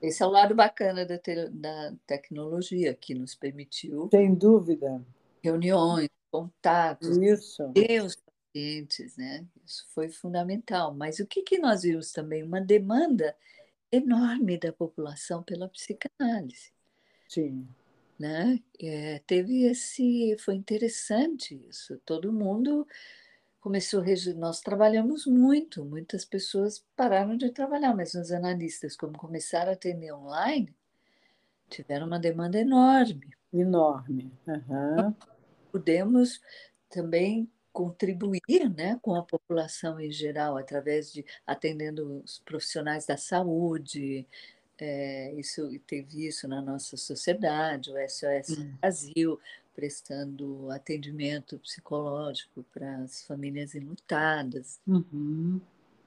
esse 0.00 0.22
é 0.22 0.26
o 0.26 0.30
lado 0.30 0.54
bacana 0.54 1.04
da, 1.04 1.18
te, 1.18 1.50
da 1.50 1.94
tecnologia, 2.06 2.94
que 2.94 3.14
nos 3.14 3.34
permitiu. 3.34 4.08
Sem 4.10 4.34
dúvida. 4.34 5.04
Reuniões, 5.42 6.08
contatos, 6.30 7.18
Isso. 7.18 7.70
ter 7.74 8.02
os 8.02 8.16
pacientes, 8.56 9.16
né? 9.16 9.44
Isso 9.64 9.86
foi 9.94 10.08
fundamental. 10.08 10.94
Mas 10.94 11.18
o 11.18 11.26
que, 11.26 11.42
que 11.42 11.58
nós 11.58 11.82
vimos 11.82 12.10
também? 12.12 12.42
Uma 12.42 12.60
demanda 12.60 13.36
enorme 13.92 14.58
da 14.58 14.72
população 14.72 15.42
pela 15.42 15.68
psicanálise. 15.68 16.72
Sim. 17.28 17.68
Né? 18.18 18.58
É, 18.80 19.20
teve 19.26 19.64
esse. 19.64 20.36
Foi 20.38 20.54
interessante 20.54 21.60
isso. 21.68 22.00
Todo 22.04 22.32
mundo 22.32 22.86
começou 23.60 24.02
nós 24.36 24.60
trabalhamos 24.60 25.26
muito, 25.26 25.84
muitas 25.84 26.24
pessoas 26.24 26.84
pararam 26.94 27.36
de 27.36 27.50
trabalhar, 27.50 27.94
mas 27.96 28.14
os 28.14 28.30
analistas, 28.30 28.96
como 28.96 29.18
começaram 29.18 29.70
a 29.70 29.74
atender 29.74 30.12
online, 30.12 30.72
tiveram 31.68 32.06
uma 32.06 32.18
demanda 32.18 32.60
enorme. 32.60 33.28
Enorme. 33.52 34.30
Uhum. 34.46 35.12
Pudemos 35.72 36.40
também 36.88 37.50
contribuir 37.76 38.70
né, 38.74 38.98
com 39.02 39.14
a 39.14 39.22
população 39.22 40.00
em 40.00 40.10
geral, 40.10 40.56
através 40.56 41.12
de 41.12 41.22
atendendo 41.46 42.22
os 42.24 42.38
profissionais 42.38 43.04
da 43.04 43.18
saúde, 43.18 44.26
é, 44.78 45.34
isso 45.34 45.68
teve 45.86 46.26
isso 46.26 46.48
na 46.48 46.62
nossa 46.62 46.96
sociedade, 46.96 47.90
o 47.90 48.08
SOS 48.08 48.58
hum. 48.58 48.72
Brasil, 48.80 49.38
prestando 49.74 50.70
atendimento 50.70 51.58
psicológico 51.58 52.64
para 52.72 52.96
as 53.02 53.22
famílias 53.24 53.74
enlutadas. 53.74 54.80
Uhum. 54.86 55.60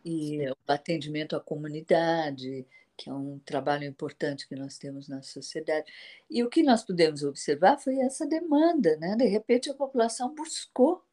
E 0.04 0.50
o 0.50 0.56
atendimento 0.68 1.36
à 1.36 1.40
comunidade, 1.40 2.66
que 2.98 3.12
é 3.12 3.14
um 3.14 3.38
trabalho 3.46 3.84
importante 3.84 4.48
que 4.48 4.56
nós 4.56 4.80
temos 4.80 5.08
na 5.08 5.22
sociedade. 5.22 5.86
E 6.28 6.44
o 6.44 6.50
que 6.50 6.64
nós 6.64 6.84
pudemos 6.84 7.22
observar 7.22 7.78
foi 7.78 8.00
essa 8.00 8.26
demanda, 8.26 8.98
né? 8.98 9.16
De 9.16 9.28
repente 9.28 9.70
a 9.70 9.76
população 9.76 10.34
buscou, 10.34 11.04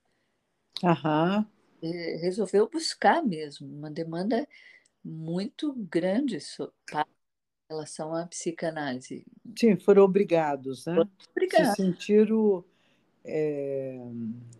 uhum. 0.82 1.44
resolveu 2.20 2.68
buscar 2.68 3.22
mesmo, 3.22 3.66
uma 3.66 3.90
demanda 3.90 4.46
muito 5.04 5.72
grande 5.74 6.38
para 6.90 7.06
relação 7.68 8.14
à 8.14 8.26
psicanálise. 8.26 9.24
Sim, 9.58 9.76
foram 9.76 10.04
obrigados, 10.04 10.86
né? 10.86 10.96
Obrigados. 11.30 11.70
Se 11.70 11.76
sentiram 11.76 12.64
é, 13.24 13.98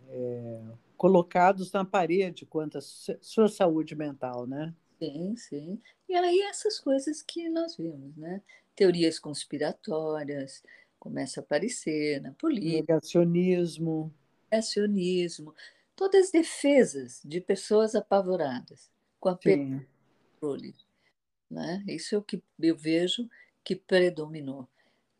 é, 0.09 0.61
colocados 0.97 1.71
na 1.71 1.85
parede 1.85 2.45
quanto 2.45 2.77
à 2.77 2.81
sua 2.81 3.47
saúde 3.47 3.95
mental, 3.95 4.45
né? 4.45 4.73
Sim, 4.99 5.35
sim. 5.37 5.81
E 6.09 6.15
aí 6.15 6.41
essas 6.41 6.79
coisas 6.79 7.21
que 7.21 7.49
nós 7.49 7.77
vimos, 7.77 8.15
né? 8.17 8.41
Teorias 8.75 9.19
conspiratórias 9.19 10.63
começam 10.99 11.41
a 11.41 11.45
aparecer 11.45 12.21
na 12.21 12.31
política. 12.33 12.93
Negacionismo. 12.93 14.13
Negacionismo. 14.51 15.53
Todas 15.97 16.27
as 16.27 16.31
defesas 16.31 17.21
de 17.25 17.41
pessoas 17.41 17.93
apavoradas 17.95 18.89
com 19.19 19.27
a 19.27 19.35
perda 19.35 19.85
controle 20.39 20.73
né? 21.49 21.83
Isso 21.87 22.15
é 22.15 22.17
o 22.17 22.23
que 22.23 22.41
eu 22.59 22.75
vejo 22.75 23.29
que 23.63 23.75
predominou. 23.75 24.67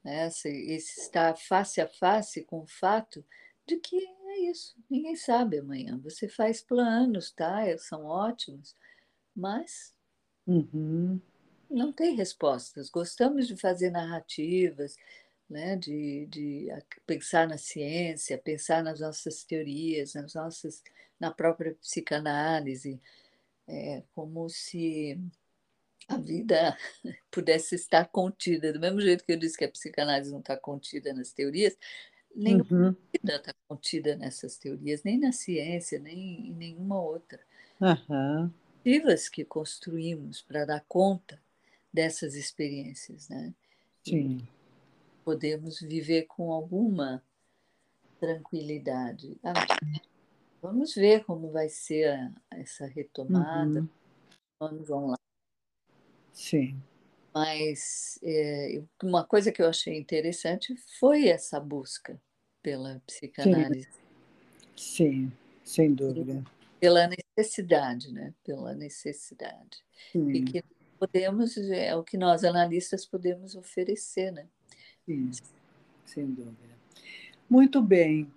Né? 0.03 0.27
Esse, 0.27 0.49
esse 0.49 1.01
estar 1.01 1.35
face 1.35 1.81
a 1.81 1.87
face 1.87 2.43
com 2.43 2.61
o 2.61 2.67
fato 2.67 3.25
de 3.65 3.77
que 3.77 3.97
é 3.97 4.39
isso, 4.49 4.75
ninguém 4.89 5.15
sabe 5.15 5.59
amanhã. 5.59 5.99
Você 6.03 6.27
faz 6.27 6.61
planos, 6.61 7.31
tá? 7.31 7.65
São 7.77 8.05
ótimos, 8.05 8.75
mas 9.35 9.93
uhum. 10.45 11.19
não 11.69 11.91
tem 11.91 12.15
respostas. 12.15 12.89
Gostamos 12.89 13.47
de 13.47 13.55
fazer 13.57 13.89
narrativas, 13.89 14.95
né? 15.49 15.75
de, 15.75 16.25
de 16.27 16.67
pensar 17.05 17.47
na 17.47 17.57
ciência, 17.57 18.37
pensar 18.37 18.83
nas 18.83 18.99
nossas 18.99 19.43
teorias, 19.43 20.13
nas 20.13 20.33
nossas, 20.33 20.83
na 21.19 21.31
própria 21.31 21.73
psicanálise, 21.75 22.99
é 23.67 24.03
como 24.13 24.49
se 24.49 25.19
a 26.07 26.17
vida 26.17 26.77
pudesse 27.29 27.75
estar 27.75 28.05
contida. 28.07 28.71
Do 28.71 28.79
mesmo 28.79 29.01
jeito 29.01 29.25
que 29.25 29.31
eu 29.31 29.39
disse 29.39 29.57
que 29.57 29.65
a 29.65 29.71
psicanálise 29.71 30.31
não 30.31 30.39
está 30.39 30.55
contida 30.55 31.13
nas 31.13 31.31
teorias, 31.31 31.77
nenhuma 32.35 32.89
uhum. 32.89 32.95
vida 33.11 33.35
está 33.35 33.53
contida 33.67 34.15
nessas 34.15 34.57
teorias, 34.57 35.03
nem 35.03 35.19
na 35.19 35.31
ciência, 35.31 35.99
nem 35.99 36.47
em 36.47 36.53
nenhuma 36.53 37.01
outra. 37.01 37.39
Uhum. 37.81 38.51
que 39.29 39.43
construímos 39.43 40.41
para 40.41 40.65
dar 40.65 40.83
conta 40.87 41.41
dessas 41.91 42.35
experiências, 42.35 43.27
né? 43.27 43.53
Sim. 44.03 44.47
Podemos 45.27 45.81
viver 45.81 46.23
com 46.23 46.53
alguma 46.53 47.21
tranquilidade. 48.17 49.37
Ah, 49.43 49.51
vamos 50.61 50.95
ver 50.95 51.25
como 51.25 51.51
vai 51.51 51.67
ser 51.67 52.31
essa 52.49 52.85
retomada. 52.85 53.81
Uhum. 53.81 53.89
Vamos 54.57 54.87
lá. 54.87 55.17
Sim. 56.31 56.81
Mas 57.33 58.17
é, 58.23 58.81
uma 59.03 59.25
coisa 59.25 59.51
que 59.51 59.61
eu 59.61 59.67
achei 59.67 59.97
interessante 59.97 60.73
foi 60.97 61.27
essa 61.27 61.59
busca 61.59 62.17
pela 62.63 63.01
psicanálise. 63.05 63.89
Sim, 64.77 64.77
Sim 64.77 65.31
sem 65.61 65.93
dúvida. 65.93 66.41
Pela 66.79 67.05
necessidade, 67.05 68.13
né? 68.13 68.33
Pela 68.45 68.73
necessidade. 68.73 69.83
Sim. 70.09 70.31
E 70.31 70.45
que 70.45 70.63
podemos, 70.97 71.57
é 71.57 71.93
o 71.97 72.01
que 72.01 72.17
nós 72.17 72.45
analistas 72.45 73.05
podemos 73.05 73.55
oferecer, 73.55 74.31
né? 74.31 74.47
Sim, 75.07 75.31
sem 76.05 76.27
dúvida. 76.27 76.77
Muito 77.49 77.81
bem. 77.81 78.31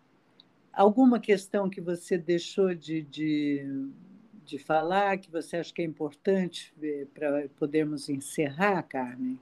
Alguma 0.72 1.18
questão 1.18 1.68
que 1.68 1.80
você 1.80 2.16
deixou 2.16 2.74
de, 2.74 3.02
de 3.02 3.90
de 4.50 4.58
falar 4.58 5.16
que 5.18 5.30
você 5.30 5.58
acha 5.58 5.72
que 5.72 5.80
é 5.80 5.84
importante 5.84 6.74
para 7.14 7.48
podermos 7.50 8.08
encerrar, 8.08 8.82
Carmen? 8.82 9.38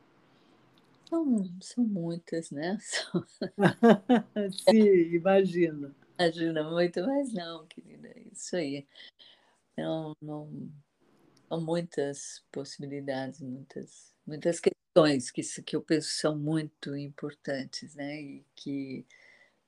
São, 1.08 1.50
são 1.62 1.84
muitas, 1.84 2.50
né? 2.50 2.76
São... 2.84 3.24
Sim, 4.68 5.14
imagino. 5.14 5.94
Imagina 6.18 6.70
muito, 6.70 7.00
mas 7.06 7.32
não, 7.32 7.66
querida, 7.66 8.08
é 8.08 8.22
isso 8.30 8.54
aí. 8.54 8.86
Não, 9.78 10.14
não, 10.20 10.70
são 11.48 11.60
muitas 11.60 12.44
possibilidades, 12.52 13.40
muitas, 13.40 14.14
muitas 14.26 14.60
questões 14.60 14.76
que, 15.32 15.42
que 15.62 15.76
eu 15.76 15.82
penso 15.82 16.08
são 16.10 16.36
muito 16.36 16.96
importantes, 16.96 17.94
né? 17.94 18.20
E 18.20 18.44
que 18.54 19.06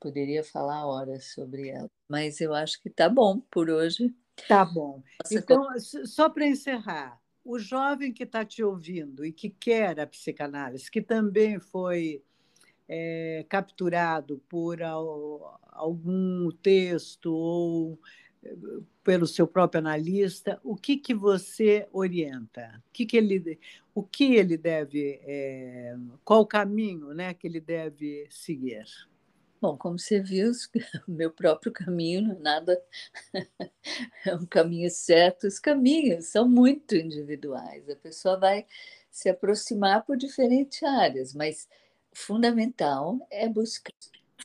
poderia 0.00 0.42
falar 0.42 0.86
horas 0.86 1.26
sobre 1.26 1.68
elas. 1.68 1.90
Mas 2.08 2.40
eu 2.40 2.54
acho 2.54 2.80
que 2.80 2.88
está 2.88 3.08
bom 3.08 3.40
por 3.50 3.68
hoje. 3.68 4.14
Tá 4.48 4.64
bom. 4.64 5.02
Então, 5.30 5.68
só 6.06 6.28
para 6.28 6.46
encerrar, 6.46 7.20
o 7.44 7.58
jovem 7.58 8.12
que 8.12 8.24
está 8.24 8.44
te 8.44 8.62
ouvindo 8.62 9.24
e 9.24 9.32
que 9.32 9.50
quer 9.50 10.00
a 10.00 10.06
psicanálise, 10.06 10.90
que 10.90 11.02
também 11.02 11.58
foi 11.58 12.22
é, 12.88 13.44
capturado 13.48 14.42
por 14.48 14.82
algum 14.82 16.50
texto 16.62 17.32
ou 17.32 17.98
eh, 18.42 18.56
pelo 19.04 19.26
seu 19.26 19.46
próprio 19.46 19.78
analista, 19.78 20.60
o 20.62 20.76
que, 20.76 20.96
que 20.96 21.14
você 21.14 21.86
orienta? 21.92 22.82
O 22.88 22.92
que, 22.92 23.06
que 23.06 23.16
ele, 23.16 23.58
o 24.00 24.02
que 24.02 24.34
ele 24.34 24.56
deve, 24.56 25.20
é, 25.24 25.94
qual 26.24 26.40
o 26.40 26.46
caminho 26.46 27.12
né, 27.12 27.34
que 27.34 27.46
ele 27.46 27.60
deve 27.60 28.26
seguir? 28.30 28.86
Bom, 29.60 29.76
como 29.76 29.98
você 29.98 30.22
viu, 30.22 30.52
o 31.06 31.10
meu 31.10 31.30
próprio 31.30 31.70
caminho 31.70 32.22
não 32.22 32.34
é 32.34 32.38
nada 32.38 32.82
é 34.24 34.34
um 34.34 34.46
caminho 34.46 34.90
certo. 34.90 35.46
Os 35.46 35.58
caminhos 35.58 36.28
são 36.28 36.48
muito 36.48 36.96
individuais. 36.96 37.90
A 37.90 37.96
pessoa 37.96 38.38
vai 38.38 38.66
se 39.10 39.28
aproximar 39.28 40.02
por 40.06 40.16
diferentes 40.16 40.82
áreas, 40.82 41.34
mas 41.34 41.68
o 42.10 42.16
fundamental 42.16 43.18
é 43.30 43.46
buscar 43.50 43.92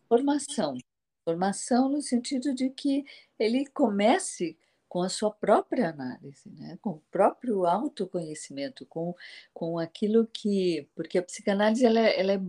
formação. 0.10 0.78
Formação 1.24 1.88
no 1.88 2.02
sentido 2.02 2.54
de 2.54 2.70
que 2.70 3.06
ele 3.40 3.66
comece 3.68 4.58
com 4.96 5.02
a 5.02 5.10
sua 5.10 5.30
própria 5.30 5.90
análise, 5.90 6.50
né? 6.58 6.80
com 6.82 6.92
o 6.92 7.02
próprio 7.12 7.66
autoconhecimento, 7.66 8.86
com, 8.86 9.14
com 9.54 9.78
aquilo 9.78 10.26
que. 10.26 10.88
Porque 10.96 11.18
a 11.18 11.22
psicanálise 11.22 11.86
ela, 11.86 12.00
ela 12.00 12.32
é, 12.32 12.40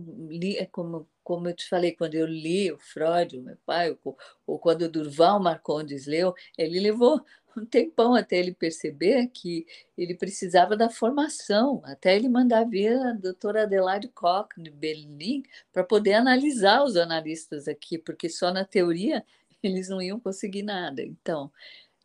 é 0.57 0.65
como 0.65 1.05
como 1.25 1.49
eu 1.49 1.53
te 1.53 1.67
falei, 1.67 1.91
quando 1.91 2.15
eu 2.15 2.25
li 2.25 2.71
o 2.71 2.79
Freud, 2.79 3.37
o 3.37 3.41
meu 3.41 3.57
pai, 3.65 3.97
ou, 4.01 4.17
ou 4.45 4.57
quando 4.57 4.83
o 4.83 4.89
Durval 4.89 5.41
Marcondes 5.41 6.07
leu, 6.07 6.33
ele 6.57 6.79
levou 6.79 7.21
um 7.57 7.65
tempão 7.65 8.15
até 8.15 8.37
ele 8.37 8.53
perceber 8.53 9.27
que 9.33 9.67
ele 9.97 10.15
precisava 10.15 10.77
da 10.77 10.89
formação, 10.89 11.81
até 11.83 12.15
ele 12.15 12.29
mandar 12.29 12.63
vir 12.63 12.97
a 12.97 13.11
doutora 13.11 13.63
Adelaide 13.63 14.07
Koch, 14.07 14.47
de 14.57 14.71
Berlim, 14.71 15.43
para 15.73 15.83
poder 15.83 16.13
analisar 16.13 16.81
os 16.81 16.95
analistas 16.95 17.67
aqui, 17.67 17.97
porque 17.97 18.29
só 18.29 18.53
na 18.53 18.63
teoria 18.63 19.21
eles 19.61 19.89
não 19.89 20.01
iam 20.01 20.19
conseguir 20.19 20.63
nada. 20.63 21.03
Então, 21.03 21.51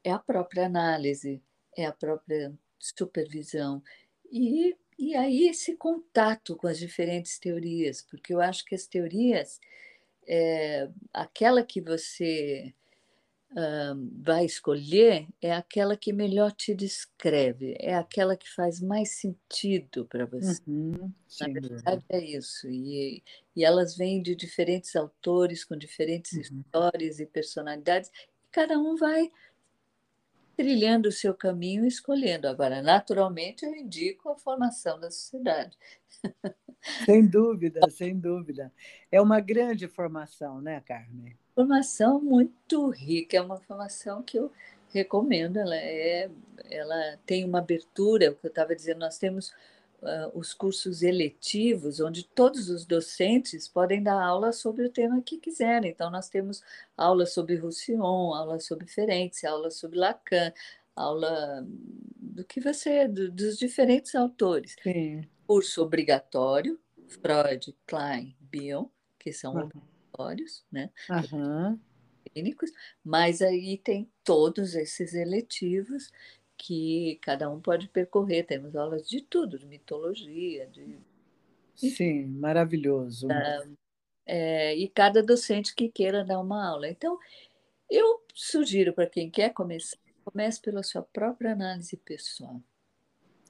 é 0.04 0.10
a 0.10 0.18
própria 0.18 0.66
análise, 0.66 1.42
é 1.76 1.86
a 1.86 1.92
própria 1.92 2.52
supervisão. 2.78 3.82
E 4.30 4.76
e 4.98 5.16
aí 5.16 5.48
esse 5.48 5.76
contato 5.76 6.54
com 6.56 6.68
as 6.68 6.78
diferentes 6.78 7.38
teorias, 7.38 8.02
porque 8.02 8.32
eu 8.32 8.40
acho 8.40 8.64
que 8.64 8.74
as 8.74 8.86
teorias, 8.86 9.58
é, 10.28 10.88
aquela 11.12 11.64
que 11.64 11.80
você 11.80 12.72
vai 14.22 14.44
escolher 14.44 15.26
é 15.40 15.52
aquela 15.52 15.96
que 15.96 16.12
melhor 16.12 16.52
te 16.52 16.74
descreve, 16.74 17.76
é 17.78 17.94
aquela 17.94 18.36
que 18.36 18.48
faz 18.48 18.80
mais 18.80 19.10
sentido 19.10 20.06
para 20.06 20.24
você. 20.24 20.58
Uhum, 20.66 21.12
Na 21.40 21.48
verdade, 21.48 22.04
é 22.08 22.18
isso. 22.24 22.68
E, 22.68 23.22
e 23.54 23.64
elas 23.64 23.96
vêm 23.96 24.22
de 24.22 24.34
diferentes 24.34 24.96
autores, 24.96 25.64
com 25.64 25.76
diferentes 25.76 26.32
uhum. 26.50 26.64
histórias 26.72 27.20
e 27.20 27.26
personalidades, 27.26 28.10
e 28.42 28.48
cada 28.50 28.78
um 28.78 28.96
vai 28.96 29.30
trilhando 30.62 31.08
o 31.08 31.12
seu 31.12 31.34
caminho 31.34 31.84
e 31.84 31.88
escolhendo. 31.88 32.46
Agora, 32.46 32.80
naturalmente, 32.80 33.66
eu 33.66 33.74
indico 33.74 34.28
a 34.28 34.36
formação 34.36 34.98
da 35.00 35.10
sociedade. 35.10 35.76
Sem 37.04 37.26
dúvida, 37.26 37.80
sem 37.90 38.18
dúvida. 38.18 38.72
É 39.10 39.20
uma 39.20 39.38
grande 39.38 39.86
formação, 39.86 40.60
né, 40.60 40.80
Carmen? 40.84 41.36
Formação 41.54 42.20
muito 42.20 42.90
rica, 42.90 43.36
é 43.36 43.40
uma 43.40 43.56
formação 43.60 44.20
que 44.20 44.36
eu 44.36 44.50
recomendo. 44.92 45.58
Ela, 45.58 45.76
é, 45.76 46.28
ela 46.68 47.18
tem 47.24 47.44
uma 47.44 47.60
abertura, 47.60 48.32
o 48.32 48.34
que 48.34 48.46
eu 48.46 48.48
estava 48.48 48.74
dizendo, 48.74 48.98
nós 48.98 49.16
temos 49.16 49.52
uh, 50.02 50.38
os 50.38 50.52
cursos 50.52 51.02
eletivos, 51.02 52.00
onde 52.00 52.24
todos 52.24 52.68
os 52.68 52.84
docentes 52.84 53.68
podem 53.68 54.02
dar 54.02 54.20
aula 54.20 54.52
sobre 54.52 54.84
o 54.84 54.90
tema 54.90 55.22
que 55.22 55.38
quiserem. 55.38 55.90
Então, 55.90 56.10
nós 56.10 56.28
temos 56.28 56.62
aula 56.96 57.24
sobre 57.24 57.56
Roussillon, 57.56 58.34
aula 58.34 58.58
sobre 58.58 58.86
Ferenczi, 58.86 59.46
aula 59.46 59.70
sobre 59.70 59.98
Lacan, 59.98 60.52
aula 60.94 61.66
do 61.66 62.44
que 62.44 62.60
você, 62.60 63.06
do, 63.08 63.30
dos 63.30 63.58
diferentes 63.58 64.14
autores. 64.14 64.76
Sim. 64.82 65.26
Curso 65.46 65.82
obrigatório, 65.82 66.78
Freud, 67.06 67.74
Klein, 67.86 68.36
Bion, 68.40 68.86
que 69.18 69.32
são 69.32 69.54
uhum. 69.54 69.62
obrigatórios, 69.62 70.64
né? 70.70 70.90
Uhum. 71.10 71.78
Clínicos, 72.32 72.70
mas 73.04 73.42
aí 73.42 73.76
tem 73.76 74.10
todos 74.24 74.74
esses 74.74 75.12
eletivos 75.12 76.10
que 76.62 77.18
cada 77.20 77.50
um 77.50 77.60
pode 77.60 77.88
percorrer. 77.88 78.46
Temos 78.46 78.76
aulas 78.76 79.08
de 79.08 79.20
tudo, 79.20 79.58
de 79.58 79.66
mitologia, 79.66 80.66
de. 80.68 80.96
Sim, 81.74 82.26
maravilhoso. 82.26 83.26
é, 84.24 84.76
e 84.76 84.88
cada 84.88 85.22
docente 85.22 85.74
que 85.74 85.88
queira 85.88 86.24
dar 86.24 86.38
uma 86.38 86.64
aula. 86.64 86.88
Então, 86.88 87.18
eu 87.90 88.22
sugiro 88.32 88.92
para 88.92 89.08
quem 89.08 89.28
quer 89.28 89.52
começar, 89.52 89.98
comece 90.24 90.60
pela 90.60 90.84
sua 90.84 91.02
própria 91.02 91.52
análise 91.52 91.96
pessoal. 91.96 92.62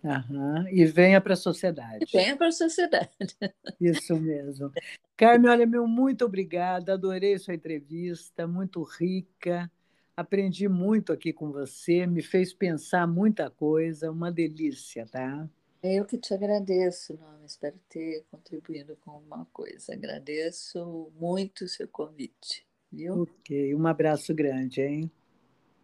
Uhum. 0.03 0.69
E 0.69 0.87
venha 0.87 1.21
para 1.21 1.35
a 1.35 1.37
sociedade. 1.37 2.05
E 2.09 2.17
venha 2.17 2.35
para 2.35 2.49
a 2.49 2.53
sociedade. 2.53 3.11
Isso 3.79 4.17
mesmo. 4.17 4.73
Carmen, 5.17 5.51
olha, 5.51 5.67
meu 5.67 5.87
muito 5.87 6.25
obrigada, 6.25 6.95
adorei 6.95 7.39
sua 7.39 7.55
entrevista, 7.55 8.47
muito 8.47 8.83
rica. 8.83 9.71
Aprendi 10.17 10.69
muito 10.69 11.13
aqui 11.13 11.33
com 11.33 11.51
você, 11.51 12.07
me 12.07 12.23
fez 12.23 12.53
pensar 12.53 13.07
muita 13.07 13.51
coisa, 13.51 14.11
uma 14.11 14.31
delícia, 14.31 15.07
tá? 15.07 15.49
Eu 15.83 16.05
que 16.05 16.17
te 16.17 16.33
agradeço, 16.33 17.19
não, 17.19 17.45
espero 17.45 17.77
ter 17.89 18.25
contribuído 18.31 18.97
com 18.97 19.11
alguma 19.11 19.47
coisa. 19.47 19.95
Agradeço 19.95 21.11
muito 21.19 21.65
o 21.65 21.69
seu 21.69 21.89
convite, 21.89 22.65
viu? 22.91 23.23
Ok, 23.23 23.75
um 23.75 23.87
abraço 23.87 24.35
grande, 24.35 24.81
hein? 24.83 25.11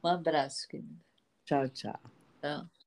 Um 0.05 0.09
abraço, 0.09 0.69
querida. 0.69 0.95
Tchau, 1.45 1.69
tchau. 1.69 1.99
Tchau. 2.41 2.78